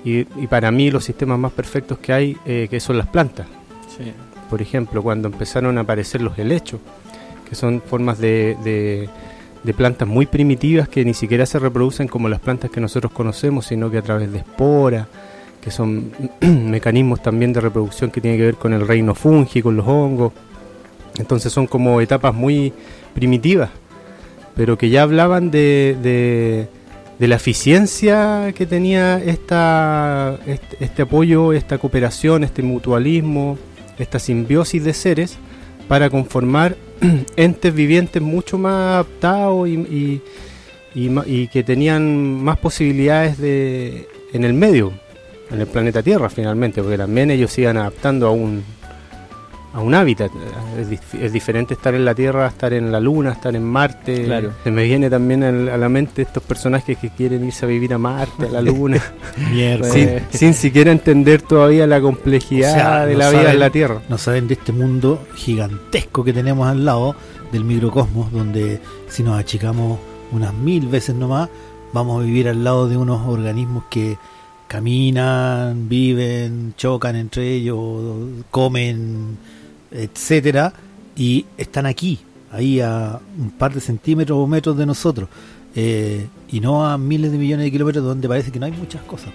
y- 0.03 0.25
y 0.37 0.47
para 0.49 0.71
mí 0.71 0.89
los 0.91 1.03
sistemas 1.05 1.37
más 1.39 1.51
perfectos 1.51 1.99
que 1.99 2.11
hay, 2.13 2.37
eh, 2.45 2.67
que 2.69 2.79
son 2.79 2.97
las 2.97 3.07
plantas. 3.07 3.47
Por 4.49 4.61
ejemplo, 4.61 5.03
cuando 5.03 5.27
empezaron 5.27 5.77
a 5.77 5.81
aparecer 5.81 6.21
los 6.21 6.37
helechos, 6.39 6.79
que 7.47 7.55
son 7.55 7.81
formas 7.81 8.17
de, 8.19 8.57
de- 8.63 9.09
de 9.63 9.73
plantas 9.73 10.07
muy 10.07 10.25
primitivas 10.25 10.87
que 10.87 11.03
ni 11.03 11.13
siquiera 11.13 11.45
se 11.45 11.59
reproducen 11.59 12.07
como 12.07 12.29
las 12.29 12.39
plantas 12.39 12.71
que 12.71 12.79
nosotros 12.79 13.11
conocemos, 13.11 13.65
sino 13.65 13.91
que 13.91 13.97
a 13.97 14.01
través 14.01 14.31
de 14.31 14.39
esporas, 14.39 15.07
que 15.61 15.71
son 15.71 16.11
mecanismos 16.41 17.21
también 17.21 17.53
de 17.53 17.61
reproducción 17.61 18.11
que 18.11 18.21
tienen 18.21 18.39
que 18.39 18.45
ver 18.45 18.55
con 18.55 18.73
el 18.73 18.87
reino 18.87 19.15
fungi, 19.15 19.61
con 19.61 19.75
los 19.75 19.87
hongos. 19.87 20.33
Entonces 21.17 21.51
son 21.51 21.67
como 21.67 22.01
etapas 22.01 22.33
muy 22.33 22.73
primitivas, 23.13 23.69
pero 24.55 24.77
que 24.77 24.89
ya 24.89 25.03
hablaban 25.03 25.51
de, 25.51 25.97
de, 27.19 27.27
la 27.27 27.35
eficiencia 27.35 28.53
que 28.55 28.65
tenía 28.65 29.21
esta, 29.21 30.39
este, 30.45 30.77
este 30.79 31.01
apoyo, 31.01 31.51
esta 31.51 31.77
cooperación, 31.77 32.45
este 32.45 32.63
mutualismo, 32.63 33.57
esta 33.97 34.19
simbiosis 34.19 34.83
de 34.83 34.93
seres 34.93 35.37
para 35.89 36.09
conformar 36.09 36.77
entes 37.35 37.73
vivientes 37.73 38.21
mucho 38.21 38.57
más 38.57 38.93
adaptados 38.93 39.67
y, 39.67 40.21
y, 40.95 41.11
y 41.25 41.47
que 41.49 41.63
tenían 41.63 42.41
más 42.41 42.57
posibilidades 42.59 43.37
de 43.37 44.07
en 44.31 44.43
el 44.43 44.53
medio, 44.53 44.93
en 45.51 45.59
el 45.61 45.67
planeta 45.67 46.01
Tierra 46.03 46.29
finalmente, 46.29 46.81
porque 46.81 46.97
también 46.97 47.31
ellos 47.31 47.51
se 47.51 47.61
iban 47.61 47.77
adaptando 47.77 48.27
a 48.27 48.31
un 48.31 48.63
a 49.71 49.81
un 49.81 49.93
hábitat. 49.93 50.31
Es, 50.79 50.89
dif- 50.89 51.21
es 51.21 51.31
diferente 51.31 51.75
estar 51.75 51.93
en 51.93 52.03
la 52.03 52.15
Tierra, 52.15 52.47
estar 52.47 52.73
en 52.73 52.91
la 52.91 52.99
Luna, 52.99 53.33
estar 53.33 53.55
en 53.55 53.63
Marte. 53.63 54.23
Claro. 54.25 54.51
Se 54.63 54.71
me 54.71 54.83
viene 54.83 55.11
también 55.11 55.43
a 55.43 55.77
la 55.77 55.89
mente 55.89 56.23
estos 56.23 56.41
personajes 56.41 56.97
que 56.97 57.11
quieren 57.11 57.45
irse 57.45 57.65
a 57.65 57.67
vivir 57.67 57.93
a 57.93 57.99
Marte, 57.99 58.47
a 58.47 58.49
la 58.49 58.61
Luna, 58.63 58.99
Mierda. 59.51 59.87
sin, 59.91 60.09
sin 60.31 60.53
siquiera 60.55 60.91
entender 60.91 61.43
todavía 61.43 61.85
la 61.85 62.01
complejidad 62.01 62.71
O 62.71 62.73
sea, 62.73 63.05
de 63.05 63.13
no 63.13 63.19
la 63.19 63.29
vida 63.29 63.41
saben- 63.43 63.53
en 63.53 63.59
la 63.59 63.69
Tierra. 63.69 64.01
no 64.09 64.17
saben 64.17 64.47
de 64.47 64.55
este 64.55 64.71
mundo 64.71 65.21
gigantesco 65.35 66.23
que 66.23 66.33
tenemos 66.33 66.67
al 66.67 66.83
lado 66.83 67.15
del 67.51 67.63
microcosmos, 67.63 68.31
donde 68.31 68.81
si 69.07 69.21
nos 69.21 69.39
achicamos 69.39 69.99
unas 70.31 70.51
mil 70.51 70.87
veces 70.87 71.13
nomás, 71.13 71.47
vamos 71.93 72.19
a 72.19 72.25
vivir 72.25 72.49
al 72.49 72.63
lado 72.63 72.89
de 72.89 72.97
unos 72.97 73.27
organismos 73.27 73.83
que 73.91 74.17
caminan, 74.69 75.89
viven, 75.89 76.73
chocan 76.77 77.15
entre 77.15 77.51
ellos, 77.55 77.77
comen, 78.51 79.37
etcétera, 79.91 80.71
y 81.17 81.45
están 81.57 81.85
aquí, 81.85 82.19
ahí 82.51 82.79
a 82.79 83.19
un 83.37 83.51
par 83.51 83.73
de 83.73 83.81
centímetros 83.81 84.37
o 84.37 84.47
metros 84.47 84.77
de 84.77 84.85
nosotros, 84.85 85.27
eh, 85.75 86.27
y 86.51 86.59
no 86.59 86.87
a 86.87 86.97
miles 86.97 87.31
de 87.31 87.37
millones 87.37 87.65
de 87.65 87.71
kilómetros 87.71 88.05
donde 88.05 88.27
parece 88.27 88.51
que 88.51 88.59
no 88.59 88.67
hay 88.67 88.71
muchas 88.71 89.01
cosas. 89.03 89.29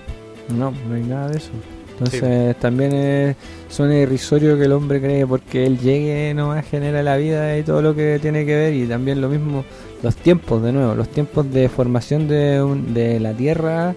No, 0.49 0.73
no 0.89 0.95
hay 0.95 1.03
nada 1.03 1.29
de 1.29 1.39
eso. 1.39 1.51
Entonces 1.99 2.59
también 2.59 2.93
es, 2.93 3.37
suena 3.69 3.97
irrisorio 3.97 4.57
que 4.59 4.65
el 4.65 4.73
hombre 4.73 5.01
cree 5.01 5.25
porque 5.27 5.65
él 5.65 5.79
llegue 5.79 6.33
nomás 6.35 6.67
genera 6.67 7.05
la 7.05 7.17
vida 7.17 7.57
y 7.57 7.63
todo 7.63 7.83
lo 7.83 7.95
que 7.95 8.19
tiene 8.21 8.45
que 8.45 8.55
ver 8.57 8.75
y 8.75 8.85
también 8.87 9.21
lo 9.21 9.29
mismo 9.29 9.65
los 10.03 10.17
tiempos 10.17 10.61
de 10.63 10.73
nuevo, 10.73 10.97
los 10.97 11.09
tiempos 11.09 11.49
de 11.53 11.69
formación 11.69 12.27
de, 12.27 12.61
un- 12.61 12.95
de 12.95 13.21
la 13.21 13.33
Tierra 13.33 13.95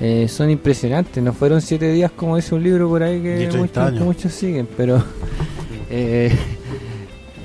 eh, 0.00 0.28
son 0.28 0.50
impresionantes. 0.50 1.22
No 1.22 1.32
fueron 1.32 1.60
siete 1.60 1.92
días 1.92 2.10
como 2.10 2.36
dice 2.36 2.54
un 2.54 2.62
libro 2.62 2.88
por 2.88 3.02
ahí 3.02 3.20
que 3.20 3.48
30 3.50 3.90
muchos, 3.92 4.32
siguen, 4.32 4.66
pero 4.76 5.02
eh, 5.90 6.34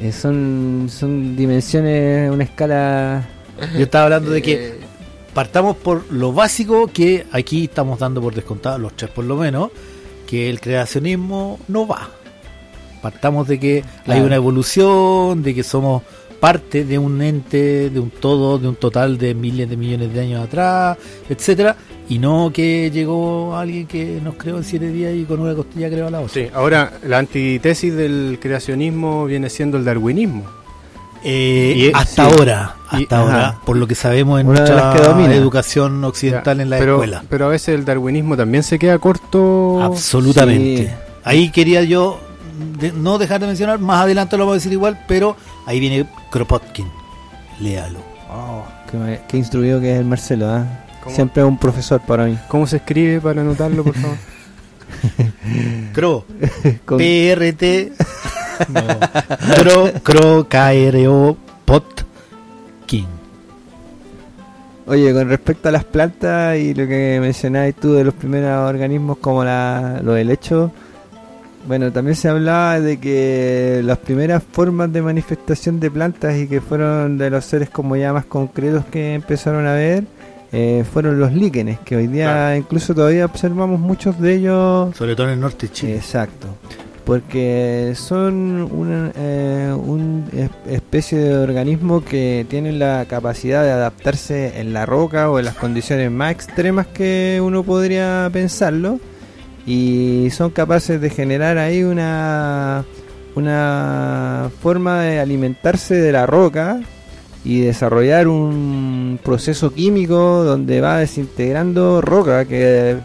eh, 0.02 0.12
son, 0.12 0.88
son 0.89 1.36
dimensiones, 1.36 2.32
una 2.32 2.46
escala... 2.46 3.28
Yo 3.74 3.84
estaba 3.84 4.06
hablando 4.06 4.32
de 4.32 4.41
que 4.41 4.80
partamos 5.34 5.78
por 5.78 6.12
lo 6.12 6.34
básico 6.34 6.88
que 6.88 7.26
aquí 7.32 7.65
estamos 7.65 8.00
dando 8.00 8.22
por 8.22 8.34
descontado, 8.34 8.78
los 8.78 8.96
tres 8.96 9.12
por 9.12 9.26
lo 9.26 9.36
menos, 9.38 9.72
que 10.28 10.50
el 10.50 10.60
creacionismo 10.60 11.60
no 11.68 11.88
va. 11.88 12.10
Partamos 13.02 13.48
de 13.48 13.60
que 13.60 13.84
hay 14.08 14.22
una 14.22 14.36
evolución, 14.36 15.44
de 15.44 15.54
que 15.54 15.63
somos 15.63 16.04
parte 16.39 16.84
de 16.84 16.98
un 16.98 17.22
ente, 17.22 17.89
de 17.89 18.00
un 18.00 18.10
todo, 18.12 18.58
de 18.58 18.68
un 18.68 18.76
total 18.76 19.18
de 19.18 19.34
miles 19.34 19.70
de 19.70 19.78
millones 19.78 20.13
de 20.13 20.22
años 20.22 20.44
atrás, 20.44 20.98
etcétera, 21.30 21.76
y 22.10 22.20
no 22.20 22.52
que 22.54 22.91
llegó 22.91 23.56
alguien 23.58 23.88
que 23.88 24.20
nos 24.24 24.36
creó 24.36 24.58
en 24.58 24.63
siete 24.63 24.89
días 24.89 25.13
y 25.15 25.24
con 25.26 25.39
una 25.39 25.54
costilla 25.56 25.89
creó 25.89 26.08
a 26.08 26.12
la 26.12 26.20
otra. 26.22 26.34
Sí, 26.34 26.48
ahora 26.54 26.94
la 27.06 27.18
antítesis 27.20 27.94
del 27.96 28.38
creacionismo 28.41 29.26
viene 29.26 29.50
siendo 29.50 29.78
el 29.78 29.86
darwinismo. 29.86 30.44
Eh, 31.24 31.74
Y- 31.76 31.91
hasta 31.91 32.30
sí. 32.30 32.36
ahora, 32.38 32.76
Y- 32.91 33.04
hasta 33.04 33.18
ahora, 33.20 33.48
ajá. 33.50 33.62
por 33.65 33.78
lo 33.78 33.88
que 33.88 33.96
sabemos 33.96 34.39
en 34.39 34.48
Una 34.48 34.62
de 34.62 34.70
las 34.70 34.84
nuestra 34.84 35.02
que 35.02 35.08
domina. 35.08 35.34
educación 35.36 36.04
occidental 36.04 36.58
Ya, 36.58 36.63
en 36.63 36.70
la 36.70 36.78
pero, 36.78 36.94
escuela. 36.94 37.24
Pero 37.30 37.46
a 37.46 37.50
veces 37.50 37.70
el 37.76 37.84
darwinismo 37.86 38.38
también 38.38 38.63
se 38.63 38.78
queda 38.78 39.00
corto. 39.00 39.82
Absolutamente. 39.82 40.84
Sí. 40.88 40.94
Ahí 41.24 41.50
quería 41.50 41.82
yo 41.84 42.20
de- 42.80 42.91
no 42.91 43.18
dejar 43.18 43.41
de 43.41 43.48
mencionar, 43.48 43.80
más 43.80 44.04
adelante 44.04 44.38
lo 44.38 44.44
vamos 44.44 44.54
a 44.54 44.58
decir 44.58 44.72
igual, 44.74 45.04
pero 45.08 45.36
ahí 45.65 45.80
viene 45.80 46.06
Kropotkin. 46.30 46.86
Léalo. 47.60 48.00
Oh, 48.32 48.63
qué, 49.28 49.38
instruido 49.38 49.82
que 49.82 49.94
es 49.94 50.00
el 50.00 50.06
Marcelo, 50.06 50.48
¿ah? 50.48 50.85
¿Cómo? 51.06 51.15
Siempre 51.15 51.41
es 51.44 51.48
un 51.48 51.58
profesor 51.58 52.02
para 52.06 52.26
mí. 52.26 52.38
¿Cómo 52.50 52.68
se 52.68 52.78
escribe 52.78 53.22
para 53.22 53.39
anotarlo, 53.41 53.84
por 53.84 53.96
favor? 53.96 54.18
Cro, 55.94 56.26
Con- 56.86 56.98
PRT, 56.98 57.91
no, 58.70 59.00
Cro, 59.56 59.91
Cro, 60.04 60.48
KRO, 60.50 61.38
Potkin. 61.65 63.06
Oye, 64.88 65.13
con 65.13 65.28
respecto 65.30 65.70
a 65.70 65.72
las 65.72 65.84
plantas 65.84 66.58
y 66.58 66.74
lo 66.76 66.86
que 66.88 67.18
mencionabas 67.20 67.74
tú 67.76 67.94
de 67.94 68.04
los 68.04 68.13
primeros 68.13 68.70
organismos 68.70 69.18
como 69.18 69.44
la, 69.44 70.00
lo 70.04 70.13
del 70.13 70.30
hecho, 70.30 70.72
bueno, 71.68 71.91
también 71.91 72.15
se 72.15 72.30
hablaba 72.30 72.80
de 72.80 73.00
que 73.00 73.82
las 73.84 73.98
primeras 73.98 74.44
formas 74.44 74.94
de 74.94 75.02
manifestación 75.02 75.80
de 75.80 75.89
plantas 75.89 76.36
y 76.38 76.48
que 76.48 76.62
fueron 76.62 77.18
de 77.18 77.32
los 77.32 77.46
seres 77.46 77.72
como 77.72 77.96
ya 77.96 78.13
más 78.13 78.26
concretos 78.26 78.86
que 78.86 79.15
empezaron 79.15 79.65
a 79.65 79.74
ver, 79.74 80.04
eh, 80.58 80.86
fueron 80.91 81.20
los 81.20 81.34
líquenes, 81.34 81.80
que 81.80 81.98
hoy 81.98 82.08
día 82.08 82.26
Claro. 82.32 82.56
incluso 82.56 82.96
todavía 82.96 83.26
observamos 83.26 83.78
muchos 83.80 84.20
de 84.22 84.36
ellos 84.36 84.96
Sobre 84.96 85.13
todo 85.15 85.28
en 85.28 85.34
el 85.34 85.39
norte 85.41 85.68
de 85.68 85.74
Chile. 85.74 85.96
Exacto. 85.98 86.48
Porque 87.04 87.94
son 87.96 88.68
una 88.72 89.12
eh, 89.15 89.72
un 89.76 90.26
es- 90.34 90.50
especie 90.74 91.20
de 91.20 91.36
organismo 91.38 92.04
que 92.04 92.46
tienen 92.50 92.80
la 92.80 93.06
capacidad 93.08 93.63
de 93.63 93.72
adaptarse 93.72 94.60
en 94.60 94.74
la 94.74 94.86
roca 94.88 95.30
o 95.30 95.38
en 95.38 95.46
las 95.46 95.56
condiciones 95.56 96.10
más 96.10 96.32
extremas 96.32 96.88
que 96.88 97.39
uno 97.44 97.62
podría 97.63 98.28
pensarlo 98.34 99.00
y 99.68 100.30
son 100.32 100.50
capaces 100.52 101.00
de 101.02 101.10
generar 101.10 101.58
ahí 101.60 101.84
una 101.84 102.86
una 103.36 104.50
forma 104.62 105.02
de 105.02 105.20
alimentarse 105.20 105.96
de 105.96 106.12
la 106.12 106.26
roca 106.26 106.80
y 107.44 107.60
desarrollar 107.62 108.28
un 108.28 108.95
proceso 109.17 109.73
químico 109.73 110.43
donde 110.43 110.82
va 110.82 110.97
desintegrando 110.97 112.01
roca 112.01 112.45
que 112.45 112.97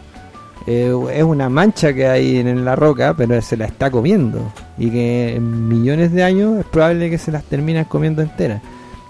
eh, 0.67 0.95
es 1.13 1.23
una 1.23 1.49
mancha 1.49 1.93
que 1.93 2.07
hay 2.07 2.37
en 2.37 2.63
la 2.63 2.75
roca, 2.75 3.15
pero 3.15 3.41
se 3.41 3.57
la 3.57 3.65
está 3.65 3.89
comiendo. 3.89 4.51
Y 4.77 4.89
que 4.89 5.35
en 5.35 5.67
millones 5.67 6.11
de 6.11 6.23
años 6.23 6.59
es 6.59 6.65
probable 6.65 7.09
que 7.09 7.17
se 7.17 7.31
las 7.31 7.43
terminan 7.43 7.85
comiendo 7.85 8.21
enteras. 8.21 8.61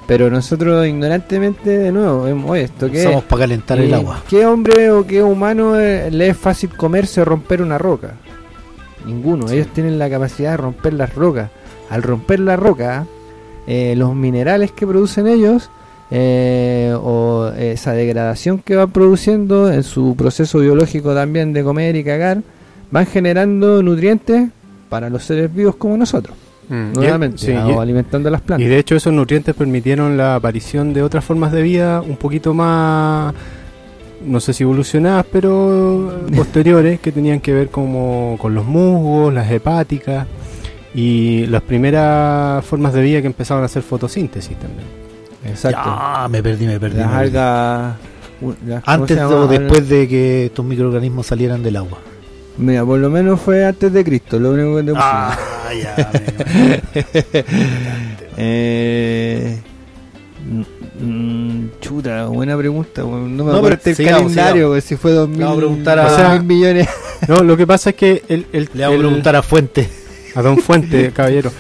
Pero 0.07 0.29
nosotros 0.29 0.85
ignorantemente, 0.87 1.77
de 1.77 1.91
nuevo, 1.91 2.23
vemos, 2.23 2.57
¿esto 2.57 2.89
qué 2.89 3.03
Somos 3.03 3.23
para 3.25 3.43
calentar 3.43 3.79
el 3.79 3.91
Eh, 3.91 3.95
agua. 3.95 4.23
¿Qué 4.29 4.45
hombre 4.45 4.91
o 4.91 5.05
qué 5.05 5.23
humano 5.23 5.79
eh, 5.79 6.09
le 6.11 6.29
es 6.29 6.37
fácil 6.37 6.69
comerse 6.75 7.21
o 7.21 7.25
romper 7.25 7.61
una 7.61 7.77
roca? 7.77 8.15
Ninguno. 9.05 9.49
Ellos 9.49 9.67
tienen 9.67 9.99
la 9.99 10.09
capacidad 10.09 10.51
de 10.51 10.57
romper 10.57 10.93
las 10.93 11.13
rocas. 11.15 11.49
Al 11.89 12.03
romper 12.03 12.39
la 12.39 12.55
roca, 12.55 13.05
eh, 13.67 13.93
los 13.95 14.15
minerales 14.15 14.71
que 14.71 14.87
producen 14.87 15.27
ellos 15.27 15.69
eh, 16.12 16.93
o 17.02 17.47
esa 17.58 17.93
degradación 17.93 18.60
que 18.60 18.76
van 18.76 18.91
produciendo 18.91 19.71
en 19.71 19.84
su 19.84 20.15
proceso 20.15 20.60
biológico 20.60 21.13
también 21.15 21.54
de 21.54 21.63
comer 21.63 21.95
y 21.95 22.04
cagar, 22.04 22.41
van 22.91 23.06
generando 23.06 23.82
nutrientes 23.82 24.50
para 24.89 25.10
los 25.10 25.24
seres 25.24 25.54
vivos 25.54 25.76
como 25.78 25.95
nosotros, 25.95 26.36
Mm, 26.69 26.93
nuevamente, 26.93 27.38
y- 27.38 27.45
sí, 27.45 27.52
y- 27.54 27.71
alimentando 27.80 28.30
las 28.30 28.41
Y 28.41 28.43
plantas. 28.43 28.69
de 28.69 28.78
hecho 28.78 28.95
esos 28.95 29.13
nutrientes 29.13 29.56
permitieron 29.56 30.17
la 30.17 30.36
aparición 30.36 30.93
de 30.93 31.02
otras 31.02 31.24
formas 31.24 31.52
de 31.54 31.62
vida 31.62 32.02
un 32.02 32.17
poquito 32.17 32.54
más, 32.54 33.34
no 34.26 34.39
sé 34.41 34.54
si 34.54 34.63
evolucionadas, 34.63 35.26
pero 35.32 36.24
posteriores, 36.36 37.00
que 37.00 37.12
tenían 37.13 37.39
que 37.39 37.54
ver 37.54 37.69
como 37.69 38.36
con 38.39 38.54
los 38.54 38.65
musgos, 38.65 39.34
las 39.34 39.50
hepáticas 39.50 40.28
y 40.93 41.45
las 41.47 41.62
primeras 41.62 42.63
formas 42.65 42.93
de 42.93 43.02
vida 43.02 43.21
que 43.21 43.28
empezaban 43.28 43.63
a 43.63 43.67
hacer 43.67 43.82
fotosíntesis 43.82 44.58
también. 44.60 45.00
Exacto. 45.45 45.80
Ya, 45.86 46.27
me 46.30 46.41
perdí, 46.43 46.65
me 46.67 46.80
perdí. 46.80 46.97
Las 46.97 47.08
me 47.08 47.13
perdí. 47.13 47.27
algas... 47.38 47.95
u- 48.41 48.54
las- 48.67 48.84
¿cómo 48.84 48.93
Antes 48.95 49.19
o 49.21 49.47
después 49.47 49.89
de 49.89 50.08
que 50.08 50.45
estos 50.47 50.65
microorganismos 50.65 51.25
salieran 51.27 51.63
del 51.63 51.77
agua. 51.77 51.99
Mira, 52.58 52.86
por 52.86 52.99
lo 52.99 53.10
menos 53.10 53.39
fue 53.41 53.65
antes 53.65 53.91
de 53.93 54.04
Cristo, 54.04 54.38
lo 54.39 54.51
único 54.51 54.75
que 54.77 54.84
te 54.84 54.93
Ah, 54.95 55.38
ya. 55.82 56.12
Eh, 58.38 59.60
mm, 60.99 61.06
mm, 61.06 61.69
chuta, 61.80 62.25
buena 62.27 62.58
pregunta. 62.58 63.01
No 63.01 63.17
me 63.17 63.30
No, 63.51 63.56
acuerdo 63.56 63.80
el 63.86 63.95
sigamos, 63.95 64.21
calendario, 64.21 64.65
sigamos. 64.67 64.83
si 64.83 64.96
fue 64.98 65.12
2000, 65.12 65.37
Le 65.39 65.44
vamos 65.46 65.58
a 65.58 65.60
preguntar 65.62 66.00
a- 66.00 66.06
o 66.08 66.15
sea, 66.15 66.29
mil 66.33 66.44
millones. 66.44 66.87
No, 67.27 67.42
lo 67.44 67.56
que 67.58 67.67
pasa 67.67 67.92
es 67.92 67.96
que 67.96 68.23
el, 68.27 68.46
el- 68.52 68.69
Le 68.73 68.85
voy 68.85 68.94
a 68.94 68.96
el- 68.96 69.00
preguntar 69.00 69.35
a 69.35 69.42
Fuente. 69.44 69.89
A 70.36 70.42
Don 70.42 70.58
Fuente, 70.58 71.12
caballero. 71.15 71.52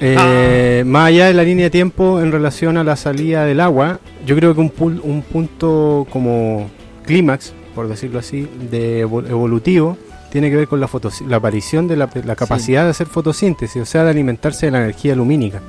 A. 0.00 0.12
Eh, 0.24 0.82
Más 0.86 1.08
allá 1.08 1.26
de 1.26 1.34
la 1.34 1.42
línea 1.42 1.64
de 1.66 1.70
tiempo 1.70 2.20
en 2.20 2.32
relación 2.32 2.76
a 2.76 2.84
la 2.84 2.96
salida 2.96 3.44
del 3.44 3.60
agua, 3.60 4.00
yo 4.26 4.36
creo 4.36 4.54
que 4.54 4.60
un, 4.60 4.72
pul- 4.72 5.00
un 5.02 5.22
punto 5.22 6.06
como 6.10 6.70
clímax, 7.06 7.52
por 7.74 7.88
decirlo 7.88 8.18
así, 8.18 8.48
de 8.70 9.04
evo- 9.06 9.26
evolutivo, 9.28 9.96
tiene 10.30 10.50
que 10.50 10.56
ver 10.56 10.68
con 10.68 10.78
la, 10.80 10.88
la 11.28 11.36
aparición 11.36 11.88
de 11.88 11.96
la, 11.96 12.08
la 12.24 12.36
capacidad 12.36 12.84
de 12.84 12.90
hacer 12.90 13.06
fotosíntesis, 13.06 13.80
o 13.80 13.86
sea, 13.86 14.04
de 14.04 14.10
alimentarse 14.10 14.66
de 14.66 14.72
la 14.72 14.78
energía 14.78 15.14
lumínica. 15.16 15.60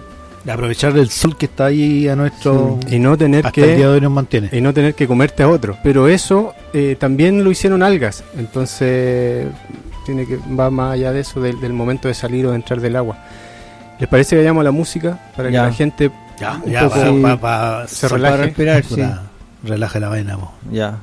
Aprovechar 0.47 0.97
el 0.97 1.09
sol 1.09 1.37
que 1.37 1.45
está 1.47 1.65
ahí 1.65 2.07
a 2.07 2.15
nuestro... 2.15 2.79
y 2.89 2.97
no 2.97 3.17
tener 3.17 3.45
hasta 3.45 3.51
que 3.51 3.71
el 3.71 3.77
día 3.77 3.87
de 3.87 3.93
hoy 3.95 4.01
nos 4.01 4.11
mantiene. 4.11 4.49
y 4.51 4.61
no 4.61 4.73
tener 4.73 4.95
que 4.95 5.05
comerte 5.05 5.43
a 5.43 5.49
otro. 5.49 5.77
Pero 5.83 6.07
eso 6.07 6.53
eh, 6.73 6.95
también 6.99 7.43
lo 7.43 7.51
hicieron 7.51 7.83
algas, 7.83 8.23
entonces 8.37 9.47
tiene 10.09 10.25
que 10.25 10.37
va 10.55 10.69
más 10.71 10.93
allá 10.93 11.11
de 11.11 11.19
eso 11.21 11.39
del, 11.39 11.59
del 11.61 11.73
momento 11.73 12.07
de 12.07 12.13
salir 12.13 12.45
o 12.47 12.49
de 12.49 12.55
entrar 12.55 12.81
del 12.81 12.95
agua. 12.95 13.17
¿Les 13.99 14.09
parece 14.09 14.31
que 14.35 14.37
vayamos 14.41 14.61
a 14.61 14.63
la 14.63 14.71
música 14.71 15.19
para 15.35 15.49
Ya. 15.49 15.61
que 15.61 15.67
la 15.67 15.73
gente 15.73 16.11
Ya, 16.39 16.61
ya, 16.65 16.87
poco 16.89 17.21
pa- 17.21 17.35
pa- 17.35 17.41
pa- 17.81 17.87
se 17.87 18.07
relaje? 18.07 18.31
Para 18.33 18.43
respirar, 18.45 18.83
sí. 18.83 19.03
Relaje 19.63 19.99
la 19.99 20.09
vaina, 20.09 20.37
po. 20.37 20.51
Ya. 20.71 20.97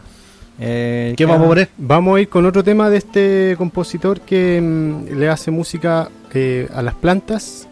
Eh, 0.58 1.12
¿Qué 1.16 1.26
vamos 1.26 1.44
a 1.44 1.48
poner? 1.48 1.68
Vamos 1.76 2.16
a 2.16 2.20
ir 2.22 2.28
con 2.30 2.46
otro 2.46 2.64
tema 2.64 2.88
de 2.88 2.96
este 2.96 3.54
compositor 3.58 4.22
que 4.22 4.58
mm, 4.60 5.18
le 5.18 5.28
hace 5.28 5.50
música 5.50 6.08
eh, 6.32 6.68
a 6.74 6.80
las 6.82 6.94
plantas 6.94 7.68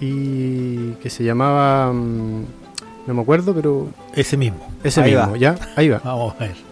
y 0.00 0.90
que 1.02 1.08
se 1.10 1.24
llamaba, 1.24 1.92
mm, 1.92 2.42
no 3.06 3.14
me 3.14 3.22
acuerdo, 3.22 3.54
pero 3.54 3.88
Ese 4.14 4.36
mismo. 4.36 4.58
ese 4.84 5.00
Ahí 5.00 5.12
mismo, 5.14 5.30
va. 5.32 5.36
¿ya? 5.38 5.56
Ahí 5.76 5.88
va. 5.88 6.00
Vamos 6.04 6.34
a 6.34 6.38
ver. 6.44 6.67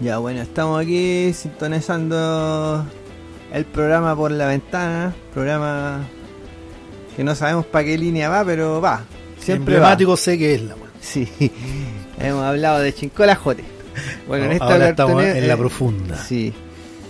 Ya, 0.00 0.18
bueno, 0.18 0.42
estamos 0.42 0.80
aquí 0.80 1.32
sintonizando 1.32 2.86
el 3.52 3.64
programa 3.64 4.14
por 4.14 4.30
la 4.30 4.46
ventana. 4.46 5.12
Programa 5.34 6.06
que 7.16 7.24
no 7.24 7.34
sabemos 7.34 7.66
para 7.66 7.84
qué 7.84 7.98
línea 7.98 8.28
va, 8.28 8.44
pero 8.44 8.80
va. 8.80 9.02
Siempre 9.40 9.74
va. 9.74 9.78
Emblemático 9.78 10.16
sé 10.16 10.38
que 10.38 10.54
es 10.54 10.62
la 10.62 10.76
weá. 10.76 10.90
Sí, 11.00 11.28
hemos 12.20 12.44
hablado 12.44 12.78
de 12.78 12.94
Chincola 12.94 13.34
Jote. 13.34 13.64
Bueno, 14.28 14.44
en 14.44 14.52
esta 14.52 14.66
Ahora 14.66 14.88
estamos 14.90 15.24
en 15.24 15.48
la 15.48 15.54
eh, 15.54 15.56
profunda. 15.56 16.16
Sí. 16.16 16.52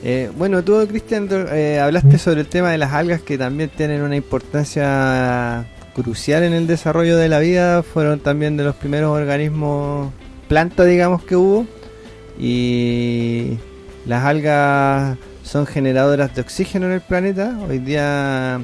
Eh, 0.03 0.30
bueno, 0.39 0.64
tú, 0.64 0.86
Cristian, 0.89 1.28
eh, 1.30 1.78
hablaste 1.80 2.16
sobre 2.16 2.41
el 2.41 2.47
tema 2.47 2.70
de 2.70 2.78
las 2.78 2.95
algas 2.95 3.20
que 3.20 3.36
también 3.36 3.68
tienen 3.68 4.01
una 4.01 4.16
importancia 4.16 5.66
crucial 5.95 6.43
en 6.43 6.55
el 6.55 6.66
desarrollo 6.66 7.18
de 7.18 7.28
la 7.28 7.39
vida. 7.39 7.82
Fueron 7.82 8.20
también 8.20 8.57
de 8.57 8.64
los 8.64 8.76
primeros 8.76 9.11
organismos 9.11 10.11
planta, 10.49 10.84
digamos, 10.84 11.22
que 11.24 11.36
hubo. 11.36 11.66
Y 12.39 13.59
las 14.07 14.24
algas 14.24 15.18
son 15.43 15.66
generadoras 15.66 16.34
de 16.34 16.41
oxígeno 16.43 16.86
en 16.86 16.93
el 16.93 17.01
planeta. 17.01 17.59
Hoy 17.68 17.78
día 17.78 18.61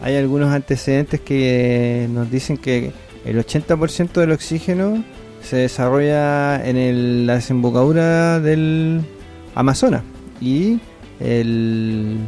hay 0.00 0.16
algunos 0.16 0.52
antecedentes 0.52 1.20
que 1.20 2.08
nos 2.12 2.30
dicen 2.30 2.56
que 2.56 2.92
el 3.24 3.38
80% 3.38 4.20
del 4.20 4.32
oxígeno 4.32 5.04
se 5.42 5.56
desarrolla 5.56 6.64
en 6.66 6.76
el- 6.76 7.26
la 7.26 7.34
desembocadura 7.36 8.40
del 8.40 9.02
Amazonas 9.54 10.02
y 10.40 10.80
el- 11.20 12.18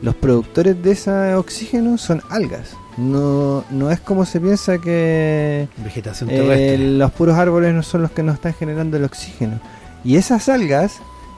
los 0.00 0.14
productores 0.14 0.82
de 0.82 0.92
ese 0.92 1.34
oxígeno 1.34 1.98
son 1.98 2.22
algas. 2.30 2.74
no, 2.98 3.64
no 3.70 3.90
es 3.90 4.00
como 4.00 4.26
se 4.26 4.38
piensa 4.38 4.76
que 4.78 5.66
Vegetación 5.82 6.28
eh, 6.30 6.76
los 6.78 7.10
puros 7.12 7.38
árboles 7.38 7.72
no 7.72 7.82
son 7.82 8.02
los 8.02 8.10
que 8.10 8.22
nos 8.22 8.34
están 8.34 8.52
generando 8.52 8.98
el 8.98 9.04
oxígeno. 9.04 9.60
Y 10.04 10.16
esas 10.16 10.48
algas 10.48 10.94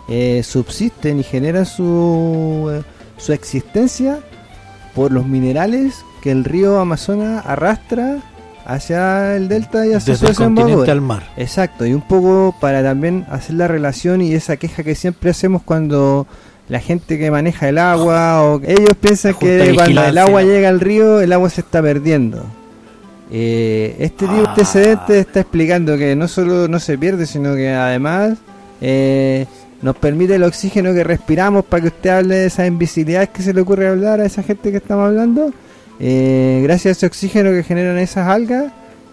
eh, 0.08 0.42
subsisten 0.44 1.20
y 1.20 1.22
generan 1.22 1.66
su, 1.66 2.70
eh, 2.72 2.82
su 3.16 3.32
existencia 3.32 4.18
por 4.94 5.12
los 5.12 5.26
minerales 5.26 6.04
que 6.22 6.30
el 6.30 6.44
río 6.44 6.78
Amazonas 6.80 7.44
arrastra 7.46 8.18
hacia 8.66 9.36
el 9.36 9.48
delta 9.48 9.86
y 9.86 9.92
hacia 9.92 10.14
Desde 10.14 10.34
su 10.34 10.42
continente 10.42 10.90
al 10.90 11.00
mar. 11.00 11.28
Exacto, 11.36 11.84
y 11.84 11.92
un 11.92 12.00
poco 12.00 12.54
para 12.60 12.82
también 12.82 13.26
hacer 13.30 13.56
la 13.56 13.68
relación 13.68 14.22
y 14.22 14.32
esa 14.32 14.56
queja 14.56 14.82
que 14.82 14.94
siempre 14.94 15.30
hacemos 15.30 15.62
cuando 15.62 16.26
la 16.68 16.80
gente 16.80 17.18
que 17.18 17.30
maneja 17.30 17.68
el 17.68 17.76
agua 17.76 18.42
o 18.42 18.62
ellos 18.62 18.96
piensan 18.98 19.34
que 19.34 19.72
cuando 19.74 20.02
el 20.04 20.16
agua 20.16 20.42
llega 20.42 20.70
al 20.70 20.80
río 20.80 21.20
el 21.20 21.32
agua 21.32 21.50
se 21.50 21.60
está 21.60 21.82
perdiendo. 21.82 22.42
Eh, 23.30 23.96
este 23.98 24.26
tipo 24.26 24.34
de 24.34 24.40
Ah. 24.46 24.50
antecedente 24.50 25.18
está 25.18 25.40
explicando 25.40 25.98
que 25.98 26.14
no 26.16 26.28
solo 26.28 26.68
no 26.68 26.78
se 26.78 26.96
pierde, 26.96 27.26
sino 27.26 27.54
que 27.54 27.70
además 27.70 28.38
eh, 28.86 29.46
nos 29.80 29.96
permite 29.96 30.34
el 30.34 30.42
oxígeno 30.42 30.92
que 30.92 31.04
respiramos 31.04 31.64
para 31.64 31.80
que 31.80 31.88
usted 31.88 32.10
hable 32.10 32.34
de 32.36 32.46
esas 32.46 32.68
invisibilidades 32.68 33.30
que 33.30 33.42
se 33.42 33.54
le 33.54 33.62
ocurre 33.62 33.88
hablar 33.88 34.20
a 34.20 34.26
esa 34.26 34.42
gente 34.42 34.70
que 34.70 34.76
estamos 34.76 35.06
hablando. 35.06 35.54
Eh, 35.98 36.60
gracias 36.62 36.86
a 36.86 36.92
ese 36.98 37.06
oxígeno 37.06 37.50
que 37.50 37.62
generan 37.62 37.96
esas 37.96 38.28
algas, 38.28 38.70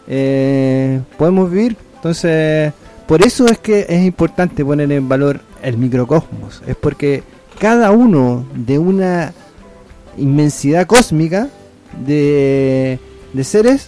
eh, 0.09 0.99
podemos 1.17 1.49
vivir. 1.49 1.77
Entonces, 1.95 2.73
por 3.07 3.21
eso 3.21 3.45
es 3.45 3.59
que 3.59 3.85
es 3.87 4.03
importante 4.03 4.65
poner 4.65 4.91
en 4.91 5.07
valor 5.07 5.39
el 5.63 5.77
microcosmos. 5.77 6.61
Es 6.67 6.75
porque 6.75 7.23
cada 7.57 7.91
uno 7.91 8.45
de 8.53 8.77
una 8.77 9.31
inmensidad 10.17 10.85
cósmica 10.85 11.47
de, 12.05 12.99
de 13.31 13.43
seres 13.45 13.87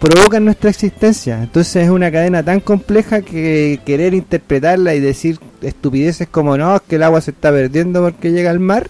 provocan 0.00 0.44
nuestra 0.44 0.70
existencia. 0.70 1.42
Entonces 1.42 1.84
es 1.84 1.90
una 1.90 2.10
cadena 2.10 2.42
tan 2.42 2.60
compleja 2.60 3.20
que 3.22 3.78
querer 3.84 4.14
interpretarla 4.14 4.94
y 4.94 5.00
decir 5.00 5.38
estupideces 5.62 6.26
como 6.28 6.56
no, 6.56 6.76
es 6.76 6.82
que 6.82 6.96
el 6.96 7.02
agua 7.02 7.20
se 7.20 7.30
está 7.32 7.50
perdiendo 7.52 8.00
porque 8.02 8.32
llega 8.32 8.50
al 8.50 8.60
mar, 8.60 8.88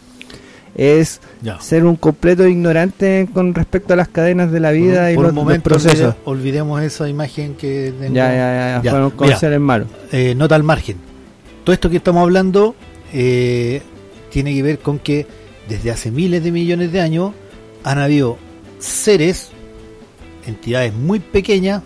es 0.77 1.21
Ya. 1.43 1.61
ser 1.61 1.85
un 1.85 1.97
completo 1.97 2.47
ignorante 2.47 3.29
con 3.35 3.55
respecto 3.55 3.93
a 3.93 3.97
las 3.97 4.07
cadenas 4.09 4.53
de 4.53 4.61
la 4.61 4.71
vida 4.71 5.03
Por- 5.03 5.11
y 5.11 5.15
por 5.17 5.23
los, 5.25 5.31
un 5.33 5.37
los 5.37 5.45
momento 5.45 5.65
procesos. 5.65 6.15
olvide- 6.15 6.17
olvidemos 6.25 6.83
esa 6.83 7.09
imagen 7.09 7.55
que 7.55 7.93
tengo. 8.01 8.15
Ya, 8.15 8.29
ya, 8.33 8.37
ya, 8.79 8.81
ya, 8.83 8.91
fueron 8.91 9.39
seres 9.39 9.61
malos. 9.61 9.89
Eh, 10.13 10.35
nota 10.37 10.55
al 10.55 10.63
margen. 10.63 10.97
Todo 11.65 11.75
esto 11.75 11.91
que 11.91 11.97
estamos 11.97 12.23
hablando 12.23 12.75
eh, 13.13 13.83
tiene 14.31 14.55
que 14.55 14.63
ver 14.63 14.79
con 14.79 15.01
que 15.01 15.27
desde 15.69 15.91
hace 15.91 16.11
miles 16.13 16.43
de 16.45 16.53
millones 16.53 16.93
de 16.93 17.01
años 17.01 17.33
han 17.83 17.99
habido 17.99 18.39
seres, 18.79 19.51
entidades 20.47 20.95
muy 20.95 21.21
pequeñas, 21.21 21.83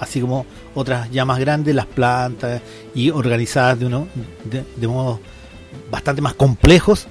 así 0.00 0.20
como 0.20 0.46
otras 0.74 1.10
ya 1.10 1.24
más 1.24 1.38
grandes, 1.38 1.74
las 1.74 1.86
plantas, 1.86 2.62
y 2.94 3.10
organizadas 3.10 3.78
de, 3.78 3.86
uno, 3.86 4.08
de, 4.44 4.64
de 4.76 4.88
modos 4.88 5.20
bastante 5.90 6.22
más 6.22 6.34
complejos, 6.34 7.06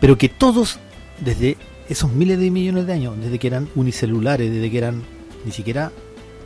pero 0.00 0.16
que 0.18 0.28
todos, 0.28 0.78
desde 1.20 1.56
esos 1.88 2.12
miles 2.12 2.38
de 2.38 2.50
millones 2.50 2.86
de 2.86 2.92
años, 2.92 3.14
desde 3.20 3.38
que 3.38 3.46
eran 3.46 3.68
unicelulares, 3.74 4.50
desde 4.50 4.70
que 4.70 4.78
eran 4.78 5.02
ni 5.44 5.52
siquiera 5.52 5.90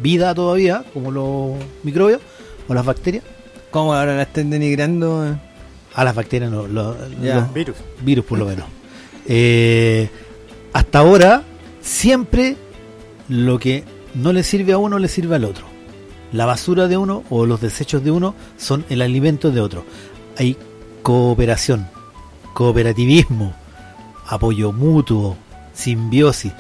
vida 0.01 0.35
todavía, 0.35 0.85
como 0.93 1.11
los 1.11 1.53
microbios 1.83 2.21
o 2.69 2.75
las 2.75 2.85
bacterias, 2.85 3.25
¿Cómo 3.73 3.95
ahora 3.95 4.15
la 4.15 4.23
están 4.23 4.51
denigrando? 4.51 5.39
a 5.95 6.05
las 6.05 6.15
bacterias 6.15 6.51
no, 6.51 6.67
los 6.67 6.97
Virus. 7.55 7.77
virus 8.03 8.25
por 8.25 8.39
lo 8.39 8.47
menos. 8.47 8.67
Eh, 9.27 10.09
hasta 10.73 10.99
ahora, 11.01 11.43
siempre 11.81 12.57
lo 13.33 13.59
que 13.59 13.85
no 14.15 14.33
le 14.33 14.43
sirve 14.43 14.73
a 14.73 14.79
uno 14.79 14.99
le 14.99 15.09
sirve 15.09 15.37
al 15.37 15.45
otro. 15.45 15.65
La 16.33 16.45
basura 16.47 16.87
de 16.89 16.97
uno 16.97 17.25
o 17.31 17.47
los 17.47 17.61
desechos 17.61 18.05
de 18.05 18.11
uno 18.11 18.35
son 18.57 18.85
el 18.91 19.01
alimento 19.03 19.51
de 19.51 19.61
otro. 19.61 19.85
Hay 20.39 20.57
cooperación, 21.03 21.87
cooperativismo, 22.55 23.53
apoyo 24.29 24.73
mutuo, 24.73 25.37
simbiosis. 25.75 26.53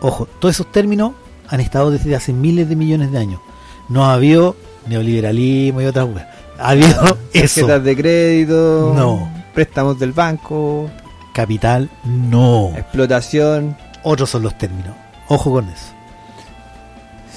Ojo, 0.00 0.26
todos 0.40 0.54
esos 0.56 0.70
términos 0.72 1.12
han 1.48 1.60
estado 1.60 1.90
desde 1.90 2.14
hace 2.16 2.32
miles 2.32 2.68
de 2.68 2.76
millones 2.76 3.12
de 3.12 3.18
años. 3.18 3.40
No 3.88 4.04
ha 4.06 4.14
habido 4.14 4.56
neoliberalismo 4.86 5.80
y 5.82 5.86
otras 5.86 6.06
weas. 6.06 6.26
Ha 6.58 6.70
habido 6.70 6.88
eso. 7.32 7.60
Tarjetas 7.62 7.84
de 7.84 7.96
crédito, 7.96 8.92
No. 8.96 9.30
préstamos 9.54 9.98
del 9.98 10.12
banco, 10.12 10.90
Capital, 11.32 11.88
no. 12.04 12.72
explotación. 12.76 13.76
Otros 14.02 14.30
son 14.30 14.42
los 14.42 14.56
términos. 14.58 14.94
Ojo 15.28 15.50
con 15.52 15.68
eso. 15.68 15.92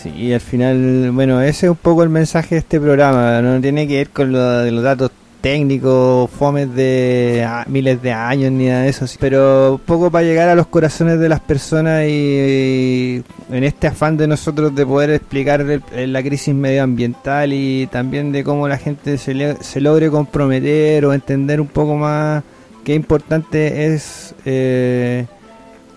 Sí, 0.02 0.10
y 0.10 0.34
al 0.34 0.42
final, 0.42 1.12
bueno, 1.12 1.42
ese 1.42 1.68
es 1.68 1.70
un 1.70 1.76
poco 1.76 2.02
el 2.04 2.10
mensaje 2.10 2.56
de 2.56 2.60
este 2.60 2.80
programa. 2.80 3.42
No 3.42 3.60
tiene 3.62 3.88
que 3.88 3.98
ver 3.98 4.10
con 4.10 4.32
lo 4.32 4.66
los 4.72 4.84
datos 4.84 5.12
técnicos, 5.42 6.30
fomes 6.30 6.74
de 6.76 7.44
ah, 7.48 7.66
miles 7.68 8.02
de 8.02 8.12
años 8.12 8.52
ni 8.52 8.68
nada 8.68 8.84
de 8.84 8.90
eso. 8.90 9.06
Pero 9.20 9.80
poco 9.86 10.10
para 10.10 10.24
llegar 10.26 10.50
a 10.50 10.56
los 10.56 10.68
corazones 10.68 11.20
de 11.20 11.30
las 11.30 11.40
personas 11.40 12.06
y, 12.08 13.24
en 13.52 13.64
este 13.64 13.88
afán 13.88 14.18
de 14.18 14.28
nosotros 14.28 14.74
de 14.74 14.86
poder 14.86 15.10
explicar 15.12 15.62
el- 15.62 16.14
la 16.14 16.22
crisis 16.24 16.54
medioambiental 16.56 17.54
y 17.54 17.88
también 17.92 18.32
de 18.32 18.44
cómo 18.44 18.68
la 18.68 18.78
gente 18.78 19.18
se, 19.18 19.34
le- 19.34 19.56
se 19.62 19.82
logre 19.82 20.10
comprometer 20.10 21.06
o 21.06 21.14
entender 21.14 21.60
un 21.62 21.68
poco 21.68 21.96
más 21.96 22.44
qué 22.84 22.94
importante 22.96 23.94
es 23.94 24.34
eh, 24.46 25.26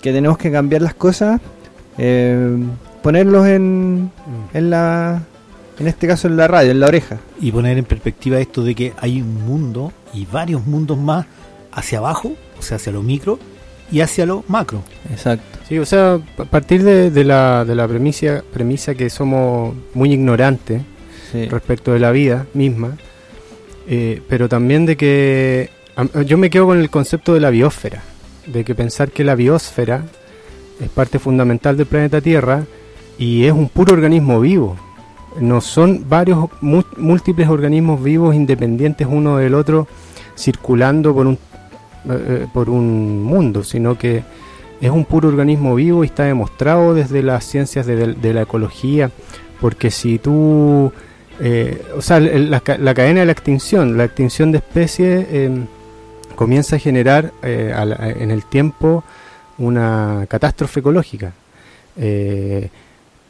que 0.03 0.13
tenemos 0.13 0.37
que 0.39 0.51
cambiar 0.51 0.83
las 0.83 0.95
cosas. 0.95 1.41
eh, 1.97 2.59
ponerlos 3.05 3.47
en, 3.47 4.11
en 4.55 4.71
la 4.71 5.23
en 5.79 5.87
este 5.89 6.07
caso 6.07 6.27
en 6.29 6.37
la 6.39 6.49
radio, 6.49 6.71
en 6.71 6.81
la 6.81 6.87
oreja. 6.87 7.19
Y 7.41 7.53
poner 7.53 7.77
en 7.77 7.85
perspectiva 7.85 8.39
esto 8.41 8.65
de 8.65 8.75
que 8.75 8.93
hay 8.97 9.21
un 9.21 9.45
mundo 9.45 9.93
y 10.15 10.25
varios 10.25 10.67
mundos 10.67 10.97
más 10.99 11.27
hacia 11.71 11.99
abajo, 11.99 12.33
o 12.59 12.63
sea, 12.63 12.77
hacia 12.79 12.93
lo 12.93 13.03
micro 13.03 13.39
y 13.93 14.01
hacia 14.01 14.25
lo 14.25 14.43
macro. 14.49 14.83
Exacto. 15.11 15.59
Sí, 15.69 15.79
o 15.79 15.85
sea, 15.85 16.15
a 16.39 16.45
partir 16.45 16.83
de, 16.83 17.11
de 17.11 17.25
la, 17.25 17.65
de 17.67 17.75
la 17.75 17.87
premisa, 17.87 18.43
premisa 18.53 18.95
que 18.95 19.11
somos 19.11 19.75
muy 19.93 20.13
ignorantes 20.13 20.83
Sí. 21.33 21.47
respecto 21.49 21.93
de 21.93 21.99
la 21.99 22.13
vida 22.13 22.47
misma, 22.55 22.97
eh, 23.89 24.23
pero 24.29 24.49
también 24.49 24.87
de 24.87 24.97
que 24.97 25.69
yo 26.27 26.39
me 26.39 26.49
quedo 26.49 26.67
con 26.67 26.79
el 26.79 26.91
concepto 26.91 27.35
de 27.35 27.41
la 27.41 27.51
biosfera, 27.51 28.03
de 28.47 28.63
que 28.65 28.77
pensar 28.77 29.11
que 29.11 29.25
la 29.25 29.35
biosfera 29.35 30.05
es 30.81 30.89
parte 30.91 31.19
fundamental 31.19 31.77
del 31.77 31.87
planeta 31.87 32.21
Tierra 32.21 32.63
y 33.19 33.45
es 33.45 33.53
un 33.53 33.69
puro 33.69 33.93
organismo 33.95 34.41
vivo. 34.41 34.77
No 35.41 35.61
son 35.61 36.05
varios 36.09 36.49
múltiples 36.61 37.49
organismos 37.49 38.03
vivos 38.03 38.35
independientes 38.35 39.07
uno 39.11 39.39
del 39.39 39.55
otro 39.55 39.89
circulando 40.37 41.13
por 41.15 41.27
un 41.27 41.39
eh, 42.09 42.47
por 42.53 42.69
un 42.69 43.23
mundo, 43.23 43.65
sino 43.65 43.97
que 43.97 44.23
es 44.81 44.91
un 44.91 45.05
puro 45.07 45.29
organismo 45.29 45.75
vivo 45.75 46.05
y 46.05 46.09
está 46.09 46.25
demostrado 46.25 46.93
desde 46.95 47.23
las 47.23 47.45
ciencias 47.45 47.87
de, 47.87 48.35
la 48.35 48.43
ecología, 48.43 49.11
porque 49.61 49.91
si 49.91 50.19
tú, 50.19 50.93
eh, 51.41 51.83
o 51.97 52.03
sea, 52.03 52.21
la, 52.21 52.61
ca- 52.61 52.77
la 52.77 52.93
cadena 52.93 53.21
de 53.21 53.27
la 53.27 53.33
extinción, 53.33 53.97
la 53.97 54.05
extinción 54.05 54.53
de 54.53 54.59
especies 54.59 55.27
eh, 55.31 55.65
comienza 56.37 56.77
a 56.77 56.79
generar 56.79 57.33
eh, 57.43 57.73
en 58.19 58.31
el 58.31 58.45
tiempo 58.45 59.03
una 59.57 60.27
catástrofe 60.29 60.81
ecológica. 60.81 61.33
Eh, 61.97 62.69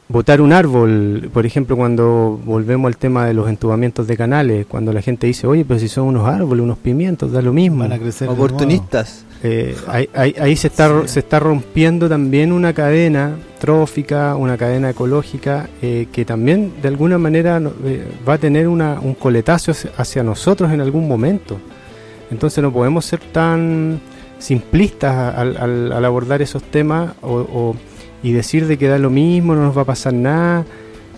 botar 0.09 0.41
un 0.41 0.53
árbol, 0.53 1.31
por 1.33 1.47
ejemplo, 1.47 1.77
cuando 1.77 2.39
volvemos 2.45 2.89
al 2.89 2.97
tema 2.97 3.27
de 3.27 3.35
los 3.35 3.49
entubamientos 3.49 4.07
de 4.07 4.17
canales, 4.17 4.67
cuando 4.67 4.93
la 4.93 5.01
gente 5.03 5.27
dice, 5.27 5.47
oye, 5.47 5.65
pero 5.65 5.81
si 5.81 5.89
son 5.89 6.05
unos 6.09 6.29
árboles, 6.29 6.63
unos 6.63 6.79
pimientos, 6.79 7.33
da 7.33 7.41
lo 7.43 7.53
mismo. 7.53 7.79
Van 7.79 7.93
a 7.93 7.99
crecer. 7.99 8.29
Oportunistas. 8.29 9.25
Eh, 9.43 9.77
ahí, 9.89 10.09
ahí- 10.15 10.35
ahí 10.41 10.57
se 10.57 10.69
está 10.69 10.89
Sí. 11.03 11.09
se 11.09 11.19
está 11.21 11.39
rompiendo 11.39 12.09
también 12.09 12.51
una 12.53 12.73
cadena 12.73 13.37
trófica, 13.61 14.37
una 14.37 14.57
cadena 14.57 14.89
ecológica 14.91 15.69
eh, 15.83 16.07
que 16.13 16.25
también 16.25 16.73
de 16.81 16.89
alguna 16.89 17.19
manera 17.19 17.61
eh, 17.85 18.07
va 18.27 18.35
a 18.35 18.39
tener 18.39 18.69
una, 18.69 18.99
un 19.01 19.13
coletazo 19.15 19.73
hacia, 19.73 19.91
hacia 19.99 20.23
nosotros 20.23 20.73
en 20.73 20.81
algún 20.81 21.07
momento. 21.09 21.59
Entonces 22.31 22.63
no 22.63 22.73
podemos 22.73 23.05
ser 23.05 23.21
tan 23.21 24.01
simplistas 24.39 25.35
al, 25.37 25.57
al- 25.59 25.93
al 25.93 26.05
abordar 26.05 26.41
esos 26.43 26.63
temas 26.63 27.13
o, 27.23 27.33
o- 27.35 27.77
y 28.25 28.33
decir 28.33 28.66
de 28.66 28.77
que 28.77 28.89
da 28.89 28.99
lo 28.99 29.11
mismo, 29.11 29.55
no 29.55 29.62
nos 29.62 29.77
va 29.77 29.83
a 29.83 29.85
pasar 29.85 30.12
nada. 30.14 30.64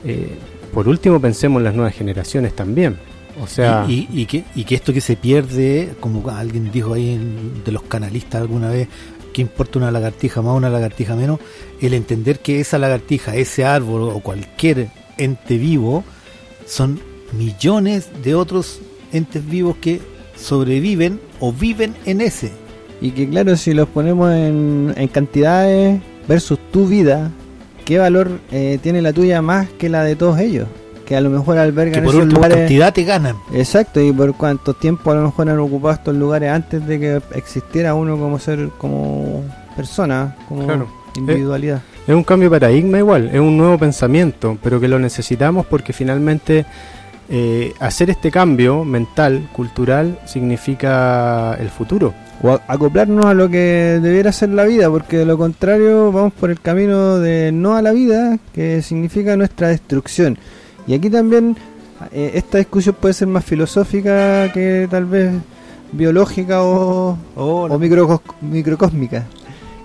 Eh, 0.05 0.29
por 0.75 0.89
último 0.89 1.19
pensemos 1.21 1.61
en 1.61 1.65
las 1.65 1.75
nuevas 1.75 1.95
generaciones 1.95 2.55
también. 2.55 2.97
O 3.43 3.47
sea, 3.47 3.85
y, 3.89 4.09
y- 4.13 4.21
y 4.23 4.27
que, 4.27 4.45
y 4.55 4.65
que 4.65 4.75
esto 4.75 4.93
que 4.93 5.01
se 5.01 5.17
pierde, 5.17 5.95
como 6.01 6.29
alguien 6.31 6.71
dijo 6.73 6.93
ahí 6.95 7.11
en- 7.15 7.63
de 7.65 7.73
los 7.73 7.83
canalistas 7.83 8.41
alguna 8.43 8.69
vez, 8.71 8.89
que 9.33 9.43
importa 9.43 9.79
una 9.79 9.91
lagartija 9.91 10.41
más, 10.43 10.55
una 10.57 10.71
lagartija 10.71 11.15
menos, 11.17 11.39
el 11.81 11.93
entender 11.95 12.41
que 12.41 12.61
esa 12.61 12.79
lagartija, 12.79 13.37
ese 13.37 13.65
árbol 13.65 14.03
o 14.13 14.21
cualquier 14.21 14.89
ente 15.19 15.59
vivo 15.59 16.03
son 16.67 16.99
millones 17.39 18.09
de 18.25 18.35
otros 18.35 18.81
entes 19.13 19.47
vivos 19.47 19.77
que 19.81 20.01
sobreviven 20.37 21.21
o 21.41 21.53
viven 21.53 21.95
en 22.07 22.21
ese. 22.21 22.51
Y 23.01 23.11
que 23.11 23.29
claro, 23.29 23.57
si 23.57 23.75
los 23.75 23.89
ponemos 23.89 24.33
en, 24.33 24.95
en 24.97 25.09
cantidades, 25.09 26.01
versus 26.29 26.59
tu 26.73 26.87
vida, 26.87 27.31
¿qué 27.85 27.99
valor 27.99 28.41
eh, 28.51 28.79
tiene 28.83 29.03
la 29.03 29.13
tuya 29.13 29.43
más 29.43 29.69
que 29.79 29.89
la 29.89 30.03
de 30.05 30.17
todos 30.17 30.39
ellos? 30.41 30.67
Que 31.05 31.15
a 31.17 31.21
lo 31.21 31.31
mejor 31.31 31.57
albergan 31.59 32.01
Que 32.01 32.07
por 32.07 32.15
esos 32.17 32.33
lugares. 32.33 32.57
cantidad 32.59 32.93
te 32.93 33.05
ganan. 33.05 33.37
Exacto, 33.53 34.01
y 34.01 34.11
por 34.13 34.35
cuánto 34.37 34.75
tiempo 34.75 35.13
a 35.13 35.15
lo 35.15 35.23
mejor 35.23 35.49
han 35.49 35.59
ocupado 35.61 35.95
estos 35.95 36.17
lugares 36.17 36.51
antes 36.51 36.85
de 36.87 36.99
que 36.99 37.23
existiera 37.35 37.95
uno 37.95 38.17
como 38.19 38.39
ser, 38.41 38.71
como 38.79 39.45
persona, 39.77 40.35
como 40.49 40.65
Claro. 40.67 40.89
individualidad. 41.17 41.81
Es 42.09 42.15
un 42.15 42.25
cambio 42.25 42.51
de 42.51 42.59
paradigma 42.59 42.99
igual, 42.99 43.31
es 43.33 43.39
un 43.41 43.57
nuevo 43.57 43.79
pensamiento, 43.79 44.59
pero 44.63 44.81
que 44.81 44.89
lo 44.89 44.99
necesitamos 44.99 45.65
porque 45.67 45.93
finalmente 45.93 46.65
eh, 47.29 47.73
hacer 47.81 48.11
este 48.11 48.31
cambio 48.31 48.85
mental, 48.85 49.49
cultural, 49.53 50.19
significa 50.27 51.55
el 51.61 51.69
futuro. 51.71 52.15
O 52.43 52.51
a- 52.51 52.61
acoplarnos 52.69 53.25
a 53.27 53.35
lo 53.35 53.49
que 53.49 53.99
debiera 54.03 54.31
ser 54.33 54.51
la 54.51 54.65
vida, 54.65 54.91
porque 54.91 55.19
de 55.19 55.25
lo 55.25 55.39
contrario 55.39 56.13
vamos 56.13 56.33
por 56.35 56.51
el 56.51 56.61
camino 56.61 57.19
de 57.19 57.51
no 57.53 57.77
a 57.77 57.83
la 57.83 57.93
vida, 57.93 58.39
que 58.53 58.83
significa 58.83 59.37
nuestra 59.37 59.69
destrucción. 59.69 60.39
Y 60.87 60.95
aquí 60.95 61.09
también 61.11 61.57
eh, 62.13 62.33
esta 62.35 62.59
discusión 62.59 62.95
puede 63.01 63.15
ser 63.15 63.29
más 63.29 63.45
filosófica 63.45 64.53
que 64.53 64.87
tal 64.91 65.07
vez 65.07 65.33
biológica 65.93 66.63
o, 66.63 67.17
Oh, 67.37 67.65
o 67.71 67.79
microcos- 67.79 68.21
microcósmica, 68.43 69.25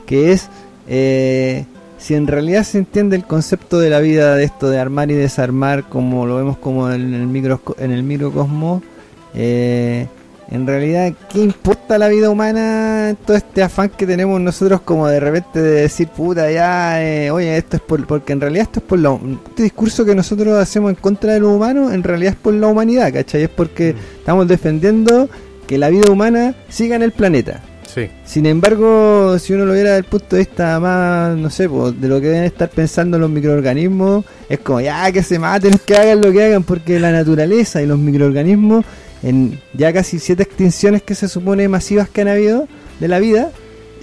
que 0.05 0.31
es 0.33 0.49
eh, 0.87 1.65
si 1.97 2.15
en 2.15 2.27
realidad 2.27 2.63
se 2.63 2.79
entiende 2.79 3.15
el 3.15 3.23
concepto 3.25 3.79
de 3.79 3.89
la 3.89 3.99
vida 3.99 4.35
de 4.35 4.43
esto 4.43 4.69
de 4.69 4.77
armar 4.79 5.09
y 5.09 5.13
desarmar 5.13 5.83
como 5.87 6.25
lo 6.25 6.35
vemos 6.35 6.57
como 6.57 6.91
en 6.91 7.13
el, 7.13 7.27
micro, 7.27 7.61
en 7.77 7.91
el 7.91 8.03
microcosmos, 8.03 8.83
eh, 9.35 10.07
en 10.51 10.67
realidad, 10.67 11.13
¿qué 11.31 11.39
importa 11.39 11.97
la 11.97 12.09
vida 12.09 12.29
humana? 12.29 13.15
Todo 13.25 13.37
este 13.37 13.63
afán 13.63 13.89
que 13.89 14.05
tenemos 14.05 14.39
nosotros 14.41 14.81
como 14.81 15.07
de 15.07 15.21
repente 15.21 15.61
de 15.61 15.81
decir, 15.81 16.09
puta, 16.09 16.51
ya, 16.51 17.01
eh, 17.01 17.31
oye, 17.31 17.55
esto 17.55 17.77
es 17.77 17.81
por, 17.81 18.05
porque 18.05 18.33
en 18.33 18.41
realidad 18.41 18.63
esto 18.63 18.81
es 18.81 18.85
por 18.85 18.99
la, 18.99 19.17
este 19.47 19.63
discurso 19.63 20.03
que 20.03 20.13
nosotros 20.13 20.57
hacemos 20.57 20.89
en 20.89 20.95
contra 20.95 21.33
de 21.33 21.39
lo 21.39 21.51
humano, 21.51 21.93
en 21.93 22.03
realidad 22.03 22.33
es 22.33 22.39
por 22.39 22.53
la 22.53 22.67
humanidad, 22.67 23.13
¿cachai? 23.13 23.43
Es 23.43 23.49
porque 23.49 23.95
estamos 24.17 24.45
defendiendo 24.45 25.29
que 25.67 25.77
la 25.77 25.89
vida 25.89 26.11
humana 26.11 26.53
siga 26.67 26.97
en 26.97 27.03
el 27.03 27.13
planeta. 27.13 27.61
Sí. 27.87 28.09
Sin 28.25 28.45
embargo, 28.45 29.39
si 29.39 29.53
uno 29.53 29.65
lo 29.65 29.73
viera 29.73 29.91
desde 29.91 29.99
el 29.99 30.05
punto 30.05 30.35
de 30.35 30.39
vista 30.39 30.81
más, 30.81 31.37
no 31.37 31.49
sé, 31.49 31.69
pues, 31.69 31.99
de 31.99 32.09
lo 32.09 32.19
que 32.19 32.27
deben 32.27 32.43
estar 32.43 32.69
pensando 32.69 33.17
los 33.17 33.29
microorganismos, 33.29 34.25
es 34.49 34.59
como, 34.59 34.81
ya, 34.81 35.09
que 35.13 35.23
se 35.23 35.39
maten, 35.39 35.79
que 35.85 35.95
hagan 35.95 36.19
lo 36.19 36.31
que 36.33 36.43
hagan, 36.43 36.63
porque 36.63 36.99
la 36.99 37.11
naturaleza 37.13 37.81
y 37.81 37.85
los 37.85 37.99
microorganismos, 37.99 38.83
en 39.23 39.59
ya 39.73 39.93
casi 39.93 40.19
siete 40.19 40.43
extinciones 40.43 41.03
que 41.03 41.15
se 41.15 41.27
supone 41.27 41.67
masivas 41.67 42.09
que 42.09 42.21
han 42.21 42.27
habido 42.27 42.67
de 42.99 43.07
la 43.07 43.19
vida, 43.19 43.51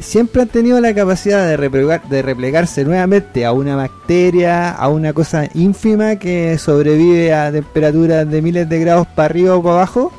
siempre 0.01 0.43
han 0.43 0.49
tenido 0.49 0.81
la 0.81 0.95
capacidad 0.95 1.47
de, 1.47 1.57
replegar- 1.59 2.07
de 2.09 2.23
replegarse 2.23 2.85
nuevamente 2.85 3.45
a 3.45 3.53
una 3.53 3.75
bacteria, 3.77 4.71
a 4.71 4.89
una 4.89 5.13
cosa 5.13 5.49
ínfima 5.55 6.17
que 6.17 6.57
sobrevive 6.59 7.35
a 7.35 7.51
temperaturas 7.51 8.31
de 8.31 8.43
miles 8.43 8.69
de 8.69 8.79
grados 8.79 9.07
para 9.09 9.27
arriba 9.27 9.57
o 9.57 9.63
para 9.63 9.75
abajo 9.77 10.13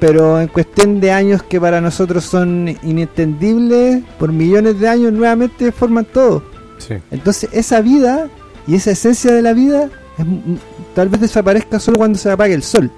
pero 0.00 0.40
en 0.40 0.46
cuestión 0.46 1.00
de 1.00 1.10
años 1.10 1.42
que 1.42 1.60
para 1.60 1.80
nosotros 1.80 2.22
son 2.24 2.68
inentendibles, 2.84 4.04
por 4.16 4.30
millones 4.32 4.78
de 4.78 4.88
años 4.88 5.12
nuevamente 5.12 5.72
forman 5.72 6.04
todo. 6.04 6.42
Sí. 6.78 6.94
Entonces 7.10 7.50
esa 7.52 7.80
vida 7.80 8.28
y 8.68 8.76
esa 8.76 8.92
esencia 8.92 9.32
de 9.32 9.42
la 9.42 9.52
vida 9.54 9.90
es 10.16 10.24
tal 10.94 11.08
vez 11.08 11.20
desaparezca 11.20 11.80
solo 11.80 11.98
cuando 11.98 12.16
se 12.16 12.30
apague 12.30 12.54
el 12.54 12.62
sol. 12.62 12.92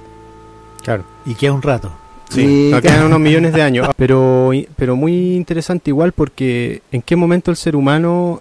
Claro. 0.82 1.04
Y 1.26 1.34
queda 1.34 1.52
un 1.52 1.62
rato. 1.62 1.92
Sí, 2.30 2.72
Y 2.74 2.80
quedan 2.80 3.06
unos 3.06 3.20
millones 3.20 3.52
de 3.52 3.62
años. 3.62 3.88
Pero, 3.96 4.52
pero 4.76 4.96
muy 4.96 5.34
interesante 5.34 5.90
igual 5.90 6.12
porque 6.12 6.82
en 6.92 7.02
qué 7.02 7.16
momento 7.16 7.50
el 7.50 7.56
ser 7.56 7.74
humano 7.76 8.40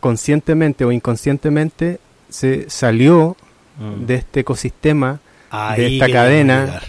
conscientemente 0.00 0.84
o 0.84 0.92
inconscientemente 0.92 2.00
se 2.28 2.68
salió 2.68 3.36
de 4.06 4.14
este 4.16 4.40
ecosistema. 4.40 5.20
Ahí 5.50 5.94
esta 5.94 6.10
cadena. 6.10 6.80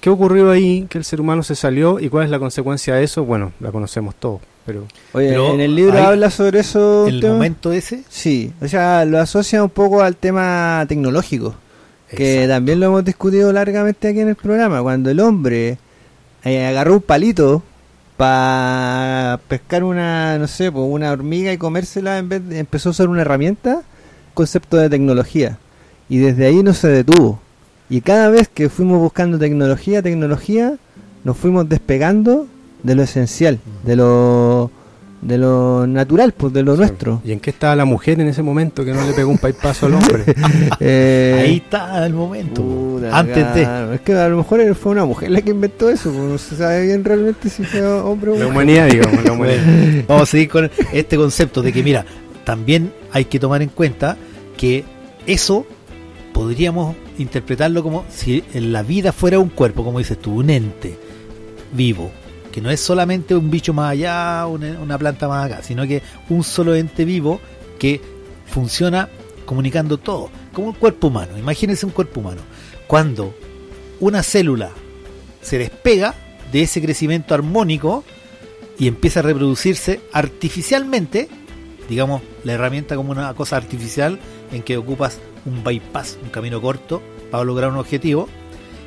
¿Qué 0.00 0.10
ocurrió 0.10 0.50
ahí 0.50 0.86
que 0.88 0.98
el 0.98 1.04
ser 1.04 1.20
humano 1.20 1.42
se 1.42 1.54
salió 1.54 2.00
y 2.00 2.08
cuál 2.08 2.24
es 2.24 2.30
la 2.30 2.38
consecuencia 2.38 2.94
de 2.94 3.04
eso? 3.04 3.24
Bueno, 3.24 3.52
la 3.60 3.70
conocemos 3.70 4.14
todos, 4.16 4.40
pero 4.64 4.86
Oye, 5.12 5.28
Pero 5.28 5.54
en 5.54 5.60
el 5.60 5.76
libro 5.76 5.98
habla 5.98 6.30
sobre 6.30 6.60
eso. 6.60 7.06
El 7.06 7.22
momento 7.22 7.72
ese. 7.72 8.02
Sí, 8.08 8.52
o 8.60 8.66
sea, 8.66 9.04
lo 9.04 9.20
asocia 9.20 9.62
un 9.62 9.70
poco 9.70 10.02
al 10.02 10.16
tema 10.16 10.84
tecnológico. 10.88 11.54
Que 12.16 12.34
Exacto. 12.34 12.54
también 12.54 12.80
lo 12.80 12.86
hemos 12.86 13.04
discutido 13.04 13.52
largamente 13.52 14.08
aquí 14.08 14.20
en 14.20 14.28
el 14.28 14.34
programa, 14.34 14.82
cuando 14.82 15.10
el 15.10 15.20
hombre 15.20 15.78
eh, 16.42 16.66
agarró 16.66 16.94
un 16.94 17.02
palito 17.02 17.62
para 18.16 19.38
pescar 19.46 19.84
una, 19.84 20.38
no 20.38 20.48
sé, 20.48 20.72
pues, 20.72 20.84
una 20.88 21.12
hormiga 21.12 21.52
y 21.52 21.58
comérsela 21.58 22.18
en 22.18 22.28
vez 22.28 22.48
de, 22.48 22.58
empezó 22.58 22.88
a 22.88 22.92
usar 22.92 23.08
una 23.08 23.20
herramienta, 23.20 23.82
concepto 24.34 24.76
de 24.78 24.88
tecnología. 24.88 25.58
Y 26.08 26.18
desde 26.18 26.46
ahí 26.46 26.62
no 26.62 26.72
se 26.72 26.88
detuvo. 26.88 27.40
Y 27.90 28.00
cada 28.00 28.30
vez 28.30 28.48
que 28.48 28.68
fuimos 28.68 28.98
buscando 28.98 29.38
tecnología, 29.38 30.02
tecnología, 30.02 30.74
nos 31.24 31.36
fuimos 31.36 31.68
despegando 31.68 32.46
de 32.82 32.94
lo 32.94 33.02
esencial, 33.02 33.58
de 33.84 33.96
lo 33.96 34.70
de 35.26 35.38
lo 35.38 35.86
natural, 35.86 36.32
pues 36.32 36.52
de 36.52 36.62
lo 36.62 36.76
nuestro. 36.76 37.20
¿y 37.24 37.32
en 37.32 37.40
qué 37.40 37.50
estaba 37.50 37.74
la 37.74 37.84
mujer 37.84 38.20
en 38.20 38.28
ese 38.28 38.42
momento 38.42 38.84
que 38.84 38.92
no 38.92 39.04
le 39.06 39.12
pegó 39.12 39.30
un 39.30 39.38
paipazo 39.38 39.86
al 39.86 39.94
hombre? 39.94 40.24
Eh, 40.80 41.42
Ahí 41.46 41.56
está 41.56 42.04
el 42.06 42.12
momento. 42.14 42.62
Puta, 42.62 43.18
Antes 43.18 43.54
de. 43.54 43.62
claro. 43.62 43.92
Es 43.94 44.00
que 44.02 44.12
a 44.14 44.28
lo 44.28 44.36
mejor 44.38 44.74
fue 44.74 44.92
una 44.92 45.04
mujer 45.04 45.30
la 45.30 45.40
que 45.40 45.50
inventó 45.50 45.88
eso, 45.90 46.10
pues 46.12 46.24
no 46.24 46.38
se 46.38 46.56
sabe 46.56 46.86
bien 46.86 47.04
realmente 47.04 47.48
si 47.48 47.64
fue 47.64 47.82
hombre 47.84 48.30
o 48.30 48.34
La 48.34 48.38
mujer. 48.40 48.52
humanidad, 48.52 48.86
digamos, 48.88 49.24
la 49.24 49.32
humanidad. 49.32 50.04
Vamos 50.08 50.22
a 50.22 50.26
seguir 50.26 50.48
con 50.48 50.70
este 50.92 51.16
concepto 51.16 51.62
de 51.62 51.72
que, 51.72 51.82
mira, 51.82 52.04
también 52.44 52.92
hay 53.12 53.24
que 53.24 53.40
tomar 53.40 53.62
en 53.62 53.68
cuenta 53.70 54.16
que 54.56 54.84
eso 55.26 55.66
podríamos 56.32 56.94
interpretarlo 57.18 57.82
como 57.82 58.04
si 58.10 58.44
la 58.54 58.82
vida 58.82 59.12
fuera 59.12 59.38
un 59.38 59.48
cuerpo, 59.48 59.82
como 59.84 59.98
dices 59.98 60.18
tú, 60.18 60.34
un 60.36 60.50
ente 60.50 60.96
vivo, 61.72 62.10
que 62.56 62.62
no 62.62 62.70
es 62.70 62.80
solamente 62.80 63.34
un 63.34 63.50
bicho 63.50 63.74
más 63.74 63.90
allá, 63.90 64.46
una, 64.46 64.96
planta 64.96 65.28
más 65.28 65.44
acá, 65.44 65.62
sino 65.62 65.86
que 65.86 66.00
un 66.30 66.42
solo 66.42 66.74
ente 66.74 67.04
vivo 67.04 67.38
que 67.78 68.00
funciona 68.46 69.10
comunicando 69.44 69.98
todo, 69.98 70.30
como 70.54 70.68
un 70.68 70.72
cuerpo 70.72 71.08
humano. 71.08 71.36
Imagínense 71.36 71.84
un 71.84 71.92
cuerpo 71.92 72.20
humano. 72.20 72.40
Cuando 72.86 73.34
una 74.00 74.22
célula 74.22 74.70
se 75.42 75.58
despega 75.58 76.14
de 76.50 76.62
ese 76.62 76.80
crecimiento 76.80 77.34
armónico, 77.34 78.04
y 78.78 78.88
empieza 78.88 79.20
a 79.20 79.24
reproducirse 79.24 80.00
artificialmente, 80.10 81.28
digamos, 81.90 82.22
la 82.42 82.54
herramienta 82.54 82.96
como 82.96 83.12
una 83.12 83.34
cosa 83.34 83.58
artificial 83.58 84.18
en 84.50 84.62
que 84.62 84.78
ocupas 84.78 85.18
un 85.44 85.62
bypass, 85.62 86.16
un 86.22 86.30
camino 86.30 86.62
corto 86.62 87.02
para 87.30 87.44
lograr 87.44 87.68
un 87.68 87.76
objetivo, 87.76 88.30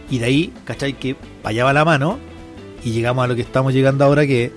y 0.09 0.17
de 0.17 0.25
ahí, 0.25 0.53
¿cachai? 0.65 0.93
Que 0.93 1.13
para 1.13 1.49
allá 1.49 1.65
va 1.65 1.73
la 1.73 1.85
mano 1.85 2.17
y 2.83 2.91
llegamos 2.91 3.23
a 3.23 3.27
lo 3.27 3.35
que 3.35 3.41
estamos 3.41 3.73
llegando 3.73 4.05
ahora 4.05 4.25
que 4.27 4.51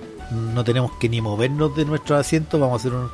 no 0.53 0.63
tenemos 0.63 0.91
que 0.99 1.09
ni 1.09 1.21
movernos 1.21 1.75
de 1.75 1.85
nuestro 1.85 2.15
asiento, 2.15 2.59
vamos 2.59 2.73
a 2.73 2.87
hacer 2.87 2.93
un... 2.93 3.09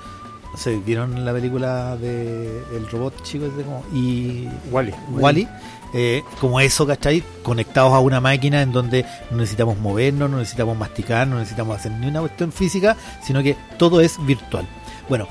No 0.52 0.58
sé, 0.58 0.78
¿vieron 0.84 1.24
la 1.26 1.32
película 1.32 1.96
de 1.98 2.64
el 2.76 2.90
robot 2.92 3.22
chico 3.22 3.46
ese 3.46 3.62
como 3.64 3.84
y 3.94 4.48
Wally. 4.72 4.94
Wally, 5.12 5.48
eh, 5.94 6.24
como 6.42 6.60
eso, 6.60 6.88
¿cachai? 6.88 7.24
Conectados 7.44 7.94
a 7.94 8.00
una 8.00 8.20
máquina 8.20 8.64
en 8.64 8.72
donde 8.72 9.06
no 9.30 9.38
necesitamos 9.38 9.78
movernos, 9.78 10.28
no 10.30 10.38
necesitamos 10.38 10.76
masticar, 10.76 11.28
no 11.28 11.38
necesitamos 11.38 11.78
hacer 11.78 11.92
ni 11.92 12.08
una 12.08 12.22
cuestión 12.22 12.52
física, 12.52 12.98
sino 13.24 13.44
que 13.44 13.56
todo 13.78 14.02
es 14.02 14.18
virtual. 14.26 14.68
Bueno, 15.08 15.28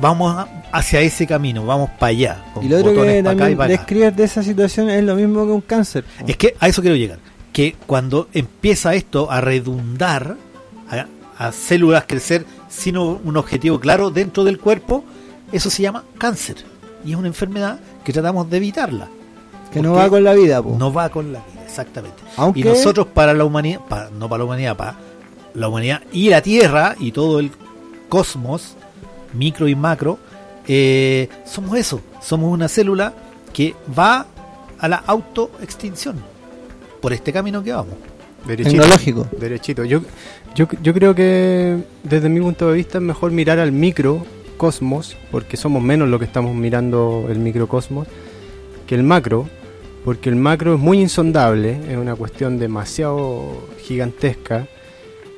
vamos 0.00 0.34
a- 0.36 0.48
hacia 0.72 1.00
ese 1.00 1.28
camino, 1.28 1.64
vamos 1.64 1.90
para 1.90 2.10
allá. 2.10 2.44
con 2.52 2.64
Y 2.64 2.68
lo 2.68 2.78
otro 2.78 2.90
botones 2.90 3.14
que 3.18 3.22
pa' 3.22 3.30
acá 3.30 3.34
y 3.34 3.38
también 3.38 3.58
pa' 3.58 3.64
acá. 3.66 3.72
describes 3.72 4.16
de 4.16 4.24
esa 4.24 4.42
situación 4.42 4.90
es 4.90 5.04
lo 5.04 5.14
mismo 5.14 5.46
que 5.46 5.52
un 5.52 5.60
cáncer. 5.60 6.04
Es 6.26 6.36
que 6.36 6.56
a 6.58 6.66
eso 6.66 6.82
quiero 6.82 6.96
llegar. 6.96 7.20
Que 7.60 7.76
cuando 7.86 8.26
empieza 8.32 8.94
esto 8.94 9.30
a 9.30 9.42
redundar, 9.42 10.38
a, 10.88 11.06
a 11.36 11.52
células 11.52 12.04
crecer 12.06 12.46
sin 12.70 12.96
un 12.96 13.36
objetivo 13.36 13.78
claro 13.78 14.10
dentro 14.10 14.44
del 14.44 14.58
cuerpo, 14.58 15.04
eso 15.52 15.68
se 15.68 15.82
llama 15.82 16.04
cáncer. 16.16 16.56
Y 17.04 17.10
es 17.10 17.18
una 17.18 17.28
enfermedad 17.28 17.78
que 18.02 18.14
tratamos 18.14 18.48
de 18.48 18.56
evitarla. 18.56 19.08
que 19.70 19.82
no 19.82 19.92
va 19.92 20.08
con 20.08 20.24
la 20.24 20.32
vida, 20.32 20.62
po. 20.62 20.74
No 20.78 20.90
va 20.90 21.10
con 21.10 21.34
la 21.34 21.40
vida, 21.40 21.62
exactamente. 21.66 22.22
Aunque 22.38 22.60
Y 22.60 22.62
nosotros 22.62 23.08
para 23.08 23.34
la 23.34 23.44
humanidad, 23.44 23.80
para, 23.86 24.08
no 24.08 24.26
para 24.26 24.38
la 24.38 24.44
humanidad, 24.46 24.74
para 24.78 24.96
la 25.52 25.68
humanidad 25.68 26.00
y 26.12 26.30
la 26.30 26.40
Tierra 26.40 26.96
y 26.98 27.12
todo 27.12 27.40
el 27.40 27.50
cosmos, 28.08 28.74
micro 29.34 29.68
y 29.68 29.74
macro, 29.74 30.18
eh, 30.66 31.28
somos 31.44 31.76
eso, 31.76 32.00
somos 32.22 32.50
una 32.50 32.68
célula 32.68 33.12
que 33.52 33.74
va 33.98 34.24
a 34.78 34.88
la 34.88 34.96
autoextinción 34.96 36.29
por 37.00 37.12
este 37.12 37.32
camino 37.32 37.62
que 37.62 37.72
vamos. 37.72 37.94
Derechito. 38.46 38.70
tecnológico. 38.70 39.28
Derechito. 39.38 39.84
Yo, 39.84 40.00
yo, 40.54 40.66
yo 40.82 40.94
creo 40.94 41.14
que 41.14 41.78
desde 42.02 42.28
mi 42.28 42.40
punto 42.40 42.68
de 42.68 42.74
vista 42.74 42.98
es 42.98 43.04
mejor 43.04 43.32
mirar 43.32 43.58
al 43.58 43.72
microcosmos, 43.72 45.16
porque 45.30 45.56
somos 45.56 45.82
menos 45.82 46.08
lo 46.08 46.18
que 46.18 46.24
estamos 46.24 46.54
mirando 46.54 47.26
el 47.28 47.38
microcosmos, 47.38 48.08
que 48.86 48.94
el 48.94 49.02
macro, 49.02 49.48
porque 50.04 50.30
el 50.30 50.36
macro 50.36 50.74
es 50.74 50.80
muy 50.80 51.00
insondable, 51.00 51.78
es 51.88 51.96
una 51.96 52.16
cuestión 52.16 52.58
demasiado 52.58 53.68
gigantesca, 53.82 54.66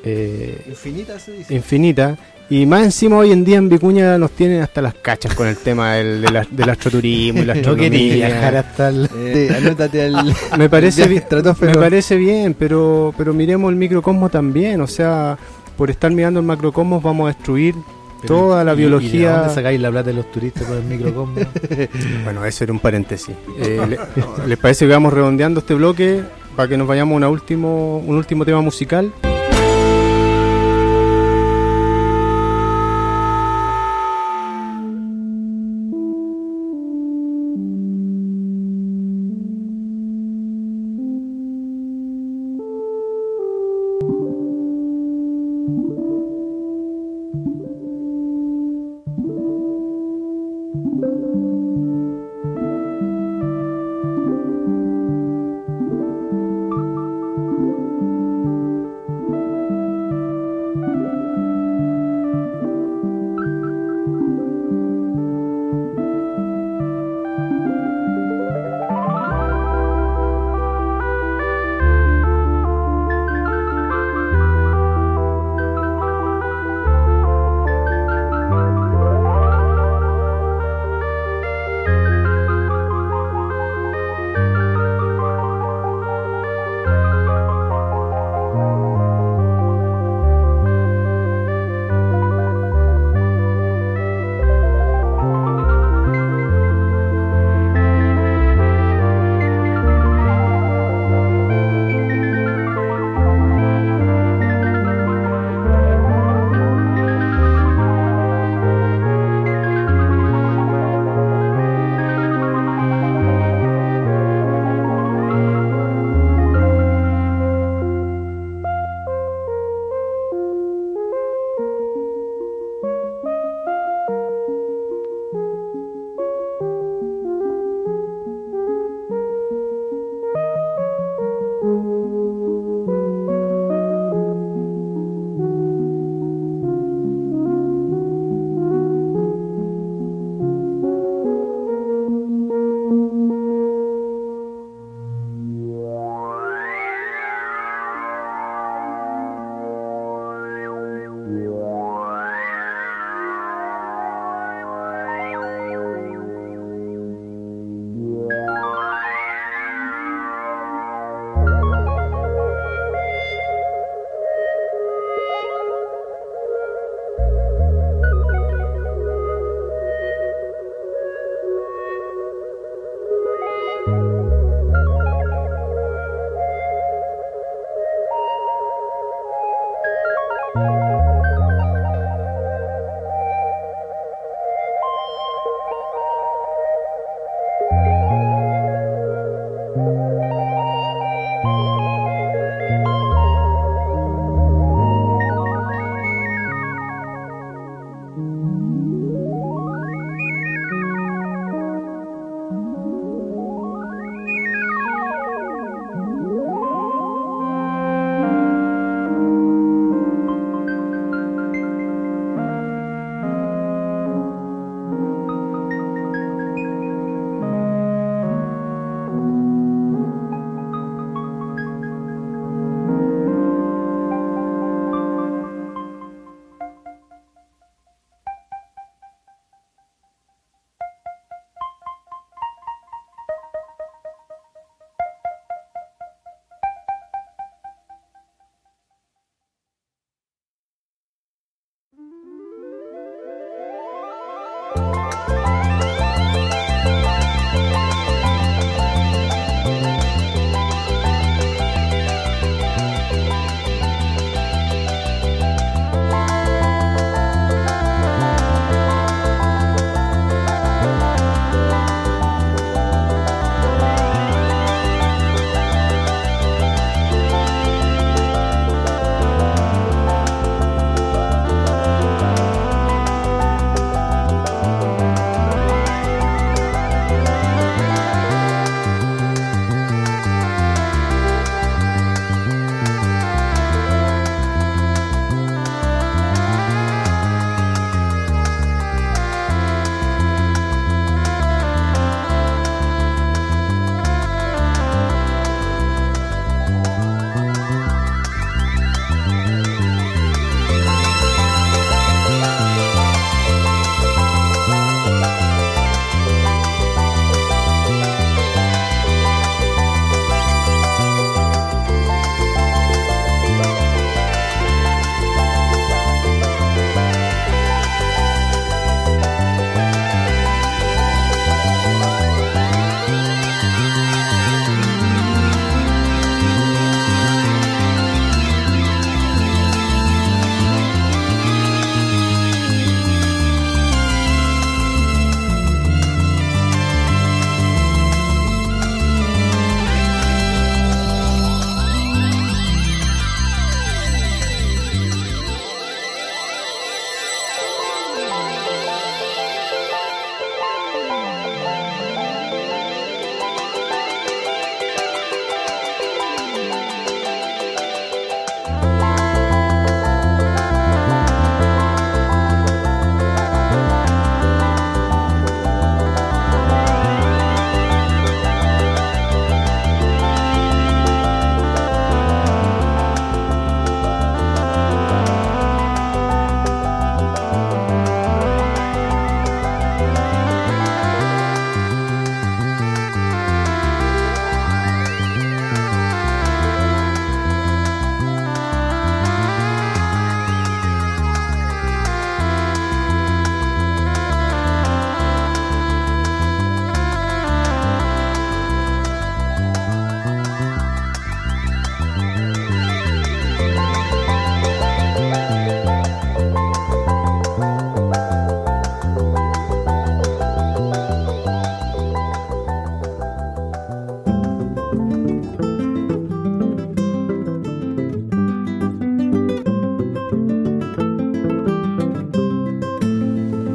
eh, 0.05 0.65
Infinita 0.69 1.19
se 1.19 1.33
dice. 1.33 1.55
infinita, 1.55 2.19
Y 2.55 2.67
más 2.67 2.83
encima 2.85 3.17
hoy 3.17 3.33
en 3.33 3.45
día 3.47 3.57
en 3.57 3.71
Vicuña 3.71 4.19
nos 4.19 4.33
tienen 4.33 4.61
hasta 4.61 4.83
las 4.83 4.93
cachas 4.93 5.35
con 5.35 5.47
el 5.47 5.57
tema 5.57 5.95
del, 5.95 6.21
del, 6.21 6.47
del 6.51 6.69
astroturismo 6.69 7.41
y 7.41 7.45
la 7.47 7.55
No 7.55 7.75
quería 7.75 8.15
viajar 8.27 8.57
astronomía. 8.57 8.61
hasta 8.61 8.89
el... 8.89 9.09
Eh, 9.49 9.55
anótate 9.57 10.03
al. 10.03 10.37
Me 10.59 10.69
parece, 10.69 11.09
bien, 11.09 11.25
me 11.63 11.75
parece 11.77 12.17
bien, 12.17 12.53
pero, 12.59 13.15
pero 13.17 13.33
miremos 13.33 13.71
el 13.71 13.77
microcosmos 13.77 14.31
también. 14.31 14.83
O 14.83 14.87
sea, 14.87 15.39
por 15.79 15.89
estar 15.91 16.11
mirando 16.11 16.41
el 16.41 16.47
macrocosmos 16.47 17.03
vamos 17.03 17.25
a 17.31 17.35
destruir 17.35 17.75
Pero, 18.21 18.35
toda 18.35 18.65
la 18.65 18.73
¿y- 18.73 18.75
¿Y 18.75 18.77
de 18.77 18.83
biología. 18.83 19.37
dónde 19.39 19.55
sacáis 19.55 19.81
la 19.81 19.91
plata 19.91 20.11
de 20.11 20.17
los 20.17 20.31
turistas 20.31 20.65
por 20.65 20.77
el 20.77 20.85
microcosmos? 20.85 21.47
Bueno, 22.25 22.45
eso 22.45 22.65
era 22.65 22.73
un 22.75 22.81
paréntesis. 22.81 23.35
Eh, 23.61 23.81
le- 23.89 24.47
¿Les 24.47 24.59
parece 24.59 24.87
que 24.87 24.93
vamos 24.93 25.11
redondeando 25.15 25.61
este 25.61 25.73
bloque 25.73 26.21
para 26.55 26.69
que 26.69 26.77
nos 26.77 26.87
vayamos 26.87 27.15
a 27.15 27.17
una 27.17 27.29
último, 27.31 27.97
un 28.07 28.17
último 28.17 28.45
tema 28.45 28.61
musical? 28.61 29.11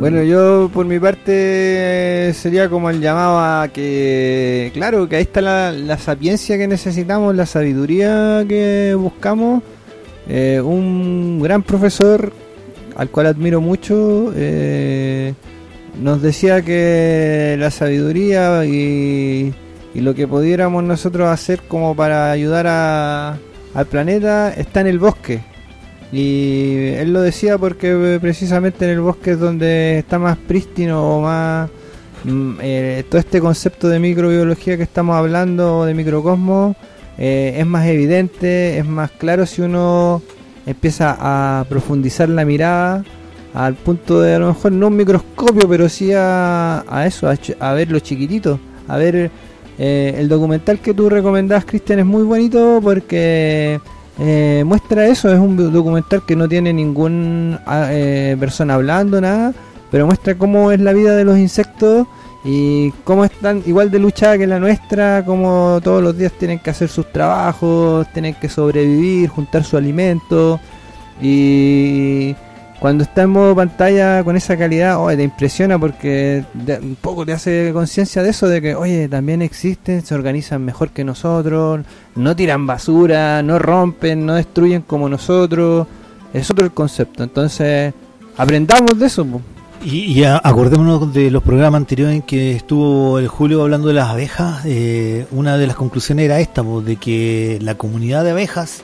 Bueno, 0.10 0.24
yo 0.24 0.72
por 0.74 0.86
mi 0.86 0.99
parte 1.01 2.32
sería 2.34 2.70
como 2.70 2.89
el 2.89 3.01
llamado 3.01 3.39
a 3.39 3.68
que, 3.68 4.72
claro, 4.74 5.10
que 5.10 5.18
ahí 5.18 5.24
está 5.24 5.41
la, 5.41 5.74
la 5.74 5.97
sapiencia 5.97 6.58
que 6.58 6.66
necesitamos, 6.66 7.36
la 7.36 7.45
sabiduría 7.45 8.45
que 8.47 8.95
buscamos. 8.97 9.62
Eh, 10.30 10.62
un 10.64 11.41
gran 11.41 11.62
profesor 11.62 12.32
al 12.95 13.10
cual 13.10 13.26
admiro 13.26 13.60
mucho 13.60 14.32
eh, 14.34 15.34
nos 16.01 16.22
decía 16.22 16.62
que 16.62 17.58
la 17.60 17.70
sabiduría 17.70 18.64
y, 18.64 19.53
lo 19.93 20.16
que 20.16 20.26
pudiéramos 20.26 20.86
nosotros 20.86 21.28
hacer 21.28 21.64
como 21.68 21.97
para 21.97 22.32
ayudar 22.32 22.66
al 22.66 23.86
planeta 23.88 24.53
está 24.53 24.80
en 24.80 24.88
el 24.88 24.99
bosque. 24.99 25.41
Y 26.12 26.88
él 26.95 27.12
lo 27.12 27.22
decía 27.22 27.58
porque 27.58 28.16
eh, 28.16 28.20
precisamente 28.20 28.86
en 28.86 28.91
el 28.91 29.01
bosque 29.01 29.32
es 29.32 29.39
donde 29.39 29.99
está 29.99 30.18
más 30.18 30.38
prístino 30.38 31.18
o 31.18 31.22
más 31.22 31.70
mm, 32.24 32.53
eh, 32.62 33.03
todo 33.10 33.20
este 33.20 33.41
concepto 33.41 33.89
de 33.89 33.99
microbiología 33.99 34.78
que 34.78 34.84
estamos 34.84 35.18
hablando, 35.18 35.84
de 35.86 35.93
microcosmos, 35.93 36.78
eh, 37.18 37.55
es 37.58 37.66
más 37.66 37.86
evidente, 37.88 38.78
es 38.78 38.86
más 38.86 39.12
claro 39.12 39.45
si 39.45 39.62
uno 39.62 40.22
empieza 40.66 41.18
a 41.20 41.66
profundizar 41.68 42.30
la 42.30 42.45
mirada 42.45 43.03
al 43.53 43.76
punto 43.76 44.22
de 44.22 44.36
a 44.36 44.39
lo 44.39 44.47
mejor 44.49 44.72
no 44.72 44.88
un 44.88 44.95
microscopio, 44.95 45.68
pero 45.68 45.89
sí 45.89 46.14
a, 46.14 46.86
a 46.88 47.05
eso, 47.05 47.30
a, 47.30 47.36
a 47.60 47.74
ver 47.74 47.91
lo 47.91 47.99
chiquitito, 47.99 48.60
a 48.88 48.97
ver 48.97 49.32
el 49.78 50.28
documental 50.28 50.80
que 50.80 50.93
tú 50.93 51.08
recomendás, 51.08 51.64
Cristian, 51.64 51.99
es 51.99 52.05
muy 52.05 52.24
bonito 52.24 52.80
porque 52.82 53.80
eh, 54.20 54.63
muestra 54.65 55.07
eso. 55.07 55.32
Es 55.32 55.39
un 55.39 55.55
do- 55.57 55.70
documental 55.70 56.24
que 56.26 56.36
no 56.36 56.47
tiene 56.47 56.74
ningún 56.74 57.57
ah, 57.65 57.88
eh, 57.91 58.36
persona 58.39 58.76
hablando, 58.76 59.20
nada, 59.22 59.53
pero 59.91 60.05
muestra 60.05 60.36
cómo 60.36 60.72
es 60.72 60.80
la 60.80 60.93
vida 60.93 61.15
de 61.15 61.24
los 61.26 61.38
insectos 61.38 62.07
y 62.43 62.91
cómo 63.03 63.26
están 63.26 63.61
igual 63.65 63.91
de 63.91 63.99
luchada 63.99 64.38
que 64.38 64.47
la 64.47 64.59
nuestra, 64.59 65.24
cómo 65.26 65.80
todos 65.84 66.01
los 66.01 66.18
días 66.18 66.32
tienen 66.34 66.59
que 66.59 66.70
hacer 66.70 66.88
sus 66.89 67.11
trabajos, 67.11 68.07
tienen 68.13 68.36
que 68.36 68.47
sobrevivir, 68.49 69.30
juntar 69.30 69.63
su 69.63 69.76
alimento 69.78 70.59
y 71.22 72.36
cuando 72.80 73.03
está 73.03 73.23
en 73.23 73.32
modo 73.32 73.55
pantalla 73.55 74.23
con 74.23 74.36
esa 74.36 74.55
calidad, 74.55 74.99
oye, 74.99 75.17
te 75.17 75.23
impresiona 75.23 75.80
porque 75.80 76.43
un 76.82 76.97
poco 77.01 77.25
te 77.25 77.34
hace 77.34 77.71
conciencia 77.73 78.21
de 78.21 78.30
eso, 78.30 78.47
de 78.47 78.61
que, 78.61 78.75
oye, 78.75 79.07
también 79.07 79.41
existen, 79.41 80.05
se 80.05 80.13
organizan 80.13 80.63
mejor 80.63 80.89
que 80.89 81.03
nosotros, 81.03 81.82
no 82.15 82.36
tiran 82.36 82.67
basura, 82.67 83.41
no 83.41 83.57
rompen, 83.57 84.25
no 84.25 84.36
destruyen 84.36 84.84
como 84.84 85.09
nosotros. 85.09 85.88
Es 86.34 86.51
otro 86.51 86.65
el 86.65 86.71
concepto. 86.71 87.23
Entonces, 87.23 87.93
aprendamos 88.38 88.99
de 88.99 89.07
eso. 89.07 89.25
Y, 89.84 90.19
y 90.19 90.23
acordémonos 90.23 91.13
de 91.13 91.32
los 91.32 91.43
programas 91.43 91.80
anteriores 91.80 92.15
en 92.15 92.21
que 92.21 92.51
estuvo 92.55 93.19
el 93.19 93.28
Julio 93.28 93.61
hablando 93.61 93.88
de 93.88 93.93
las 93.95 94.09
abejas. 94.09 94.63
eh, 94.65 95.25
una 95.32 95.57
de 95.57 95.65
las 95.65 95.75
conclusiones 95.75 96.25
era 96.25 96.39
esta, 96.39 96.63
de 96.63 96.95
que 96.97 97.57
la 97.61 97.75
comunidad 97.75 98.23
de 98.23 98.32
abejas, 98.32 98.84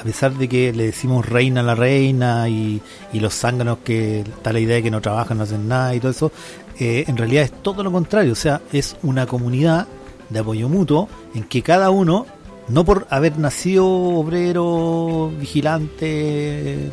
a 0.00 0.02
pesar 0.02 0.32
de 0.32 0.48
que 0.48 0.72
le 0.72 0.86
decimos 0.86 1.28
reina 1.28 1.60
a 1.60 1.62
la 1.64 1.74
reina 1.74 2.48
y, 2.48 2.80
y 3.12 3.20
los 3.20 3.34
zánganos 3.34 3.78
que 3.84 4.20
está 4.20 4.52
la 4.52 4.60
idea 4.60 4.76
de 4.76 4.82
que 4.82 4.90
no 4.90 5.00
trabajan, 5.00 5.36
no 5.38 5.44
hacen 5.44 5.68
nada 5.68 5.94
y 5.94 6.00
todo 6.00 6.10
eso, 6.12 6.32
eh, 6.78 7.04
en 7.06 7.16
realidad 7.16 7.44
es 7.44 7.52
todo 7.62 7.82
lo 7.82 7.92
contrario. 7.92 8.32
O 8.32 8.36
sea, 8.36 8.60
es 8.72 8.96
una 9.02 9.26
comunidad 9.26 9.86
de 10.30 10.38
apoyo 10.38 10.68
mutuo 10.68 11.08
en 11.34 11.44
que 11.44 11.60
cada 11.62 11.90
uno, 11.90 12.24
no 12.68 12.84
por 12.84 13.06
haber 13.10 13.38
nacido 13.38 13.86
obrero, 13.86 15.30
vigilante, 15.38 16.88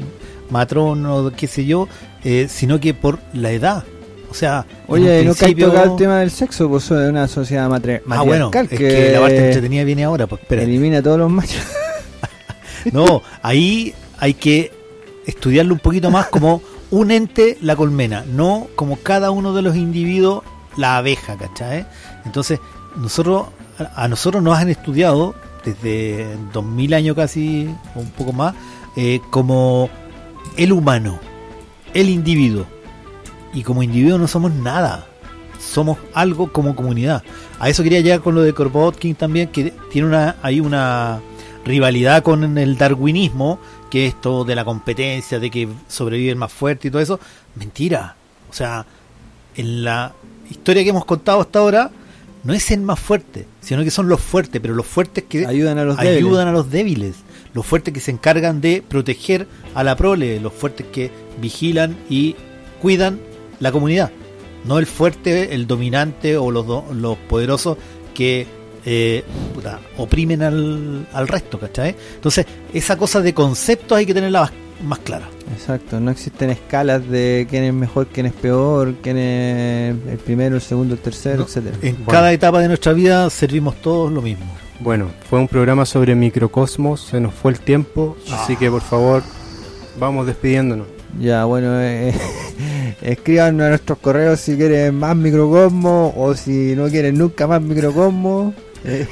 matrón 0.49 1.05
o 1.05 1.32
qué 1.36 1.47
sé 1.47 1.66
yo, 1.66 1.88
eh, 2.24 2.47
sino 2.49 2.80
que 2.80 2.93
por 2.93 3.20
la 3.34 3.51
edad. 3.51 3.84
O 4.30 4.34
sea, 4.34 4.66
Oye, 4.88 5.24
no 5.24 5.34
principio- 5.34 5.68
tocar 5.70 5.88
el 5.88 5.95
tema 5.95 6.20
del 6.20 6.32
sexo, 6.32 6.68
pues 6.70 6.84
es 6.86 7.10
una 7.10 7.28
sociedad 7.30 7.70
matri- 7.70 8.01
Ah, 8.10 8.24
bueno, 8.24 8.47
matriarcal 8.47 8.68
es 8.72 8.78
que 8.78 9.12
la 9.14 9.20
parte 9.22 9.47
entretenida 9.47 9.84
viene 9.86 10.03
ahora, 10.03 10.28
pues 10.28 10.41
elimina 10.49 10.97
a 10.97 11.01
todos 11.01 11.18
los 11.20 11.32
machos. 11.32 11.62
No, 12.92 13.22
ahí 13.42 13.94
hay 14.20 14.34
que 14.34 14.72
estudiarlo 15.26 15.74
un 15.74 15.80
poquito 15.80 16.10
más 16.10 16.28
como 16.28 16.62
un 16.90 17.12
ente 17.12 17.58
la 17.62 17.76
colmena, 17.76 18.24
no 18.26 18.68
como 18.76 18.98
cada 18.98 19.32
uno 19.32 19.54
de 19.54 19.62
los 19.62 19.76
individuos 19.76 20.44
la 20.78 20.98
abeja, 20.98 21.36
¿cachai? 21.36 21.86
Entonces, 22.26 22.60
nosotros, 22.96 23.48
a 23.96 24.08
nosotros 24.08 24.42
nos 24.42 24.58
han 24.58 24.70
estudiado 24.70 25.36
desde 25.66 26.38
2000 26.54 26.94
años 26.94 27.16
casi, 27.16 27.70
o 27.96 28.00
un 28.00 28.12
poco 28.12 28.32
más, 28.32 28.56
eh, 28.96 29.20
como 29.30 29.90
el 30.56 30.72
humano, 30.72 31.20
el 31.94 32.10
individuo. 32.10 32.66
Y 33.54 33.64
como 33.64 33.84
individuo 33.84 34.18
no 34.18 34.28
somos 34.28 34.52
nada, 34.52 35.08
somos 35.60 35.98
algo 36.14 36.52
como 36.52 36.76
comunidad. 36.76 37.24
A 37.60 37.70
eso 37.70 37.84
quería 37.84 38.02
llegar 38.02 38.22
con 38.22 38.36
lo 38.36 38.42
de 38.42 38.54
Kropotkin 38.54 39.16
también, 39.16 39.50
que 39.50 39.74
tiene 39.92 40.08
una, 40.08 40.36
hay 40.42 40.60
una 40.60 41.20
rivalidad 41.68 42.24
con 42.24 42.57
el 42.57 42.78
darwinismo, 42.78 43.59
que 43.91 44.07
es 44.07 44.13
esto 44.15 44.43
de 44.43 44.55
la 44.55 44.65
competencia, 44.65 45.39
de 45.39 45.49
que 45.51 45.68
sobrevive 45.88 46.32
el 46.32 46.36
más 46.38 46.51
fuerte 46.51 46.88
y 46.88 46.91
todo 46.91 47.01
eso. 47.01 47.20
Mentira. 47.55 48.15
O 48.49 48.53
sea, 48.53 48.86
en 49.55 49.84
la 49.84 50.13
historia 50.49 50.84
que 50.84 50.89
hemos 50.89 51.05
contado 51.05 51.41
hasta 51.41 51.59
ahora, 51.59 51.91
no 52.43 52.53
es 52.53 52.72
el 52.72 52.82
más 52.82 52.99
fuerte, 52.99 53.45
sino 53.61 53.84
que 53.84 53.91
son 53.91 54.07
los 54.07 54.22
fuertes, 54.22 54.61
pero 54.61 54.74
los 54.74 54.86
fuertes 54.86 55.26
que 55.28 55.45
Ayudan 55.45 55.78
a 55.80 55.84
los 55.84 55.97
débiles. 55.97 56.18
ayudan 56.18 56.47
a 56.47 56.51
los 56.51 56.72
débiles, 56.72 57.15
los 57.53 57.65
fuertes 57.65 57.93
que 57.93 57.99
se 57.99 58.11
encargan 58.11 58.61
de 58.61 58.82
proteger 58.88 59.47
a 59.76 59.84
la 59.84 59.95
prole, 59.97 60.39
los 60.39 60.53
fuertes 60.53 60.86
que 60.91 61.11
vigilan 61.41 61.97
y 62.09 62.36
cuidan 62.82 63.20
la 63.59 63.72
comunidad, 63.72 64.11
no 64.65 64.80
el 64.80 64.86
fuerte, 64.86 65.53
el 65.55 65.68
dominante 65.68 66.38
o 66.38 66.51
los, 66.51 66.65
do- 66.68 66.86
los 66.93 67.18
poderosos 67.18 67.78
que 68.13 68.47
eh, 68.90 69.24
puta, 69.54 69.80
oprimen 69.98 70.42
al, 70.42 71.06
al 71.12 71.28
resto, 71.28 71.60
¿cachai? 71.60 71.94
Entonces, 72.16 72.46
esa 72.74 72.96
cosa 72.96 73.20
de 73.22 73.34
conceptos 73.34 73.98
hay 73.98 74.06
que 74.06 74.14
tenerla 74.14 74.42
más, 74.44 74.52
más 74.86 75.00
clara. 75.00 75.28
Exacto, 75.54 76.00
no 76.00 76.10
existen 76.12 76.50
escalas 76.52 77.06
de 77.10 77.46
quién 77.50 77.66
es 77.66 77.74
mejor, 77.74 78.08
quién 78.08 78.28
es 78.28 78.34
peor, 78.34 78.96
quién 79.04 79.18
es 79.18 79.96
el 80.10 80.18
primero, 80.20 80.56
el 80.56 80.62
segundo, 80.62 80.94
el 80.94 81.02
tercero, 81.02 81.40
No, 81.40 81.44
etcétera. 81.44 81.76
En 81.82 81.96
Bueno. 81.96 82.06
cada 82.12 82.32
etapa 82.32 82.60
de 82.62 82.70
nuestra 82.70 82.94
vida 82.94 83.30
servimos 83.30 83.76
todos 83.82 84.10
lo 84.12 84.22
mismo. 84.22 84.46
Bueno, 84.80 85.10
fue 85.30 85.40
un 85.40 85.48
programa 85.50 85.86
sobre 85.86 86.16
microcosmos, 86.16 87.02
se 87.02 87.20
nos 87.20 87.34
fue 87.34 87.52
el 87.52 87.60
tiempo, 87.60 88.16
así 88.32 88.56
que 88.56 88.70
por 88.72 88.82
favor, 88.82 89.22
vamos 90.00 90.28
despidiéndonos. 90.28 90.88
Ya, 91.20 91.46
bueno, 91.46 91.82
eh, 91.82 92.14
escriban 93.02 93.60
a 93.62 93.70
nuestros 93.70 93.98
correos 93.98 94.40
si 94.40 94.56
quieren 94.56 94.96
más 94.96 95.16
microcosmos 95.16 96.14
o 96.16 96.36
si 96.36 96.74
no 96.76 96.88
quieren 96.90 97.18
nunca 97.18 97.48
más 97.48 97.62
microcosmos. 97.62 98.54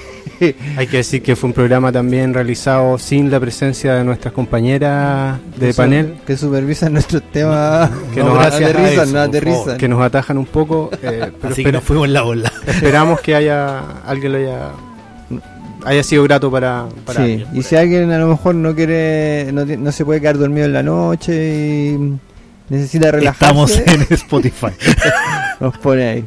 Hay 0.77 0.87
que 0.87 0.97
decir 0.97 1.21
que 1.23 1.35
fue 1.35 1.47
un 1.47 1.53
programa 1.53 1.91
también 1.91 2.33
realizado 2.33 2.97
sin 2.97 3.31
la 3.31 3.39
presencia 3.39 3.93
de 3.95 4.03
nuestras 4.03 4.33
compañeras 4.33 5.37
de 5.57 5.67
que 5.67 5.73
su- 5.73 5.77
panel, 5.77 6.15
Que 6.27 6.35
supervisan 6.37 6.93
nuestros 6.93 7.23
temas. 7.31 7.89
Que 8.13 8.21
No, 8.21 8.35
nos 8.35 8.45
aterrizan, 8.45 9.29
eso, 9.45 9.77
que 9.77 9.87
nos 9.87 10.01
atajan 10.01 10.37
un 10.37 10.45
poco, 10.45 10.89
eh, 11.01 11.31
pero 11.41 11.53
Así 11.53 11.63
que 11.63 11.71
nos 11.71 11.83
fuimos 11.83 12.07
en 12.07 12.13
la 12.13 12.23
ola. 12.25 12.51
esperamos 12.67 13.21
que 13.21 13.35
haya 13.35 13.79
alguien 14.05 14.31
lo 14.33 14.37
haya 14.39 14.71
haya 15.85 16.01
sido 16.03 16.23
grato 16.23 16.49
para, 16.49 16.85
para 17.05 17.23
Sí, 17.23 17.31
alguien. 17.33 17.47
y 17.53 17.61
si 17.61 17.75
alguien 17.75 18.11
a 18.11 18.17
lo 18.17 18.27
mejor 18.27 18.55
no 18.55 18.73
quiere, 18.73 19.51
no, 19.53 19.65
no 19.65 19.91
se 19.91 20.03
puede 20.03 20.19
quedar 20.19 20.37
dormido 20.39 20.65
en 20.65 20.73
la 20.73 20.81
noche 20.81 21.33
y 21.95 22.13
necesita 22.69 23.11
relajarse, 23.11 23.45
Estamos 23.45 23.77
en 23.77 24.13
Spotify. 24.15 24.67
nos 25.59 25.77
pone 25.77 26.07
ahí. 26.09 26.25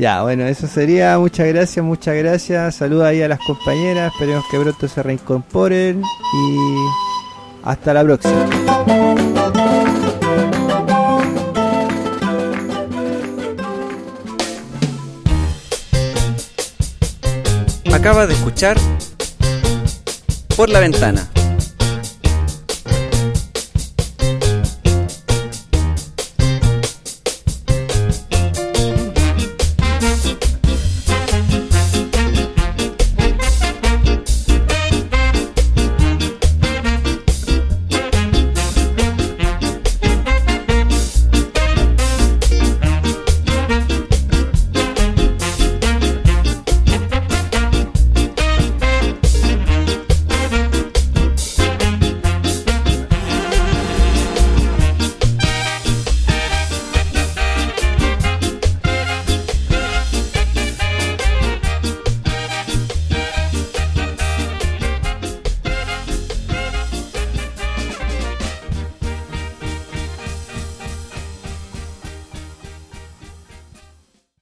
Ya, 0.00 0.22
bueno, 0.22 0.46
eso 0.46 0.66
sería. 0.66 1.18
Muchas 1.18 1.46
gracias, 1.48 1.84
muchas 1.84 2.16
gracias. 2.16 2.76
Saluda 2.76 3.08
ahí 3.08 3.20
a 3.20 3.28
las 3.28 3.38
compañeras. 3.40 4.10
Esperemos 4.14 4.46
que 4.50 4.58
pronto 4.58 4.88
se 4.88 5.02
reincorporen. 5.02 6.00
Y 6.00 6.56
hasta 7.62 7.92
la 7.92 8.02
próxima. 8.02 8.48
Acaba 17.92 18.26
de 18.26 18.32
escuchar 18.32 18.78
Por 20.56 20.70
la 20.70 20.80
Ventana 20.80 21.28